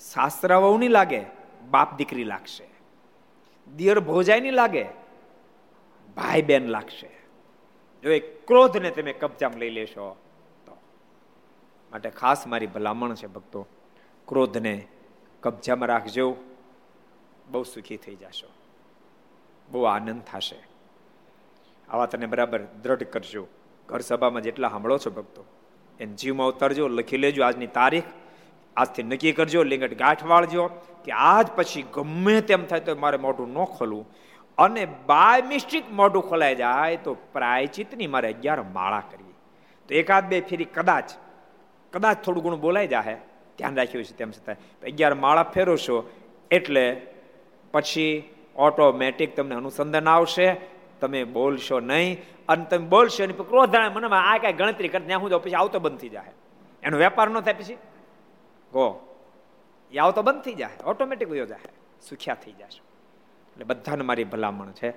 સાસરાઓ 0.00 0.78
નહીં 0.78 0.90
લાગે, 0.90 1.22
બાપ 1.70 1.96
દીકરી 1.96 2.24
લાગશે. 2.24 2.77
દિયર 3.76 4.00
ભોજાય 4.00 4.40
નહીં 4.40 4.52
લાગે. 4.52 4.84
ભાઈ 6.16 6.42
બેન 6.42 6.66
લાગશે. 6.66 7.10
જો 8.02 8.10
એ 8.10 8.18
ક્રોધને 8.18 8.90
તમે 8.90 9.12
કબજામાં 9.12 9.58
લઈ 9.58 9.70
લેશો, 9.70 10.16
તો. 10.66 10.76
માટે 11.92 12.10
ખાસ 12.10 12.46
મારી 12.46 12.66
ભલામણ 12.66 13.14
છે 13.14 13.26
ભક્તો, 13.26 13.66
ક્રોધને 14.28 14.88
કબજામાં 15.40 15.88
રાખજો. 15.88 16.36
બહુ 17.50 17.62
સુખી 17.62 17.96
થઈ 17.96 18.14
જશો. 18.14 18.46
બહુ 19.70 19.82
આનંદ 19.82 20.22
થશે. 20.22 20.62
આવા 21.88 22.06
તને 22.06 22.26
બરાબર 22.26 22.60
દ્રઢ 22.82 23.02
કરજો. 23.02 23.46
ઘર 23.86 24.00
સભામાં 24.00 24.42
જેટલા 24.42 24.68
સાંભળો 24.68 24.98
છો 24.98 25.10
ભક્તો, 25.10 25.44
એને 26.00 26.12
જીવમાં 26.12 26.46
ઉતારજો, 26.46 26.88
લખી 26.88 27.16
લેજો. 27.16 27.44
આજની 27.44 27.66
તારીખ 27.66 28.04
આજથી 28.76 29.02
નક્કી 29.02 29.32
કરજો, 29.32 29.62
લિંગટ 29.62 29.98
ગાંઠ 29.98 30.24
વાળજો. 30.24 30.70
કે 31.08 31.12
આજ 31.12 31.46
પછી 31.56 31.82
ગમે 31.82 32.40
તેમ 32.40 32.64
થાય 32.64 32.80
તો 32.80 32.96
મારે 32.96 33.18
મોઢું 33.18 33.48
ન 33.48 33.64
ખોલવું. 33.64 34.08
અને 34.58 34.84
બાય 35.06 35.42
મિસ્ટેક 35.42 35.92
મોઢું 35.92 36.22
ખોલાઈ 36.22 36.54
જાય 36.54 36.96
તો 36.96 37.14
પ્રાયચિતની 37.14 38.06
મારે 38.06 38.32
અગિયાર 38.32 38.62
માળા 38.62 39.02
કરીએ 39.10 39.34
તો 39.88 39.94
એકાદ 39.94 40.28
બે 40.28 40.40
ફેરી 40.40 40.64
કદાચ 40.64 41.10
કદાચ 41.92 42.24
થોડું 42.24 42.44
ઘણું 42.44 42.60
બોલાઈ 42.60 42.86
જાય 42.86 43.14
ધ્યાન 43.58 43.76
રાખ્યું 43.76 44.04
છે 44.04 44.16
તેમ 44.16 44.30
છતાં. 44.30 44.56
અગિયાર 44.82 45.14
માળા 45.14 45.42
ફેરવશો 45.42 46.10
એટલે 46.50 47.02
પછી 47.72 48.34
ઓટોમેટિક 48.56 49.36
તમને 49.36 49.54
અનુસંધાન 49.54 50.08
આવશે, 50.08 50.56
તમે 51.00 51.24
બોલશો 51.24 51.80
નહીં, 51.80 52.20
અને 52.48 52.64
તમે 52.64 52.86
બોલશો 52.88 53.22
એની 53.22 53.32
ક્રોધ 53.32 53.76
મનમાં, 53.76 54.32
આ 54.32 54.38
કાંઈ 54.38 54.52
ગણતરી 54.52 54.88
કરી, 54.88 55.06
ત્યાં 55.06 55.20
હું 55.20 55.30
પછી 55.30 55.54
આવતો 55.54 55.78
બંધ 55.78 55.98
થઈ 55.98 56.08
જાય 56.08 56.32
એનો 56.82 56.96
વેપાર 56.98 57.30
ન 57.30 57.40
થાય 57.40 57.54
પછી? 57.54 57.74
ગો. 58.72 59.07
એ 59.92 59.98
આવતો 59.98 60.22
બંધ 60.22 60.42
થઈ 60.42 60.54
જાય 60.54 60.84
ઓટોમેટિક 60.84 61.28
વયો 61.28 61.46
જાય, 61.46 61.58
સુખ્યા 62.08 62.34
થઈ 62.34 62.52
જશે 62.52 62.80
એટલે 63.52 63.64
બધાને 63.64 64.04
મારી 64.04 64.24
ભલામણ 64.24 64.70
છે. 64.70 64.94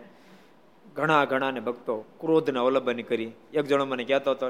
ઘણા 0.96 1.26
ઘણા 1.26 1.52
ને 1.52 1.60
ભક્તો 1.60 1.98
ક્રોધને 2.20 2.60
અવલંબન 2.60 3.02
કરી. 3.02 3.32
એક 3.54 3.66
જણો 3.66 3.86
મને 3.86 4.04
કહેતો 4.04 4.32
હતો 4.32 4.50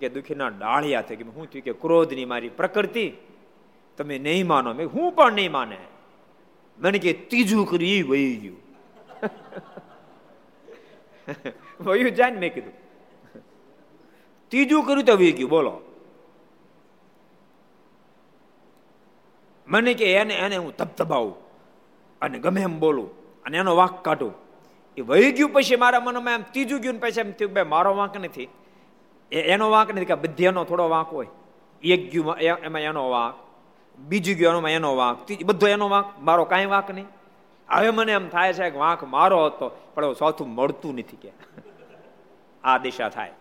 કે 0.00 0.08
દુઃખીના 0.08 0.48
ડાળિયા 0.48 1.02
થઈ 1.02 1.16
કે 1.16 1.24
હું 1.24 1.50
થયું 1.50 1.64
કે 1.64 1.72
ક્રોધની 1.72 2.24
મારી 2.24 2.48
પ્રકૃતિ 2.48 3.12
તમે 3.96 4.18
નહીં 4.18 4.46
માનો. 4.46 4.72
મેં 4.72 4.86
હું 4.86 5.12
પણ 5.12 5.32
નહીં 5.32 5.52
માને. 5.52 5.76
મને 6.78 6.98
કે 6.98 7.12
ત્રીજું 7.12 7.66
કર્યું 7.66 8.10
વહી 8.10 8.36
ગયું. 8.36 8.56
વયું 11.80 12.10
જાય 12.10 12.30
ને 12.30 12.40
મેં 12.40 12.54
કીધું. 12.54 12.72
ત્રીજું 14.48 14.84
કર્યું 14.84 15.04
તો 15.04 15.16
વહી 15.16 15.32
ગયું. 15.32 15.50
બોલો. 15.50 15.95
મને 19.68 19.94
કે 19.94 20.12
એને 20.12 20.34
એને 20.34 20.56
હું 20.56 20.72
ધબધબાવું 20.78 21.34
અને 22.20 22.38
ગમે 22.38 22.60
એમ 22.62 22.78
બોલું 22.78 23.08
અને 23.42 23.58
એનો 23.58 23.76
વાંક 23.76 24.04
કાઢું. 24.04 24.34
એ 24.96 25.00
વહી 25.00 25.32
ગયું 25.32 25.50
પછી 25.50 25.76
મારા 25.76 26.00
મનમાં 26.00 26.34
એમ 26.34 26.42
ત્રીજું 26.42 26.80
ગયું 26.80 27.00
પછી 27.00 27.20
એમ 27.20 27.32
થયું 27.32 27.52
ભાઈ 27.52 27.64
મારો 27.64 27.96
વાંક 27.96 28.16
નથી. 28.16 28.48
એનો 29.32 29.70
વાંક 29.70 29.90
નથી 29.90 30.04
કે 30.04 30.14
બધાનો 30.14 30.64
થોડો 30.64 30.88
વાંક 30.88 31.08
હોય. 31.12 31.26
એક 31.82 32.12
ગયું 32.12 32.38
એમાં 32.38 32.80
એનો 32.80 33.10
વાંક, 33.10 33.34
બીજું 33.98 34.36
ગયું 34.36 34.56
એમાં 34.56 34.70
એનો 34.70 34.96
વાંક 34.96 35.42
બધો 35.44 35.68
એનો 35.68 35.88
વાંક, 35.88 36.18
મારો 36.18 36.44
કાંઈ 36.44 36.66
વાંક 36.66 36.90
નહીં. 36.90 37.06
હવે 37.68 37.90
મને 37.90 38.12
એમ 38.12 38.28
થાય 38.28 38.52
છે 38.52 38.70
કે 38.70 38.78
વાંક 38.78 39.04
મારો 39.04 39.46
હતો, 39.46 39.68
પણ 39.94 40.12
ચોથું 40.12 40.48
મળતું 40.48 40.94
નથી 40.94 41.16
કે. 41.16 41.32
આ 42.64 42.78
દિશા 42.78 43.08
થાય. 43.08 43.32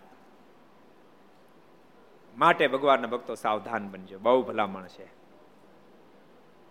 માટે 2.37 2.67
ભગવાનના 2.67 3.07
ભક્તો 3.07 3.35
સાવધાન 3.35 3.89
બનજો. 3.89 4.19
બહુ 4.19 4.41
ભલામણ 4.43 4.87
છે. 4.87 5.14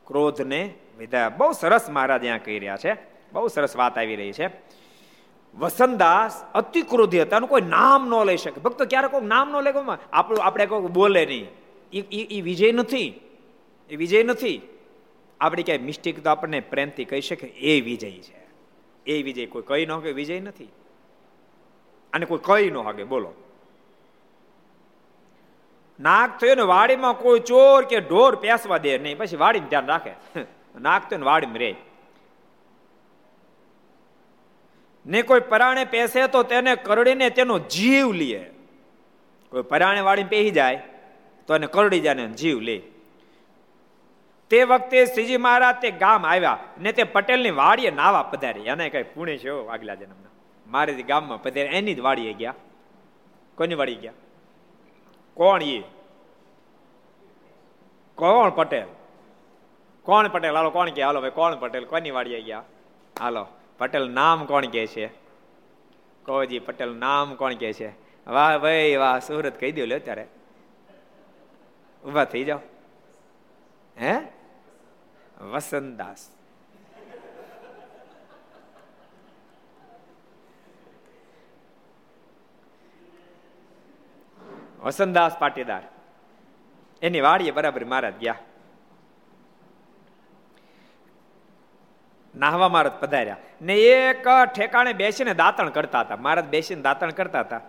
ક્રોધને 0.07 0.75
વિધાયા 0.99 1.29
બહુ 1.29 1.53
સરસ 1.53 1.91
મહારાજ 1.91 2.21
અહીંયા 2.21 2.39
કહી 2.39 2.59
રહ્યા 2.59 2.77
છે. 2.77 2.97
બહુ 3.33 3.49
સરસ 3.49 3.77
વાત 3.77 3.99
આવી 3.99 4.17
રહી 4.17 4.33
છે. 4.33 4.51
વસંતદાસ 5.55 6.45
અતિ 6.55 6.83
ક્રોધી 6.83 7.23
હતા 7.23 7.37
એનું 7.37 7.49
કોઈ 7.49 7.61
નામ 7.61 8.09
ન 8.09 8.25
લઈ 8.25 8.37
શકે. 8.37 8.61
ભક્તો, 8.61 8.85
ક્યારે 8.85 9.09
કોઈ 9.09 9.21
નામ 9.21 9.51
ન 9.51 9.63
લે 9.63 9.73
આપણું, 10.13 10.45
આપણે 10.45 10.67
કોઈ 10.67 10.81
બોલે 10.81 11.27
નહીં. 11.27 11.47
એ 12.31 12.41
વિજય 12.41 12.73
નથી. 12.73 13.21
એ 13.91 13.97
વિજય 13.97 14.23
નથી. 14.23 14.61
આપણી 15.41 15.63
ક્યાંય 15.63 15.83
મિસ્ટેક 15.83 16.25
તો 16.25 16.31
આપણને 16.31 16.61
પ્રેમથી 16.61 17.05
કહી 17.05 17.21
શકે. 17.21 17.47
એ 17.47 17.81
વિજય 17.81 18.11
છે. 18.11 18.47
એ 19.07 19.23
વિજય 19.23 19.47
કોઈ 19.47 19.63
કહી 19.63 19.87
ન 19.87 19.99
કે 19.99 20.13
વિજય 20.13 20.41
નથી. 20.41 20.69
અને 22.13 22.27
કોઈ 22.27 22.39
કહી 22.43 22.71
ન 22.71 22.77
હાગે 22.77 23.05
બોલો. 23.05 23.33
નાક 25.99 26.39
થયો 26.39 26.55
ને 26.55 26.63
વાડીમાં 26.63 27.19
કોઈ 27.19 27.41
ચોર 27.41 27.85
કે 27.85 28.01
ઢોર 28.01 28.37
પેસવા 28.37 28.79
દે 28.79 28.99
નહીં. 28.99 29.19
પછી 29.19 29.37
વાડીને 29.37 29.69
ધ્યાન 29.69 29.87
રાખે. 29.87 30.13
નાક 30.81 31.03
થયો 31.11 31.19
ને 31.19 31.27
વાડીમાં 31.27 31.59
રે 31.59 31.77
ને 35.07 35.23
કોઈ 35.23 35.41
પરાણે 35.41 35.85
પેસે 35.85 36.27
તો 36.27 36.43
તેને 36.43 36.73
કરડીને 36.77 37.29
તેનો 37.31 37.59
જીવ 37.59 38.13
લે. 38.13 38.51
કોઈ 39.53 39.63
પરાણે 39.63 40.01
વાળીને 40.01 40.29
પેહી 40.29 40.51
જાય 40.51 40.83
તો 41.47 41.55
એને 41.55 41.67
કરડી 41.67 42.01
જાય 42.01 42.15
ને 42.15 42.27
જીવ 42.41 42.61
લે. 42.61 42.77
તે 44.51 44.65
વખતે 44.65 45.07
શ્રીજી 45.07 45.37
મહારાજ 45.37 45.77
તે 45.83 45.91
ગામ 45.91 46.27
આવ્યા 46.27 46.59
ને 46.81 46.93
તે 46.93 47.05
પટેલની 47.05 47.51
વાડીએ 47.51 47.91
નાવા 47.91 48.23
પધારી. 48.33 48.67
એને 48.73 48.91
કઈ 48.91 49.03
પુણે 49.15 49.39
છે 49.39 49.51
આગલા 49.69 49.95
જન્મના. 49.95 50.33
મારે 50.67 51.03
ગામમાં 51.03 51.43
પધારી 51.43 51.77
એની 51.79 51.95
જ 51.95 52.01
વાડીએ 52.01 52.33
ગયા. 52.33 52.55
કોની 53.59 53.75
વાડી 53.75 53.95
ગયા? 53.95 54.21
કોણ 55.35 55.63
એ 55.63 55.83
કોણ 58.15 58.51
પટેલ? 58.51 58.87
કોણ 60.03 60.29
પટેલ? 60.29 60.57
હાલો, 60.57 60.71
કોણ 60.71 60.91
કે? 60.91 61.03
હાલો, 61.03 61.21
ભાઈ, 61.21 61.31
કોણ 61.31 61.57
પટેલ? 61.57 61.85
કોની 61.85 62.11
વાડીએ 62.11 62.41
ગયા? 62.41 62.63
હાલો, 63.21 63.47
પટેલ 63.79 64.11
નામ 64.11 64.47
કોણ 64.47 64.67
કે 64.67 64.87
છે? 64.87 65.07
કોજી, 66.25 66.59
પટેલ 66.59 66.95
નામ 66.95 67.35
કોણ 67.35 67.55
કે 67.55 67.73
છે? 67.73 67.89
વાહ, 68.27 68.59
ભાઈ, 68.59 68.97
વાહ, 68.97 69.19
સુરત 69.19 69.61
કહી 69.61 69.73
દો 69.73 69.85
લે 69.85 69.99
ત્યારે 69.99 70.27
ઊભા 72.07 72.25
થઈ 72.25 72.45
જાઓ. 72.45 72.59
હે? 74.01 74.15
વસંતદાસ. 75.41 76.34
વસંતદાસ 84.85 85.39
પાટીદાર. 85.39 85.83
એની 87.03 87.21
વાડીએ 87.21 87.51
બરાબર 87.51 87.85
મહારાજ 87.85 88.15
ગયા. 88.15 88.35
નાહવા 92.37 92.69
મહારાજ 92.69 92.93
પધાર્યા. 92.93 93.37
ને 93.63 93.75
એક 93.75 94.29
ઠેકાણે 94.29 94.93
બેસીને 94.93 95.35
દાંતણ 95.35 95.71
કરતા 95.71 96.01
હતા. 96.01 96.17
મહારાજ 96.17 96.45
બેસીને 96.45 96.83
દાંતણ 96.83 97.11
કરતા 97.11 97.41
હતા. 97.41 97.61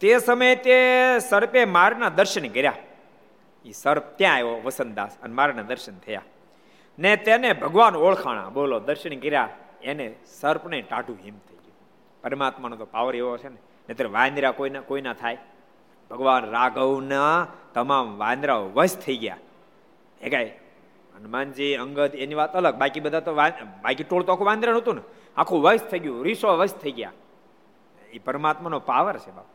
તે 0.00 0.18
સમયે 0.18 0.56
તે 0.56 1.18
સર્પે 1.18 1.64
મારના 1.64 2.08
દર્શન 2.08 2.48
કર્યા. 2.48 2.72
એ 3.64 3.72
સર્પ 3.72 4.02
ત્યાં 4.02 4.34
આવ્યો, 4.34 4.60
વસંતદાસ, 4.64 5.16
અને 5.22 5.34
મારના 5.34 5.62
દર્શન 5.62 5.98
થયા. 5.98 6.22
ને 6.98 7.16
તેને 7.16 7.52
ભગવાન 7.52 7.96
ઓળખાણા, 7.96 8.48
બોલો, 8.48 8.80
દર્શન 8.80 9.20
કર્યા. 9.20 9.48
એને 9.82 10.14
સર્પને 10.26 10.82
ટાઢું 10.82 11.16
હિમ 11.24 11.38
થઈ 11.38 11.54
ગયું. 11.54 11.74
પરમાત્માનો 12.22 12.76
તો 12.76 12.84
પાવર 12.84 13.16
એવો 13.16 13.36
છે 13.36 13.48
ને. 13.48 13.56
નહીતર 13.56 14.06
વાંદરા 14.06 14.50
કોઈના 14.50 14.80
કોઈના 14.80 15.12
થાય. 15.12 15.38
ભગવાન 16.12 16.44
રાઘવના 16.44 17.46
તમામ 17.74 18.18
વાંદરાઓ 18.18 18.68
વશ 18.74 18.96
થઈ 18.96 19.16
ગયા. 19.16 19.36
એ 20.20 20.30
કાંઈ, 20.30 20.50
હનુમાનજી, 21.16 21.74
અંગદ, 21.74 22.14
એની 22.14 22.34
વાત 22.34 22.56
અલગ. 22.56 22.74
બાકી 22.74 23.00
બધા 23.00 23.20
તો 23.20 23.34
બાકી 23.34 24.04
ટોળ 24.04 24.22
તો 24.22 24.32
આખું 24.32 24.46
વાંદરા 24.46 24.72
નહોતું 24.72 24.94
ને. 24.94 25.02
આખું 25.36 25.62
વશ 25.62 25.80
થઈ 25.80 25.98
ગયું 25.98 26.24
રીસો 26.24 26.56
વશ 26.56 26.72
થઈ 26.72 26.92
ગયા. 26.92 27.12
એ 28.12 28.18
પરમાત્માનો 28.18 28.80
પાવર 28.80 29.18
છે 29.18 29.30
બાપુ. 29.30 29.52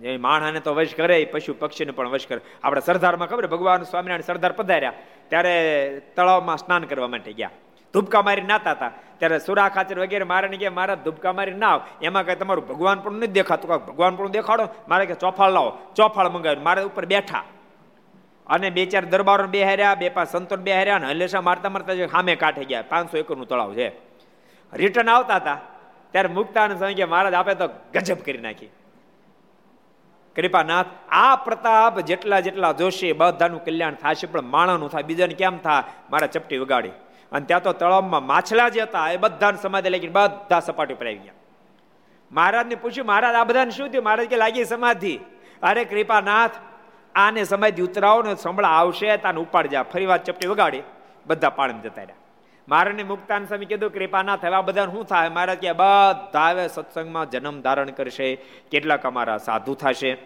જે 0.00 0.16
માણસને 0.16 0.60
તો 0.60 0.74
વશ 0.74 0.94
કરે 0.94 1.24
પશુ 1.24 1.54
પક્ષીને 1.58 1.92
પણ 1.92 2.08
વશ 2.08 2.26
કરે. 2.26 2.40
આપણે 2.62 2.80
સરદારમાં 2.80 3.28
ખબર 3.28 3.46
ભગવાન 3.46 3.82
સ્વામિનારાયણ 3.82 4.20
સરદાર 4.20 4.52
પધાર્યા. 4.52 4.92
ત્યારે 5.28 5.54
તળાવમાં 6.16 6.56
સ્નાન 6.56 6.84
કરવા 6.84 7.08
માટે 7.08 7.32
ગયા. 7.32 7.50
ધૂપકા 7.96 8.22
મારી 8.22 8.42
નાતા 8.42 8.70
હતા 8.70 8.90
ત્યારે 9.18 9.38
સુરા 9.38 9.68
ખાચર 9.68 9.98
વગેરે 9.98 10.24
મારે 10.24 10.48
કે 10.48 10.68
મારા 10.68 10.94
ધૂપકા 10.94 11.32
મારી 11.32 11.52
ના 11.52 11.80
એમાં 12.02 12.26
કઈ 12.26 12.34
તમારું 12.34 12.68
ભગવાન 12.68 13.00
પણ 13.00 13.12
નથી 13.12 13.26
દેખાતું. 13.26 13.68
કાંક 13.68 13.88
ભગવાન 13.88 14.16
પણ 14.16 14.28
દેખાડો? 14.28 14.68
મારે 14.88 15.06
કે 15.06 15.14
ચોફાળ 15.14 15.50
લાવો. 15.50 15.78
ચોફાળ 15.96 16.28
મંગાવ્યું. 16.28 16.64
મારે 16.64 16.82
ઉપર 16.82 17.06
બેઠા. 17.06 17.44
અને 18.46 18.70
બે 18.70 18.86
ચાર 18.86 19.04
દરબારો 19.04 19.46
બે 19.46 19.64
હાર્યા, 19.64 19.94
બે 19.94 20.08
પાંચ 20.08 20.28
સંતો 20.28 20.56
બે 20.56 20.74
હાર્યા 20.74 20.96
અને 20.96 21.06
હલેસા 21.06 21.40
મારતા 21.40 21.68
મારતા 21.68 22.06
સામે 22.06 22.36
કાંઠે 22.36 22.64
ગયા. 22.64 22.82
પાંચસો 22.88 23.18
એકરનું 23.18 23.48
તળાવ 23.48 23.74
છે. 23.74 23.88
રિટર્ન 24.72 25.10
આવતા 25.10 25.34
હતા. 25.34 25.58
ત્યારે 26.10 26.28
મુક્તાનંદ 26.28 26.78
સ્વામી 26.78 26.94
કે 26.94 27.04
મહારાજ, 27.04 27.34
આપે 27.34 27.54
તો 27.54 27.66
ગજબ 27.66 28.16
કરી 28.16 28.38
નાખી. 28.38 28.66
કૃપાનાથ, 30.36 30.86
આ 31.08 31.36
પ્રતાપ 31.36 32.00
જેટલા 32.00 32.40
જેટલા 32.40 32.72
જોશે 32.72 33.12
બધાનું 33.12 33.64
કલ્યાણ 33.64 33.94
થશે, 33.94 34.26
પણ 34.26 34.40
માણાનું 34.42 34.90
થાય. 34.90 35.02
બીજાને 35.02 35.34
કેમ 35.34 35.58
થાય? 35.58 35.82
મારા 36.10 36.26
ચપટી 36.26 36.58
વગાડી. 36.58 36.90
અને 37.32 37.46
ત્યાં 37.46 37.62
તો 37.62 37.72
તળાવમાં 37.72 38.26
માછલા 38.26 38.68
જે 38.68 38.80
હતા. 38.80 39.10
એ 39.10 39.16
બધાને 39.16 39.58
સમાધિ 39.58 39.88
લાગી 39.88 40.08
બધા 40.08 40.60
સપાટી 40.60 40.94
ઉપર 40.94 41.06
આવી 41.06 41.16
ગયા. 41.16 41.32
મહારાજને 42.32 42.74
પૂછ્યું, 42.74 43.06
મહારાજ, 43.06 43.34
આ 43.34 43.44
બધાને 43.44 43.70
શું 43.70 43.88
થયું? 43.88 44.04
મહારાજ 44.04 44.26
કે, 44.26 44.36
લાગી 44.36 44.64
સમાધિ. 44.64 45.20
અરે 45.62 45.84
કૃપાનાથ, 45.84 46.50
આને 47.14 47.44
સમાધિ 47.44 47.82
ઉતરાવો 47.82 48.22
ને 48.22 48.34
સંભળા 48.34 48.68
આવશે, 48.68 49.16
તાને 49.16 49.40
ઉપાડ 49.40 49.66
જા. 49.66 49.82
ફરી 49.82 50.06
વાત 50.06 50.24
ચપટી 50.24 50.46
વગાડી, 50.46 50.82
બધા 51.26 51.50
પાણી 51.50 51.80
જતા 51.80 52.02
રહ્યા. 52.02 52.16
મહારાજને 52.68 53.02
મુક્તાન 53.02 53.44
સ્વામી 53.44 53.64
કીધું 53.64 53.90
હવે 54.46 54.56
આ 54.56 54.60
બધા 54.60 54.86
શું 54.86 55.04
થાય? 55.04 55.28
મહારાજ 55.28 55.58
કે, 55.58 55.72
બધા 55.72 56.38
આવે 56.38 56.68
સત્સંગમાં 56.68 57.30
જન્મ 57.30 57.60
ધારણ 57.60 57.90
કરશે. 57.90 58.36
કેટલાક 58.70 59.06
અમારા 59.06 59.38
સાધુ 59.38 59.74
થશે, 59.74 60.16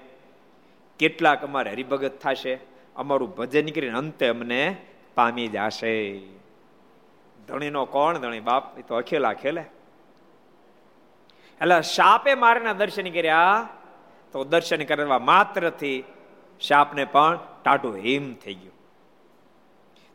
કેટલાક 0.98 1.44
અમારે 1.44 1.70
હરિભગત 1.70 2.18
થશે. 2.20 2.58
અમારું 2.96 3.36
ભજન 3.36 3.66
કરીને 3.66 3.98
અંતે 3.98 4.26
અમને 4.28 4.76
પામી 5.14 5.48
જશે. 5.48 6.20
ધણીનો 7.50 7.84
કોણ? 7.84 8.18
ધણી 8.18 8.40
બાપ. 8.40 8.78
એ 8.78 8.82
તો 8.82 8.94
અખેલા 8.94 9.32
ખેલે. 9.32 9.64
એટલે 11.60 11.82
શાપે 11.82 12.34
મારેના 12.34 12.72
દર્શન 12.72 13.10
કર્યા, 13.10 13.68
તો 14.32 14.44
દર્શન 14.44 14.84
કરવા 14.84 15.18
માત્રથી 15.18 16.04
શાપને 16.60 17.04
પણ 17.04 17.38
ટાટું 17.62 17.96
હિમ 17.96 18.34
થઈ 18.34 18.54
ગયું. 18.54 18.74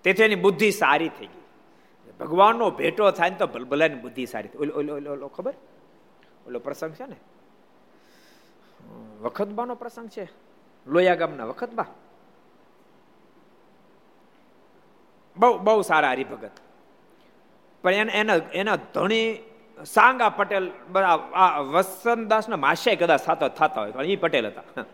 તેથી 0.03 0.23
એની 0.23 0.35
બુદ્ધિ 0.35 0.71
સારી 0.71 1.09
થઈ 1.09 1.25
ગઈ. 1.25 1.41
ભગવાનનો 2.19 2.71
ભેટો 2.71 3.11
થાય 3.11 3.29
ને 3.29 3.35
તો 3.35 3.47
ભલભલાની 3.47 3.95
બુદ્ધિ 3.95 4.25
સારી 4.25 4.47
થઈ 4.47 4.59
ઓલો 4.59 4.95
ઓલો 4.95 5.11
ઓલો 5.11 5.27
ખબર? 5.27 5.53
ઓલો 6.47 6.59
પ્રસંગ 6.59 6.93
છે 6.93 7.05
ને? 7.05 7.15
વખતબાનો 9.21 9.75
પ્રસંગ 9.75 10.09
છે. 10.09 10.27
લોયા 10.87 11.15
ગામના 11.15 11.45
વખતબા. 11.45 11.85
બહુ 15.37 15.57
બહુ 15.57 15.81
સારા 15.81 16.11
હરિભગત. 16.11 16.51
પણ 17.85 18.09
એના 18.21 18.39
એના 18.53 18.77
ધણી 18.95 19.27
સાંગા 19.77 20.29
પટેલ 20.37 20.65
વસંતદાસ 21.73 22.45
ના 22.49 22.59
માસે 22.65 22.91
કદાચ 22.95 23.21
સાતો 23.21 23.47
થતા 23.49 23.81
હોય, 23.81 23.91
પણ 23.91 24.05
એ 24.05 24.15
પટેલ 24.15 24.45
હતા. 24.47 24.85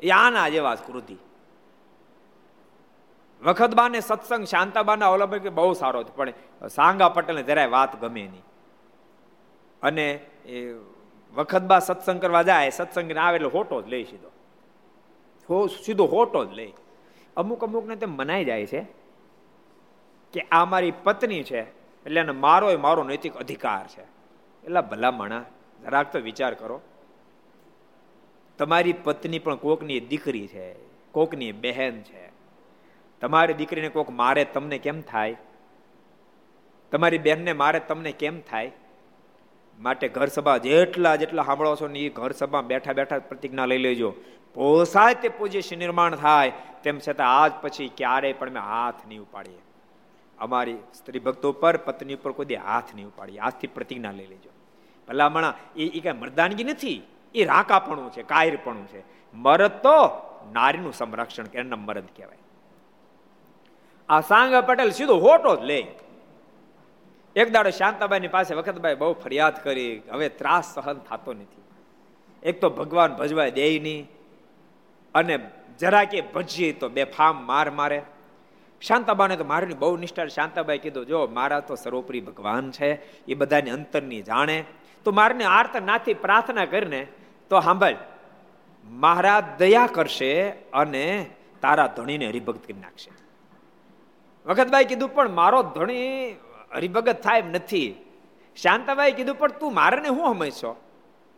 એ 0.00 0.10
આના 0.16 0.48
જેવા 0.54 0.76
કૃતિ 0.86 1.16
વખતબા 3.42 3.88
ને 3.88 4.00
સત્સંગ, 4.00 4.44
શાંતાબાના 4.44 5.08
અવલંબન 5.08 5.54
બહુ 5.54 5.72
સારો 5.74 6.00
હતો, 6.00 6.12
પણ 6.16 6.32
સાંગા 6.68 7.10
પટેલને 7.16 7.42
જરાય 7.42 7.70
વાત 7.76 7.92
ગમે 8.00 8.24
નહીં. 8.24 8.44
અને 9.82 10.06
એ 10.46 10.56
વખતબા 11.32 11.80
સત્સંગ 11.80 12.18
કરવા 12.20 12.42
જાય 12.42 12.70
સત્સંગ 12.70 13.16
આવે 13.16 13.36
એટલે 13.36 13.50
હોટો 13.54 13.76
જ 13.82 13.84
લઈ 13.88 14.04
સીધો. 14.04 14.30
સીધો 15.84 16.04
હોટો 16.06 16.40
જ 16.44 16.50
લઈ. 16.52 16.72
અમુક 17.36 17.60
અમુકને 17.64 17.96
તેમ 17.96 18.12
મનાઈ 18.16 18.44
જાય 18.44 18.66
છે. 18.66 18.80
કે 20.32 20.46
આ 20.52 20.64
મારી 20.64 20.90
પત્ની 20.90 21.42
છે, 21.42 21.60
એટલે 22.06 22.20
એને 22.20 22.32
મારો 22.32 22.70
એ 22.70 22.76
મારો 22.76 23.02
નૈતિક 23.02 23.36
અધિકાર 23.36 23.86
છે. 23.86 24.02
એટલે 24.64 24.80
ભલા 24.80 25.10
માણા 25.10 25.44
જરાક 25.82 26.12
તો 26.12 26.18
વિચાર 26.18 26.54
કરો. 26.54 26.80
તમારી 28.58 28.92
પત્ની 28.92 29.38
પણ 29.38 29.56
કોકની 29.56 30.00
દીકરી 30.00 30.46
છે, 30.46 30.72
કોકની 31.12 31.52
બહેન 31.52 32.02
છે. 32.02 32.24
તમારી 33.20 33.54
દીકરીને 33.54 33.88
કોક 33.88 34.10
મારે 34.10 34.44
તમને 34.44 34.78
કેમ 34.78 35.00
થાય? 35.00 35.36
તમારી 36.92 37.18
બહેનને 37.18 37.52
મારે 37.52 37.80
તમને 37.80 38.12
કેમ 38.12 38.40
થાય? 38.40 38.72
માટે 39.80 40.08
ઘર 40.08 40.26
સભા 40.26 40.56
જેટલા 40.56 41.16
જેટલા 41.16 41.42
સાંભળો 41.42 41.76
છો 41.76 41.88
ને 41.88 41.98
એ 41.98 42.08
ઘર 42.08 42.32
સભા 42.32 42.60
બેઠા 42.60 42.92
બેઠા 42.92 43.18
પ્રતિજ્ઞા 43.18 43.66
લઈ 43.66 43.78
લેજો. 43.78 44.10
પોસાય 44.54 45.14
તે 45.14 45.28
પૂજ્ય 45.28 45.76
નિર્માણ 45.76 46.16
થાય, 46.16 46.52
તેમ 46.82 46.98
છતાં 46.98 47.42
આજ 47.42 47.52
પછી 47.62 47.90
ક્યારેય 47.96 48.32
પણ 48.32 48.50
મેં 48.50 48.62
હાથ 48.62 49.06
નહીં 49.06 49.20
ઉપાડીએ. 49.20 49.58
અમારી 50.40 50.76
સ્ત્રી 50.94 51.18
ભક્તો 51.18 51.52
પર 51.52 51.76
પત્ની 51.76 52.14
ઉપર 52.14 52.32
કોઈ 52.32 52.54
હાથ 52.54 52.94
નહીં 52.94 53.06
ઉપાડી 53.06 53.38
હાથથી 53.38 53.66
પ્રતિજ્ઞા 53.66 54.10
લઈ 54.10 54.26
લેજો. 54.26 54.50
ભલામણા, 55.08 55.54
એ 55.76 55.86
એ 55.86 56.00
કઈ 56.00 56.12
મરદાનગી 56.12 56.64
નથી. 56.64 57.02
એ 57.34 57.44
રાકાપણું 57.44 58.12
છે, 58.12 58.22
કાયરપણું 58.22 58.86
છે. 58.86 59.02
મરદ 59.34 59.70
તો 59.70 60.24
નારીનું 60.52 60.92
સંરક્ષણ 60.92 61.44
કે 61.44 61.58
એના 61.58 61.76
મરદ 61.76 62.04
કહેવાય. 62.16 62.38
આ 64.08 64.20
સાંગા 64.20 64.60
પટેલ 64.60 64.90
સીધો 64.90 65.16
હોટો 65.16 65.56
જ 65.56 65.60
લે. 65.60 65.86
એક 67.36 67.50
દાડો 67.50 67.70
શાંતાબાઈની 67.70 68.28
પાસે 68.28 68.54
વખતભાઈ 68.54 68.94
બહુ 68.94 69.12
ફરિયાદ 69.12 69.64
કરી. 69.64 70.02
હવે 70.10 70.28
ત્રાસ 70.28 70.74
સહન 70.74 70.94
થતો 70.94 71.32
નથી. 71.32 71.62
એક 72.42 72.60
તો 72.60 72.70
ભગવાન 72.70 73.14
ભજવાય 73.14 73.50
દે 73.50 73.78
નહીં. 73.78 74.08
અને 75.14 75.50
જરા 75.78 76.04
કે 76.04 76.20
ભજીએ 76.20 76.72
તો 76.72 76.88
બે 76.88 77.04
ફામ 77.04 77.46
માર 77.46 77.70
મારે. 77.70 78.02
શાંતાબાને 78.82 79.36
તો 79.36 79.44
મારી 79.44 79.74
બહુ 79.74 79.96
નિષ્ઠા 79.96 80.26
શાંતાબાઈ 80.26 80.78
કીધું, 80.78 81.06
જો 81.06 81.26
મારા 81.26 81.60
તો 81.60 81.74
સર્વોપરી 81.74 82.20
ભગવાન 82.20 82.70
છે, 82.70 82.90
એ 83.26 83.34
બધાની 83.34 83.70
અંતરની 83.70 84.22
જાણે. 84.22 84.64
તો 85.04 85.10
મારને 85.10 85.44
આર્ત 85.44 85.76
નાથી 85.82 86.14
પ્રાર્થના 86.14 86.64
કરીને, 86.64 87.06
તો 87.50 87.60
સાંભળ 87.60 87.96
મહારાજ 88.86 89.44
દયા 89.58 89.86
કરશે 89.86 90.50
અને 90.50 91.30
તારા 91.62 91.86
ધણીને 91.86 92.26
હરિભક્ત 92.26 92.66
કરી 92.66 92.80
નાખશે. 92.80 93.10
વખતભાઈ 94.46 94.84
કીધું, 94.84 95.14
પણ 95.14 95.30
મારો 95.30 95.62
ધણી 95.62 96.36
હરિભગત 96.74 97.22
થાય 97.22 97.42
નથી. 97.42 97.88
શાંતાબાઈ 98.56 99.12
કીધું, 99.12 99.38
પણ 99.38 99.48
તું 99.48 99.74
મારેને 99.74 100.08
શું 100.08 100.34
સમજશો 100.34 100.76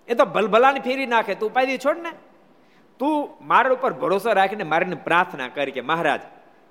એ 0.09 0.15
તો 0.15 0.25
ભલભલાને 0.25 0.81
ફેરી 0.81 1.07
નાખે, 1.07 1.35
તું 1.35 1.51
ઉપાય 1.51 1.79
છોડ 1.79 1.99
ને 2.03 2.13
તું 3.01 3.47
મારા 3.47 3.73
ઉપર 3.73 3.93
ભરોસો 3.93 4.33
રાખીને 4.33 4.63
મારીને 4.63 4.95
પ્રાર્થના 4.95 5.49
કરી 5.49 5.71
કે, 5.71 5.81
મહારાજ 5.81 6.21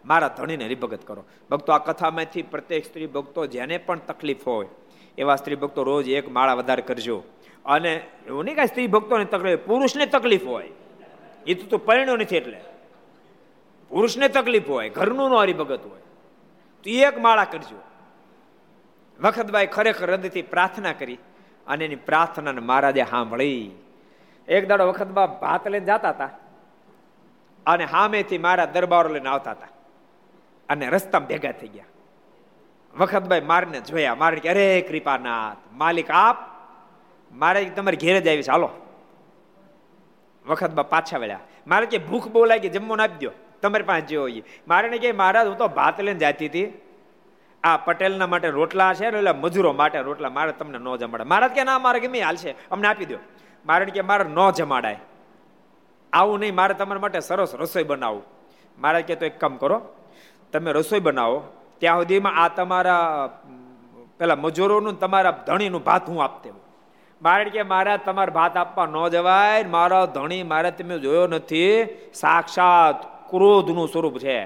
મારા 0.05 0.27
ધણીને 0.27 0.65
હરિભગત 0.65 1.07
કરો. 1.07 1.25
ભક્તો, 1.51 1.73
આ 1.73 1.77
કથામાંથી 1.77 2.41
પ્રત્યેક 2.41 2.85
સ્ત્રી 2.85 3.07
ભક્તો 3.07 3.45
જેને 3.45 3.77
પણ 3.77 3.99
તકલીફ 3.99 4.47
હોય, 4.47 4.67
એવા 5.17 5.35
સ્ત્રી 5.35 5.55
ભક્તો 5.55 5.83
રોજ 5.83 6.09
એક 6.09 6.31
માળા 6.31 6.53
વધારે 6.53 6.81
કરજો. 6.81 7.23
અને 7.65 8.07
એવું 8.27 8.45
નહીં 8.45 8.55
કાંઈ 8.55 8.67
સ્ત્રી 8.67 8.87
ભક્તોને 8.87 9.25
તકલીફ 9.25 9.59
પુરુષને 9.59 10.05
તકલીફ 10.05 10.43
હોય. 10.43 10.71
એ 11.47 11.53
તો 11.53 11.77
તું 11.77 11.95
નથી 11.95 12.37
એટલે. 12.37 12.61
પુરુષને 13.89 14.27
તકલીફ 14.27 14.69
હોય, 14.69 14.89
ઘરનું 14.89 15.29
નો 15.29 15.37
હરિભગત 15.37 15.85
હોય. 15.85 16.01
તો 16.83 16.89
એક 16.89 17.19
માળા 17.19 17.43
કરજો. 17.43 17.81
વખતભાઈ 19.21 19.67
ખરેખર 19.67 20.11
હૃદયથી 20.11 20.41
પ્રાર્થના 20.41 20.93
કરી 20.93 21.17
અને 21.67 21.85
એની 21.85 21.95
પ્રાર્થનાને 21.95 22.61
મહારાજે 22.61 23.03
સાંભળી. 23.03 23.71
એક 24.47 24.67
દાડો 24.67 24.87
વખતબા 24.87 25.25
ભાત 25.25 25.67
લઈને 25.67 25.85
જતા 25.85 26.09
હતા 26.09 26.29
અને 27.65 27.85
સામેથી 27.85 28.37
મારા 28.37 28.65
દરબારો 28.65 29.09
લઈને 29.09 29.29
આવતા 29.29 29.51
હતા. 29.51 29.67
અને 30.69 30.89
રસ્તામાં 30.89 31.27
ભેગા 31.27 31.51
થઈ 31.51 31.67
ગયા. 31.67 31.85
વખતભાઈ 32.97 33.41
મારને 33.41 33.81
જોયા. 33.81 34.15
મારે 34.15 34.39
કે, 34.39 34.49
અરે 34.49 34.81
કૃપાનાથ, 34.81 35.57
માલિક 35.73 36.11
આપ? 36.11 36.37
મારે 37.31 37.65
તમારી 37.65 37.97
ઘેરે 37.97 38.21
જ 38.21 38.27
આવી 38.27 38.43
ચાલો 38.43 38.69
વખતબા 40.47 40.83
પાછા 40.83 41.17
વળ્યા. 41.17 41.39
મારે 41.67 41.85
કે, 41.85 41.97
ભૂખ 41.97 42.27
બહુ 42.27 42.45
લાગી, 42.45 42.69
જમવાનું 42.69 43.03
આપી 43.03 43.25
દો 43.25 43.31
તમારી 43.61 43.83
પાસે 43.83 44.01
જે 44.01 44.17
હોય 44.17 44.43
મારે 44.67 44.97
કે, 44.97 45.11
મહારાજ, 45.11 45.47
હું 45.47 45.57
તો 45.57 45.67
ભાત 45.67 46.01
લઈને 46.01 46.19
જતી 46.19 46.45
હતી. 46.45 46.73
આ 47.63 47.77
પટેલના 47.77 48.27
માટે 48.27 48.49
રોટલા 48.49 48.93
છે 48.93 49.11
ને 49.11 49.17
એટલે 49.17 49.31
મજૂરો 49.31 49.73
માટે 49.73 50.01
રોટલા. 50.01 50.29
મારે 50.29 50.51
તમને 50.51 50.77
ન 50.77 50.95
જમાડે. 50.95 51.23
મહારાજ 51.23 51.51
કે, 51.51 51.63
ના, 51.63 51.79
મારે 51.79 51.99
ગમે 51.99 52.21
હાલશે 52.21 52.55
અમને 52.71 52.87
આપી 52.87 53.05
દો 53.05 53.17
મારે 53.65 53.85
કે, 53.85 54.01
મારે 54.01 54.23
ન 54.23 54.51
જમાડાય. 54.51 54.97
આવું 56.13 56.39
નહીં, 56.39 56.55
મારે 56.55 56.73
તમારા 56.73 57.01
માટે 57.01 57.19
સરસ 57.19 57.55
રસોઈ 57.55 57.83
બનાવું. 57.83 58.23
મારે 58.79 59.01
કે, 59.01 59.15
તો 59.15 59.25
એક 59.25 59.39
કામ 59.39 59.57
કરો. 59.57 59.81
તમે 60.53 60.71
રસોઈ 60.71 60.99
બનાવો, 60.99 61.43
ત્યાં 61.79 61.97
સુધીમાં 61.97 62.35
આ 62.35 62.47
તમારા, 62.47 63.29
પેલા 64.19 64.35
મજૂરોનું 64.35 64.99
તમારા 64.99 65.31
ધણીનું 65.47 65.83
ભાત 65.83 66.09
હું 66.09 66.23
આપતે 66.23 66.51
મારે 67.21 67.45
કે 67.45 67.63
મારા 67.63 67.97
તમારે 67.97 68.31
ભાત 68.31 68.57
આપવા 68.57 68.85
ન 68.85 69.07
જવાય 69.07 69.63
મારો 69.63 70.05
ધણી 70.05 70.43
મારે 70.43 70.71
તમે 70.71 70.99
જોયો 70.99 71.27
નથી, 71.27 71.83
સાક્ષાત 72.13 73.29
ક્રોધનું 73.29 73.87
સ્વરૂપ 73.87 74.17
છે. 74.17 74.45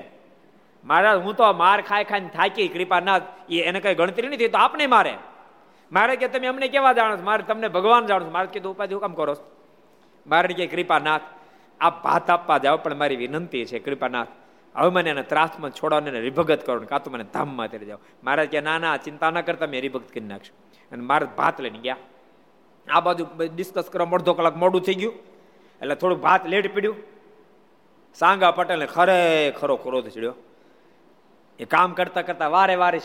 મારા 0.86 1.16
હું 1.16 1.36
તો 1.36 1.54
માર 1.54 1.82
ખાઈ 1.82 2.04
ખાઈને 2.04 2.28
થાકી, 2.28 2.68
કૃપાનાથ, 2.68 3.22
એ 3.50 3.62
એને 3.62 3.80
કઈ 3.80 3.96
ગણતરી 3.96 4.28
નથી 4.28 4.48
તો 4.48 4.58
આપને 4.58 4.88
મારે. 4.88 5.14
મારે 5.92 6.16
કે 6.16 6.28
તમે 6.28 6.48
અમને 6.48 6.68
કેવા 6.68 6.94
જાણો 6.94 7.18
છો? 7.18 7.24
મારે 7.24 7.44
તમને 7.44 7.68
ભગવાન 7.68 8.06
જાણો 8.06 8.26
છો. 8.26 8.32
મારે 8.32 8.48
કીધું, 8.48 8.72
ઉપાધિ 8.72 8.96
કામ 8.96 9.14
કરો 9.14 9.36
મારે 10.28 10.54
કે, 10.54 10.68
કૃપાનાથ, 10.68 11.22
આપ 11.82 12.04
ભાત 12.04 12.30
આપવા 12.30 12.58
જાઓ, 12.58 12.78
પણ 12.78 12.96
મારી 12.96 13.16
વિનંતી 13.16 13.66
છે, 13.66 13.80
કૃપાનાથ 13.80 14.28
હવે 14.76 14.90
મને 14.96 15.10
એને 15.10 15.24
ત્રાસમાં 15.32 15.72
છોડાવને 15.72 16.20
રિભગત 16.28 16.62
કરો 16.66 16.80
કાં 16.92 17.04
તો 17.04 17.10
મને 17.14 17.26
ધામમાં 17.36 17.68
તેડી 17.72 17.90
જાઓ. 17.92 18.02
મારે 18.24 18.44
કે 18.48 18.60
ના 18.62 18.78
ના, 18.84 18.98
ચિંતા 18.98 19.32
ના 19.36 19.46
કરતા, 19.48 19.70
મેં 19.74 19.82
રિભગત 19.86 20.10
કરી 20.14 20.30
નાખશું 20.32 20.56
અને 20.92 21.04
મારે 21.10 21.26
ભાત 21.38 21.56
લઈને 21.64 21.80
ગયા. 21.86 22.00
આ 22.88 23.02
બાજુ 23.06 23.24
ડિસ્કસ 23.56 23.88
કરવા 23.94 24.18
અડધો 24.18 24.34
કલાક 24.34 24.56
મોડું 24.64 24.82
થઈ 24.88 24.98
ગયું. 25.02 25.16
એટલે 25.82 25.96
થોડુંક 25.96 26.22
ભાત 26.22 26.44
લેટ 26.52 26.68
પીડ્યું. 26.76 26.98
સાંગા 28.16 28.52
પટેલને 28.58 28.88
ખરેખરો 28.96 29.76
ક્રોધ 29.84 30.10
ચડ્યો. 30.16 30.36
એ 31.60 31.66
કામ 31.66 31.90
કરતા 31.98 32.24
કરતા 32.28 32.50
વારે 32.56 32.76
વારે 32.82 33.00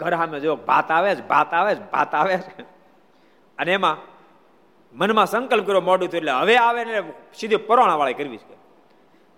ઘર 0.00 0.12
સામે 0.20 0.38
જો 0.40 0.56
ભાત 0.68 0.88
આવે 0.90 1.10
છે 1.16 1.24
ભાત 1.32 1.50
આવે 1.54 1.72
છે 1.74 1.84
ભાત 1.92 2.12
આવે 2.14 2.36
છે 2.46 2.64
અને 3.58 3.72
એમાં 3.78 3.96
મનમાં 4.94 5.28
સંકલ્પ 5.32 5.64
કર્યો, 5.66 5.84
મોડું 5.90 6.08
થયું 6.08 6.22
એટલે 6.22 6.32
હવે 6.40 6.54
આવે 6.66 6.80
ને 6.84 6.94
સીધી 7.38 7.64
પરોણા 7.68 7.98
વાળી 8.00 8.18
કરવી 8.20 8.40
છે. 8.44 8.56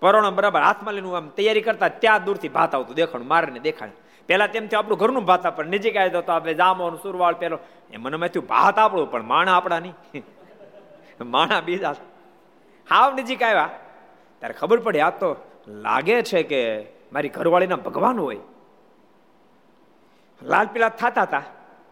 પરોણા 0.03 0.29
બરાબર 0.29 0.61
હાથમાં 0.61 0.93
લઈને 0.93 1.15
આમ 1.15 1.27
તૈયારી 1.27 1.61
કરતા 1.61 1.87
ત્યાં 1.87 2.25
દૂરથી 2.25 2.47
ભાત 2.47 2.75
આવતું 2.75 2.95
દેખાણું 2.95 3.27
મારે 3.27 3.59
દેખાણ. 3.59 3.89
પેલા 4.27 4.47
તેમથી 4.47 4.75
આપણું 4.75 4.99
ઘરનું 4.99 5.25
ભાત 5.25 5.47
પણ 5.55 5.65
નજીક 5.65 5.97
આવી 5.97 6.09
તો 6.09 6.31
આપણે 6.31 6.53
જામો 6.53 6.95
સુરવાળ 6.95 7.33
પેલો 7.33 7.59
એ 7.91 7.97
મને 7.97 8.17
મેં 8.17 8.29
થયું, 8.29 8.47
ભાત 8.47 8.77
આપણું, 8.77 9.11
પણ 9.11 9.21
માણા 9.21 9.57
આપણા 9.57 9.79
નહીં. 9.79 10.23
માણા 11.33 11.61
બીજા. 11.61 11.95
હાવ 12.89 13.19
નજીક 13.19 13.43
આવ્યા 13.43 13.69
ત્યારે 14.39 14.53
ખબર 14.53 14.79
પડી, 14.79 14.99
આ 14.99 15.09
તો 15.09 15.29
લાગે 15.67 16.21
છે 16.21 16.43
કે 16.43 16.61
મારી 17.13 17.29
ઘરવાળીના 17.29 17.75
ભગવાન 17.75 18.19
હોય. 18.19 18.37
લાલ 20.41 20.67
પીલા 20.67 20.89
થતા 20.89 21.21
હતા, 21.21 21.43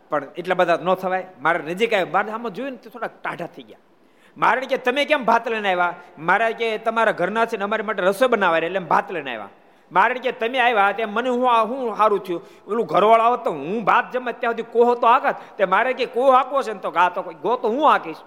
પણ 0.10 0.24
એટલા 0.36 0.56
બધા 0.56 0.76
ન 0.76 0.94
થવાય. 0.94 1.28
મારે 1.42 1.60
નજીક 1.74 1.94
આવ્યા 1.94 2.14
મારે 2.14 2.32
આમાં 2.32 2.54
જોયું 2.54 2.72
ને 2.72 2.90
થોડાક 2.90 3.12
ટાઢા 3.24 3.48
થઈ 3.48 3.64
ગયા. 3.64 3.91
મારે 4.38 4.68
કે 4.68 4.78
તમે 4.78 5.06
કેમ 5.06 5.26
ભાત 5.26 5.48
લઈને 5.48 5.70
આવ્યા? 5.72 5.96
મારા 6.18 6.52
કે 6.60 6.78
તમારા 6.86 7.18
ઘરના 7.22 7.46
છે 7.46 7.58
ને 7.58 7.64
અમારી 7.64 7.88
માટે 7.90 8.02
રસોઈ 8.02 8.30
બનાવવા 8.30 8.62
એટલે 8.68 8.80
ભાત 8.80 9.12
લઈને 9.12 9.32
આવ્યા. 9.32 9.50
મારે 9.92 10.20
કે 10.20 10.32
તમે 10.32 10.60
આવ્યા 10.60 10.94
તે 10.98 11.06
મને 11.06 11.30
હું 11.30 11.42
હું 11.72 11.96
સારું 11.98 12.22
થયું. 12.26 12.42
ઓલું 12.68 12.86
ઘરવાળો 12.94 13.24
આવો 13.24 13.38
તો 13.46 13.52
હું 13.52 13.84
ભાત 13.90 14.14
જમે 14.14 14.34
ત્યાં 14.34 14.56
સુધી 14.56 14.72
કોહો 14.76 14.96
તો 14.96 15.08
હાકત, 15.08 15.36
તે 15.58 15.66
મારે 15.66 15.94
કે 15.94 16.06
કોહ 16.08 16.30
હાકવો 16.36 16.64
છે 16.64 16.74
ને 16.74 16.80
તો 16.80 16.92
ગા 16.92 17.10
તો 17.10 17.24
ગો 17.24 17.58
તો 17.58 17.68
હું 17.76 17.84
હાકીશ. 17.90 18.24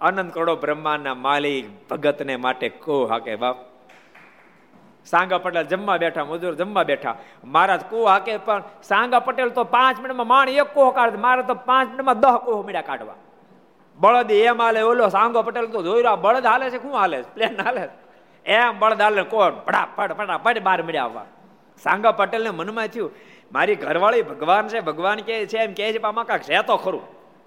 અનંત 0.00 0.32
કરોડો 0.34 0.54
બ્રહ્માના 0.62 1.18
માલિક, 1.26 1.66
ભગતને 1.90 2.36
માટે 2.36 2.68
કોહ 2.84 3.02
હાકે, 3.10 3.34
બાપ. 3.42 3.56
સાંગા 5.06 5.42
પટેલ 5.44 5.66
જમવા 5.66 5.98
બેઠા, 5.98 6.24
મજૂર 6.24 6.54
જમવા 6.54 6.86
બેઠા. 6.90 7.16
મહારાજ 7.44 7.82
કોહ 7.90 8.06
હાકે, 8.06 8.32
પણ 8.46 8.62
સાંગા 8.82 9.20
પટેલ 9.26 9.50
તો 9.50 9.64
પાંચ 9.64 9.98
મિનિટમાં 9.98 10.28
માણ 10.34 10.48
એક 10.48 10.74
કોહ 10.74 10.88
કાઢે, 10.94 11.18
મારે 11.26 11.42
તો 11.50 11.54
પાંચ 11.54 11.88
મિનિટમાં 11.90 12.20
દહ 12.24 12.38
કોહ 12.46 12.58
મીડા 12.68 12.86
કાઢવા. 12.90 13.18
બળદ 13.98 14.30
એમ 14.30 14.62
હાલે, 14.62 14.80
ઓલો 14.82 15.08
સાંગો 15.08 15.42
પટેલ 15.42 15.66
તો 15.66 15.82
જોઈ 15.82 16.02
આ 16.02 16.16
બળદ 16.16 16.46
હાલે 16.46 16.70
છે, 16.70 16.82
શું 16.82 16.94
હાલે 16.94 17.22
પ્લેન 17.22 17.60
હાલે 17.60 17.88
એમ 18.46 18.78
બળદ 18.78 19.02
હાલે, 19.02 19.22
કોણ? 19.22 19.52
ફટાફટ 19.66 20.12
ફટાફટ 20.12 20.60
બાર 20.60 20.82
મળ્યા 20.82 21.04
આવવા. 21.04 21.26
સાંગા 21.82 22.12
પટેલને 22.12 22.50
મનમાં 22.50 22.86
થયું, 22.86 23.12
મારી 23.52 23.74
ઘરવાળી 23.74 24.22
ભગવાન 24.22 24.68
છે, 24.68 24.80
ભગવાન 24.80 25.18
કે 25.18 25.46
છે, 25.46 25.58
એમ 25.58 25.72
કે 25.72 25.92
છે 25.92 25.98
આમાં 25.98 26.24
કાંક 26.24 26.42
છે 26.42 26.62
તો 26.62 26.76
ખરું. 26.76 27.02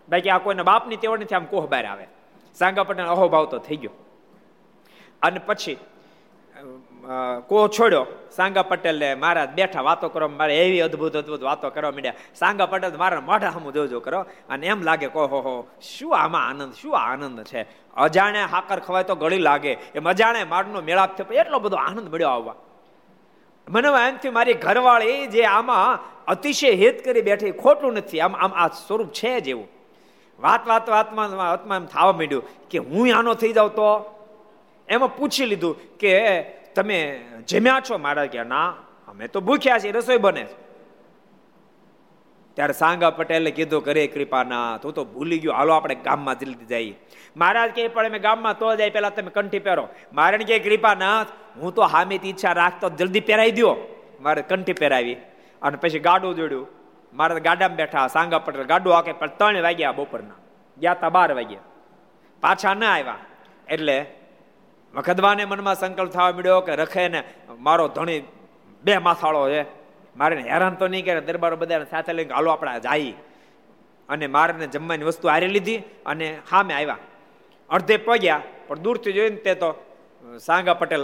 બાકી 0.10 0.30
આ 0.30 0.38
કોઈને 0.38 0.64
બાપની 0.64 0.96
તેવડ 0.96 1.22
નથી 1.22 1.36
આમ 1.36 1.46
કોહ 1.46 1.68
બહાર 1.68 1.86
આવે. 1.86 2.08
સાંગા 2.56 2.84
પટેલ 2.84 3.06
અહોભાવ 3.06 3.46
તો 3.46 3.58
થઈ 3.58 3.76
ગયો. 3.76 3.92
અને 5.22 5.40
પછી 5.40 5.78
કો 7.48 7.68
છોડ્યો. 7.68 8.06
સાંગા 8.32 8.62
પટેલ 8.62 9.18
મહારાજ 9.18 9.50
બેઠા 9.50 9.82
વાતો 9.82 10.10
કરો, 10.10 10.28
મારે 10.28 10.58
એવી 10.58 10.82
અદભુત 10.82 11.16
અદભુત 11.16 11.44
વાતો 11.44 11.70
કરવા 11.70 11.92
માંડ્યા. 11.92 12.14
સાંગા 12.36 12.66
પટેલ 12.66 12.98
મારા 12.98 13.22
મોઢા 13.22 13.50
હમું 13.50 13.74
જોજો 13.74 14.00
કરો. 14.00 14.26
અને 14.50 14.68
એમ 14.68 14.82
લાગે 14.82 15.08
કો 15.08 15.28
હો 15.28 15.68
શું 15.82 16.18
આમાં 16.18 16.48
આનંદ, 16.48 16.74
શું 16.74 16.98
આનંદ 16.98 17.44
છે? 17.44 17.62
અજાણે 17.96 18.42
હાકર 18.44 18.80
ખવાય 18.80 19.04
તો 19.04 19.16
ગળી 19.16 19.38
લાગે. 19.38 19.78
એમ 19.96 20.10
અજાણે 20.10 20.44
મારનો 20.44 20.82
મેળાપ 20.82 21.18
થયો 21.18 21.34
એટલો 21.34 21.60
બધો 21.60 21.78
આનંદ 21.78 22.14
મળ્યો 22.14 22.30
આવવા. 22.30 22.56
મને 23.68 23.88
એમથી 23.88 24.30
મારી 24.30 24.54
ઘરવાળી 24.54 25.28
જે 25.28 25.46
આમાં 25.46 26.00
અતિશય 26.26 26.72
હેત 26.72 27.06
કરી 27.06 27.22
બેઠી, 27.22 27.52
ખોટું 27.52 27.94
નથી. 27.94 28.20
આમ 28.20 28.36
આમ 28.36 28.52
આ 28.54 28.68
સ્વરૂપ 28.68 29.12
છે 29.12 29.40
જ 29.40 29.48
એવું. 29.50 29.68
વાત 30.40 30.68
વાત, 30.68 30.90
વાતમાં 30.90 31.38
વાતમાં 31.38 31.80
એમ 31.80 31.86
થવા 31.86 32.12
માંડ્યું 32.12 32.44
કે 32.70 32.78
હું 32.78 33.18
આનો 33.18 33.34
થઈ 33.34 33.54
જાઉં 33.54 33.76
તો 33.76 33.88
એમાં 34.90 35.16
પૂછી 35.16 35.46
લીધું 35.46 35.98
કે 35.98 36.12
તમે 36.76 37.00
જમ્યા 37.48 37.80
છો 37.80 37.98
મારા 37.98 38.26
ગયા 38.26 38.44
ના 38.44 38.70
અમે 39.08 39.28
તો 39.28 39.42
ભૂખ્યા 39.42 39.80
છીએ, 39.80 39.92
રસોઈ 39.92 40.18
બને 40.18 40.46
ત્યારે 42.54 42.74
સાંગા 42.74 43.10
પટેલે 43.10 43.52
કીધું, 43.52 43.84
કરે 43.84 44.08
કૃપાના, 44.08 44.78
તું 44.78 44.94
તો 44.94 45.06
ભૂલી 45.06 45.40
ગયો. 45.40 45.54
હાલો, 45.54 45.74
આપણે 45.74 45.96
ગામમાં 45.96 46.40
જલ્દી 46.40 46.66
જઈએ. 46.66 46.96
મહારાજ 47.38 47.72
કે 47.72 47.88
પણ 47.88 48.06
અમે 48.06 48.20
ગામમાં 48.20 48.58
તો 48.58 48.76
જાય 48.76 48.90
પેલા 48.90 49.10
તમે 49.10 49.32
કંઠી 49.32 49.60
પહેરો. 49.60 49.90
મારે 50.14 50.38
કે 50.38 50.60
કૃપાનાથ, 50.60 51.28
હું 51.58 51.76
તો 51.76 51.82
હામીથી 51.82 52.30
ઈચ્છા 52.30 52.52
રાખતો 52.52 52.90
જલ્દી 52.90 53.20
પહેરાવી 53.20 53.52
દો 53.52 53.76
મારે 54.22 54.42
કંઠી 54.42 54.74
પહેરાવી 54.74 55.18
અને 55.62 55.78
પછી 55.78 56.00
ગાડું 56.00 56.36
જોડ્યું. 56.36 56.68
મારે 57.14 57.40
ગાડામાં 57.40 57.78
બેઠા, 57.78 58.08
સાંગા 58.08 58.40
પટેલ 58.40 58.64
ગાડું 58.64 58.98
આકે 58.98 59.12
પણ 59.12 59.28
ત્રણ 59.28 59.62
વાગ્યા 59.62 59.92
બપોરના. 59.92 60.38
ગયા 60.78 60.94
તા 60.94 61.10
બાર 61.10 61.34
વાગ્યા. 61.34 61.60
પાછા 62.42 62.74
ના 62.74 62.94
આવ્યા. 62.94 63.18
એટલે 63.70 64.06
મખદવાને 64.96 65.44
મનમાં 65.52 65.78
સંકલ્પ 65.82 66.12
થવા 66.16 66.32
મળ્યો 66.38 66.62
કે 66.68 66.74
રખે 66.82 67.06
ને 67.14 67.22
મારો 67.68 67.86
ધણી 67.96 68.22
બે 68.84 68.94
માથાળો 69.08 69.42
છે. 69.54 69.62
મારે 70.16 70.34
હેરાન 70.52 70.76
તો 70.80 70.86
નહીં 70.88 71.06
કરે, 71.06 71.22
દરબારો 71.30 71.56
બધા 71.62 71.86
સાથે 71.94 72.12
લઈને 72.18 72.34
હાલો 72.38 72.50
આપણે 72.54 72.80
જાય. 72.88 73.14
અને 74.10 74.26
મારે 74.36 74.68
જમવાની 74.74 75.08
વસ્તુ 75.10 75.26
હારી 75.32 75.52
લીધી 75.56 75.80
અને 76.12 76.28
સામે 76.50 76.74
આવ્યા. 76.74 77.00
અડધે 77.70 77.96
પગ્યા, 78.08 78.42
પણ 78.68 78.84
દૂરથી 78.86 79.16
જોઈને 79.18 79.40
તે 79.46 79.54
તો 79.62 79.70
સાંગા 80.48 80.78
પટેલ 80.82 81.04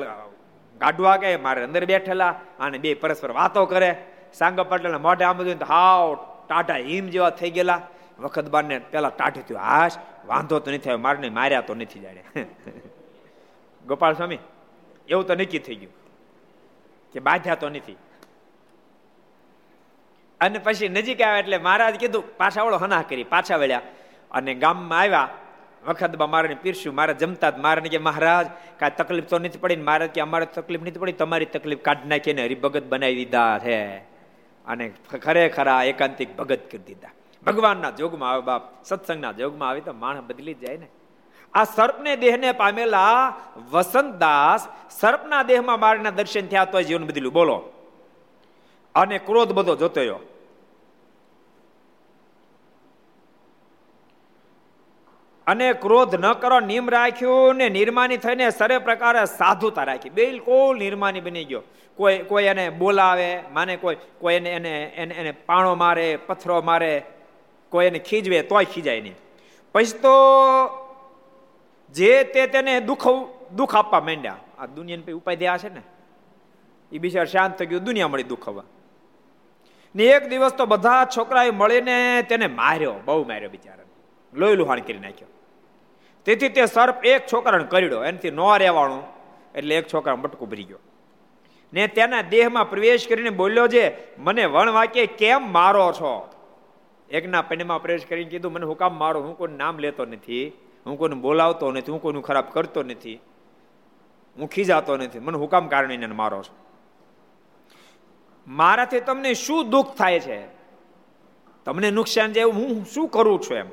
ગાઢવા 0.82 1.18
કે 1.22 1.30
મારે 1.46 1.60
અંદર 1.68 1.84
બેઠેલા 1.92 2.34
અને 2.64 2.78
બે 2.84 2.94
પરસ્પર 3.02 3.32
વાતો 3.40 3.66
કરે. 3.74 3.92
સાંગા 4.40 4.70
પટેલ 4.72 4.98
મોઢે 5.08 5.26
આમ 5.30 5.44
જોઈને 5.48 5.68
હાવ 5.74 6.08
ટાટા 6.48 6.80
હિમ 6.90 7.06
જેવા 7.14 7.34
થઈ 7.40 7.52
ગયેલા. 7.58 7.82
વખત 8.24 8.48
બારને 8.54 8.76
પેલા 8.94 9.14
ટાઢી 9.18 9.46
થયું, 9.48 9.62
હાશ, 9.70 9.98
વાંધો 10.30 10.56
તો 10.64 10.68
નહીં 10.72 10.84
થયો, 10.86 11.00
મારને 11.08 11.28
માર્યા 11.40 11.68
તો 11.68 11.74
નથી 11.76 12.04
જાડે. 12.06 12.22
ગોપાલ 13.88 14.14
સ્વામી 14.14 14.38
એવું 15.08 15.28
તો 15.28 15.34
નક્કી 15.34 15.60
થઈ 15.60 15.76
ગયું 15.76 15.94
કે 17.14 17.20
બાધ્યા 17.20 17.56
તો 17.56 17.70
નથી. 17.70 17.98
અને 20.42 20.60
પછી 20.60 20.90
નજીક 20.90 21.22
આવ્યા 21.22 21.38
એટલે 21.38 21.58
મહારાજ 21.58 21.96
કીધું, 21.96 22.38
પાછા 22.38 22.64
વળો, 22.64 22.78
હના 22.78 23.02
કરી, 23.02 23.24
પાછા 23.24 23.58
વળ્યા. 23.58 23.82
અને 24.32 24.54
ગામમાં 24.54 25.00
આવ્યા 25.00 25.30
વખતમાં 25.88 26.30
મારે 26.30 26.56
પીરસ્યું, 26.56 26.96
મારે 26.96 27.14
જમતા 27.14 27.54
મારે 27.58 27.82
કે, 27.82 27.98
મહારાજ, 27.98 28.48
કાંઈ 28.80 28.92
તકલીફ 28.98 29.24
તો 29.24 29.40
નથી 29.40 29.58
પડી 29.58 29.76
મહારાજ 29.76 30.10
કે, 30.10 30.22
અમારે 30.22 30.46
તકલીફ 30.46 30.82
નથી 30.82 31.00
પડી, 31.00 31.12
તમારી 31.12 31.46
તકલીફ 31.46 31.80
કાઢી 31.80 32.10
નાખીને 32.10 32.46
હરિભગત 32.46 32.84
બનાવી 32.84 33.16
દીધા 33.16 33.60
છે. 33.60 33.98
અને 34.66 34.92
ખરેખર 35.22 35.68
આ 35.68 35.84
એકાંતિક 35.84 36.38
ભગત 36.38 36.60
કરી 36.72 36.78
દીધા. 36.78 37.10
ભગવાનના 37.46 37.90
જોગમાં 37.90 38.32
આવે 38.32 38.42
બાપ, 38.42 38.84
સત્સંગના 38.84 39.32
જોગમાં 39.32 39.70
આવે 39.70 39.82
તો 39.82 39.94
માણસ 39.94 40.24
બદલી 40.24 40.54
જાય 40.54 40.78
ને. 40.78 40.88
આ 41.54 41.64
સર્પને 41.64 42.16
દેહને 42.16 42.52
પામેલા 42.52 43.36
વસંતદાસ 43.72 44.68
સર્પના 45.00 45.44
દેહમાં 45.44 45.80
મારના 45.80 46.10
દર્શન 46.10 46.48
થયા 46.48 46.66
તો 46.66 46.82
જીવન 46.82 47.06
બદલ્યું. 47.06 47.34
બોલો. 47.34 47.70
અને 48.96 49.18
ક્રોધ 49.18 49.52
બધો 49.52 49.76
જોતો 49.76 50.20
અને 55.48 55.74
ક્રોધ 55.74 56.16
ન 56.16 56.34
કરો 56.34 56.60
નિયમ 56.60 56.90
રાખ્યું 56.90 57.56
ને 57.56 57.70
નિર્માની 57.70 58.18
થઈને 58.18 58.50
સરે 58.50 58.78
પ્રકારે 58.78 59.26
સાધુતા 59.26 59.84
રાખી. 59.84 60.10
બિલકુલ 60.10 60.78
નિર્માની 60.78 61.22
બની 61.22 61.46
ગયો. 61.46 61.62
કોઈ 61.96 62.18
કોઈ 62.18 62.44
એને 62.44 62.70
બોલાવે, 62.70 63.42
માને 63.54 63.78
કોઈ 63.78 63.98
કોઈ 64.20 64.34
એને 64.34 64.52
એને 64.52 64.94
એને 64.96 65.16
એને 65.16 65.32
પાણો 65.32 65.76
મારે, 65.76 66.20
પથ્થરો 66.28 66.62
મારે, 66.62 67.04
કોઈ 67.70 67.86
એને 67.86 68.00
ખીજવે 68.00 68.42
તોય 68.42 68.66
ખીજાય 68.66 69.02
નહીં. 69.02 69.16
પછી 69.74 69.86
તો 69.86 70.10
જે 71.94 72.24
તે 72.24 72.48
તેને 72.48 72.80
દુઃખ 72.80 73.08
દુઃખ 73.56 73.76
આપવા 73.76 74.00
માંડ્યા. 74.00 74.36
આ 74.60 74.66
દુનિયાને 74.66 75.04
પછી 75.04 75.12
ઉપાય 75.12 75.36
દે 75.36 75.48
છે 75.58 75.74
ને? 75.74 75.82
એ 76.92 76.98
બિચાર 76.98 77.26
શાંત 77.26 77.58
થઈ 77.58 77.66
ગયું, 77.66 77.84
દુનિયા 77.84 78.08
મળી 78.08 78.24
દુઃખ 78.24 78.50
ને 79.96 80.04
એક 80.04 80.30
દિવસ 80.30 80.54
તો 80.54 80.66
બધા 80.66 81.08
છોકરાએ 81.18 81.52
મળીને 81.52 82.22
તેને 82.22 82.48
માર્યો, 82.48 82.94
બહુ 83.06 83.26
માર્યો 83.28 83.50
બિચારા 83.50 83.84
લોહી 84.34 84.56
લુહાણ 84.56 84.80
કરી 84.80 85.00
નાખ્યો. 85.00 85.28
તેથી 86.26 86.50
તે 86.50 86.66
સર્પ 86.66 87.06
એક 87.06 87.28
છોકરાને 87.34 87.64
કર્યો 87.64 88.04
એનાથી 88.04 88.32
ન 88.32 88.40
રહેવાનું. 88.58 89.04
એટલે 89.56 89.76
એક 89.76 89.88
છોકરા 89.94 90.16
બટકું 90.16 90.50
ભરી 90.50 90.64
ગયો. 90.64 90.80
ને 91.74 91.88
તેના 91.88 92.22
દેહમાં 92.22 92.70
પ્રવેશ 92.70 93.08
કરીને 93.08 93.30
બોલ્યો 93.30 93.68
છે, 93.68 94.18
મને 94.18 94.46
વણ 94.46 94.72
વાક્ય 94.72 95.06
કેમ 95.06 95.54
મારો 95.54 95.92
છો? 95.92 96.30
એકના 97.10 97.42
પેનમાં 97.42 97.82
પ્રવેશ 97.82 98.06
કરીને 98.06 98.30
કીધું, 98.30 98.52
મને 98.52 98.66
હું 98.66 98.78
કામ 98.78 99.00
મારો, 99.00 99.22
હું 99.22 99.38
કોઈ 99.38 99.48
નામ 99.52 99.78
લેતો 99.78 100.06
નથી. 100.06 100.52
હું 100.86 100.98
કોઈને 100.98 101.16
બોલાવતો 101.16 101.72
નથી, 101.72 101.92
હું 101.92 102.02
કોઈનું 102.02 102.24
ખરાબ 102.24 102.46
કરતો 102.52 102.84
નથી, 102.84 103.20
હું 104.40 104.50
ખીજાતો 104.50 104.98
નથી. 104.98 105.20
મને 105.20 105.38
હુકામ 105.38 105.68
કારણે 105.68 105.94
એને 105.94 106.06
મારો 106.08 106.44
છો. 106.44 106.56
મારાથી 108.48 109.00
તમને 109.00 109.34
શું 109.34 109.70
દુઃખ 109.70 109.96
થાય 109.96 110.20
છે? 110.20 110.48
તમને 111.66 111.92
નુકસાન 111.92 112.32
જેવું 112.32 112.54
હું 112.54 112.86
શું 112.86 113.08
કરું 113.08 113.42
છું 113.42 113.58
એમ? 113.58 113.66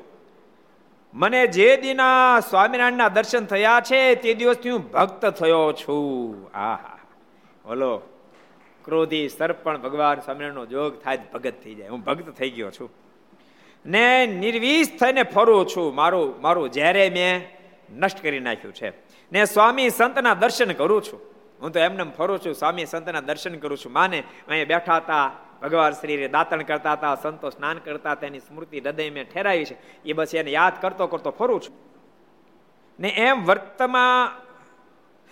મને 1.13 1.47
જે 1.47 1.77
દિના 1.77 2.39
સ્વામિનારાયણના 2.39 3.07
દર્શન 3.07 3.45
થયા 3.45 3.81
છે, 3.91 4.15
તે 4.15 4.33
દિવસથી 4.33 4.69
હું 4.69 4.91
ભક્ત 4.91 5.25
થયો 5.25 5.73
છું. 5.73 6.35
આહા. 6.53 6.97
બોલો. 7.65 8.01
ક્રોધી 8.85 9.29
સર્પણ 9.29 9.77
ભગવાન 9.77 10.19
સ્વામિનારાયણનો 10.19 10.65
જોગ 10.65 11.01
થાય 11.01 11.19
ભગત 11.33 11.53
થઈ 11.63 11.75
જાય. 11.75 11.87
હું 11.87 11.99
ભક્ત 11.99 12.29
થઈ 12.29 12.49
ગયો 12.49 12.71
છું. 12.71 12.89
ને 13.89 14.27
નિર્વિષ 14.27 14.87
થઈને 14.99 15.23
ફરું 15.23 15.67
છું. 15.67 15.95
મારું 15.95 16.41
મારું 16.41 16.71
જ્યારે 16.71 17.09
મેં 17.09 17.47
નષ્ટ 17.99 18.23
કરી 18.23 18.39
નાખ્યું 18.39 18.73
છે. 18.73 18.89
ને 19.31 19.45
સ્વામી 19.45 19.89
સંતના 19.89 20.33
દર્શન 20.33 20.73
કરું 20.73 21.03
છું. 21.03 21.19
હું 21.61 21.71
તો 21.71 21.79
એમને 21.79 22.03
ફરું 22.17 22.39
છું, 22.39 22.53
સ્વામી 22.53 22.85
સંતના 22.85 23.21
દર્શન 23.21 23.55
કરું 23.55 23.77
છું. 23.77 23.91
માને 23.91 24.23
અહીંયા 24.47 24.65
બેઠા 24.65 24.97
હતા, 24.97 25.31
ભગવાન 25.61 25.91
શ્રી 25.91 26.27
દાંતણ 26.27 26.61
કરતા 26.61 26.93
હતા, 26.93 27.15
સંતો 27.15 27.49
સ્નાન 27.49 27.77
કરતા 27.77 28.11
હતા 28.11 28.27
એની 28.27 28.39
સ્મૃતિ 28.39 28.79
હૃદય 28.79 29.09
મેં 29.09 29.29
ઠેરાવી 29.33 29.65
છે. 29.65 29.77
એ 30.05 30.13
બસ 30.13 30.35
એને 30.35 30.51
યાદ 30.51 30.73
કરતો 30.81 31.07
કરતો 31.07 31.31
ફરું 31.31 31.61
છું. 31.61 31.75
ને 32.99 33.09
એમ 33.09 33.45
વર્તમાં 33.45 34.48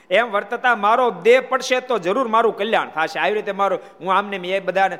એમ 0.09 0.31
વર્તતા 0.31 0.75
મારો 0.75 1.11
દેહ 1.11 1.41
પડશે 1.49 1.79
તો 1.79 1.97
જરૂર 1.97 2.27
મારું 2.27 2.57
કલ્યાણ 2.57 2.89
થશે. 2.89 3.19
આવી 3.19 3.33
રીતે 3.33 3.51
મારું, 3.51 3.79
હું 4.01 4.13
આમને 4.13 4.37
એ 4.37 4.59
બધાને, 4.59 4.99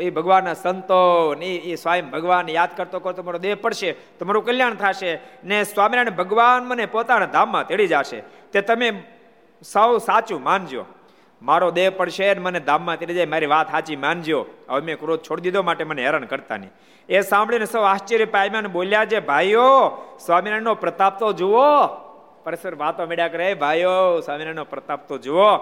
એ 0.00 0.10
ભગવાનના 0.10 0.54
સંતો 0.54 1.34
ને 1.38 1.46
એ 1.46 1.74
સ્વયં 1.74 2.10
ભગવાન 2.10 2.48
યાદ 2.48 2.68
કરતો 2.76 2.98
કરતો 2.98 3.22
મારો 3.22 3.38
દેહ 3.38 3.54
પડશે 3.54 3.92
તો 3.92 4.24
મારું 4.24 4.44
કલ્યાણ 4.44 4.74
થશે 4.74 5.18
ને 5.44 5.64
સ્વામિનારાયણ 5.64 6.16
ભગવાન 6.16 6.64
મને 6.64 6.86
પોતાના 6.86 7.26
ધામમાં 7.26 7.66
તેડી 7.66 7.86
જશે. 7.86 8.22
તે 8.52 8.60
તમે 8.60 9.02
સૌ 9.62 9.98
સાચું 9.98 10.42
માનજો. 10.42 10.84
મારો 11.42 11.70
દેહ 11.70 11.90
પડશે 11.90 12.34
ને 12.34 12.40
મને 12.40 12.60
ધામમાં 12.60 12.98
તેડી 12.98 13.14
જાય, 13.14 13.26
મારી 13.26 13.46
વાત 13.46 13.70
સાચી 13.70 13.96
માનજો. 13.96 14.46
હવે 14.68 14.80
મેં 14.80 14.98
ક્રોધ 14.98 15.20
છોડી 15.20 15.42
દીધો 15.42 15.62
માટે 15.62 15.84
મને 15.84 16.04
હેરાન 16.04 16.24
કરતા 16.24 16.56
નહીં. 16.56 16.70
એ 17.08 17.20
સાંભળીને 17.20 17.64
સૌ 17.64 17.82
આશ્ચર્ય 17.82 18.24
પામ્યા 18.24 18.60
બોલ્યા 18.60 19.04
છે, 19.04 19.20
ભાઈઓ, 19.20 19.88
સ્વામિનારાયણનો 20.26 20.74
પ્રતાપ 20.74 21.18
તો 21.18 21.32
જુઓ. 21.32 22.09
પરસ્પર 22.44 22.74
વાતો 22.74 23.06
મેળ્યા 23.06 23.28
કરે. 23.28 23.54
ભાઈઓ, 23.54 24.20
સ્વામિનારાયણનો 24.20 24.64
પ્રતાપ 24.64 25.08
તો 25.08 25.18
જુઓ. 25.18 25.56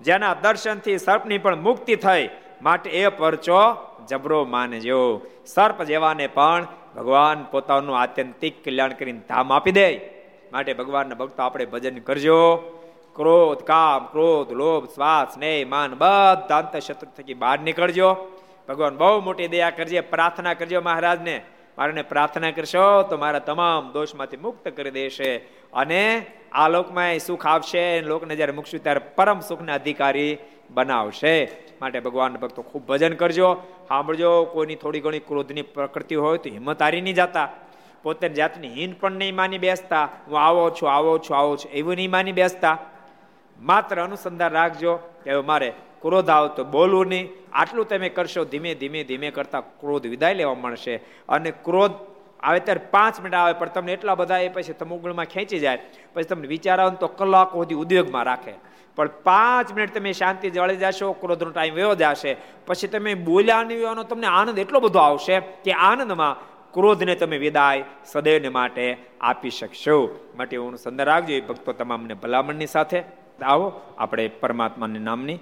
જેના 0.00 0.34
દર્શનથી 0.34 0.98
સર્પની 0.98 1.38
પણ 1.38 1.56
મુક્તિ 1.56 1.96
થઈ. 1.96 2.28
માટે 2.62 2.90
એ 2.90 3.08
પરચો 3.08 3.60
જબરો 4.08 4.44
માનજો. 4.44 5.20
સર્પ 5.46 5.82
જેવાને 5.82 6.26
પણ 6.26 6.66
ભગવાન 6.96 7.44
પોતાનું 7.50 7.98
આત્યંતિક 7.98 8.64
કલ્યાણ 8.64 8.92
કરીને 8.92 9.20
ધામ 9.28 9.52
આપી 9.52 9.72
દે. 9.72 10.00
માટે 10.52 10.74
ભગવાનના 10.74 11.14
ભક્તો 11.14 11.42
આપણે 11.42 11.64
ભજન 11.64 11.98
કરજો. 11.98 12.56
ક્રોધ, 13.16 13.58
કામ, 13.58 14.06
ક્રોધ, 14.06 14.52
લોભ, 14.52 14.84
શ્વાસ 14.84 15.34
સ્નેહ 15.34 15.68
માન 15.68 15.94
બધા 15.94 16.46
અંત 16.50 16.76
શત્રુ 16.76 17.22
થકી 17.22 17.34
બહાર 17.34 17.60
નીકળજો. 17.60 18.16
ભગવાન 18.68 18.96
બહુ 18.96 19.20
મોટી 19.20 19.48
દયા 19.48 19.70
કરજે. 19.70 20.00
પ્રાર્થના 20.00 20.54
કરજો 20.54 20.80
મહારાજને. 20.80 21.40
મારાને 21.78 22.02
પ્રાર્થના 22.02 22.50
કરશો 22.50 23.02
તો 23.02 23.16
મારા 23.16 23.38
તમામ 23.38 23.92
દોષમાંથી 23.92 24.36
મુક્ત 24.36 24.68
કરી 24.68 24.90
દેશે. 24.90 25.38
અને 25.72 26.26
આ 26.52 26.68
લોકમાં 26.68 27.18
સુખ 27.18 27.46
આવશે 27.46 28.00
લોકને 28.00 28.36
જ્યારે 28.36 28.52
મૂકશું 28.52 28.82
ત્યારે 28.82 29.00
પરમ 29.14 29.40
સુખના 29.40 29.74
અધિકારી 29.74 30.38
બનાવશે. 30.70 31.48
માટે 31.80 32.00
ભગવાન 32.00 32.36
ભક્તો 32.36 32.62
ખૂબ 32.62 32.86
ભજન 32.86 33.14
કરજો. 33.14 33.54
સાંભળજો, 33.88 34.44
કોઈની 34.44 34.74
થોડી 34.74 35.00
ઘણી 35.00 35.18
ક્રોધની 35.18 35.62
પ્રકૃતિ 35.62 36.14
હોય 36.14 36.38
તો 36.38 36.50
હિંમત 36.50 36.82
હારી 36.82 37.00
નહીં 37.00 37.14
જતા. 37.14 37.48
પોતે 38.02 38.28
જાતની 38.28 38.68
હીન 38.68 38.92
પણ 38.92 39.12
નહીં 39.12 39.34
માની 39.34 39.58
બેસતા. 39.58 40.08
હું 40.26 40.40
આવો 40.40 40.70
છું 40.70 40.92
આવો 40.92 41.18
છું 41.18 41.36
આવો 41.36 41.56
છું, 41.56 41.70
એવું 41.72 41.94
નહીં 41.94 42.10
માની 42.10 42.32
બેસતા. 42.32 42.78
માત્ર 43.60 44.02
અનુસંધાન 44.04 44.52
રાખજો 44.52 44.96
કે 44.96 45.34
મારે 45.34 45.72
ક્રોધ 46.00 46.30
આવતો 46.30 46.64
બોલવું 46.64 47.06
નહીં. 47.06 47.28
આટલું 47.52 47.88
તમે 47.88 48.08
કરશો, 48.08 48.44
ધીમે 48.44 48.74
ધીમે 48.74 49.04
ધીમે 49.04 49.30
કરતા 49.30 49.60
ક્રોધ 49.60 50.06
વિદાય 50.06 50.34
લેવા 50.34 50.54
મળશે. 50.54 50.96
અને 51.28 51.50
ક્રોધ 51.50 51.92
આવે 52.40 52.60
ત્યારે 52.60 52.80
પાંચ 52.90 53.20
મિનિટ 53.20 53.34
આવે, 53.34 53.52
પણ 53.52 53.68
તમને 53.68 53.92
એટલા 53.92 54.14
બધા 54.14 54.38
એ 54.38 54.48
પછી 54.48 54.72
તમુગળમાં 54.72 55.24
ખેંચી 55.24 55.58
જાય. 55.58 55.78
પછી 56.14 56.24
તમને 56.24 56.48
વિચાર 56.48 56.80
આવે 56.80 56.96
તો 56.96 57.06
કલાકો 57.06 57.62
સુધી 57.62 57.74
ઉદ્યોગમાં 57.74 58.24
રાખે. 58.24 58.54
પણ 58.96 59.08
પાંચ 59.08 59.72
મિનિટ 59.72 59.94
તમે 59.94 60.12
શાંતિ 60.12 60.50
જળી 60.50 60.76
જશો, 60.76 61.12
ક્રોધનો 61.12 61.50
ટાઈમ 61.50 61.74
વયો 61.74 61.94
જશે. 61.94 62.36
પછી 62.66 62.88
તમે 62.88 63.14
બોલ્યા 63.14 63.62
નહીં 63.62 64.08
તમને 64.08 64.26
આનંદ 64.26 64.58
એટલો 64.58 64.80
બધો 64.80 64.98
આવશે 64.98 65.40
કે 65.40 65.72
આનંદમાં 65.72 66.58
ક્રોધને 66.72 67.14
તમે 67.14 67.38
વિદાય 67.38 67.84
સદૈવને 68.04 68.48
માટે 68.48 68.96
આપી 69.20 69.50
શકશો. 69.50 70.18
માટે 70.36 70.56
હું 70.56 70.76
સંદર 70.76 71.04
રાખજો. 71.04 71.34
એ 71.34 71.40
ભક્તો 71.40 71.72
તમામને 71.72 72.14
ભલામણની 72.14 72.66
સાથે. 72.66 73.02
આવો, 73.42 73.72
આપણે 73.98 74.28
પરમાત્માની 74.28 74.98
નામની 74.98 75.38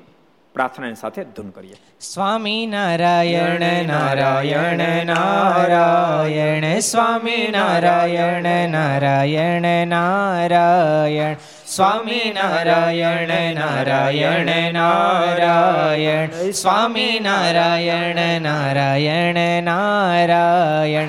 પ્રાર્થનાની 0.57 0.95
સાથે 0.95 1.25
ધૂન 1.25 1.51
કરીએ. 1.51 1.75
સ્વામી 2.01 2.67
નારાયણ 2.67 3.61
નારાયણ 3.87 5.07
નારાયણ. 5.07 6.79
સ્વામી 6.79 7.49
નારાયણ 7.53 8.69
નારાયણ 8.69 9.87
નારાયણ. 9.87 11.35
સ્વામી 11.77 12.35
નારાયણ 12.35 13.55
નારાયણ 13.55 14.73
નારાયણ. 14.73 16.51
સ્વામી 16.51 17.21
નારાયણ 17.23 18.41
નારાયણ 18.41 19.63
નારાયણ. 19.63 21.09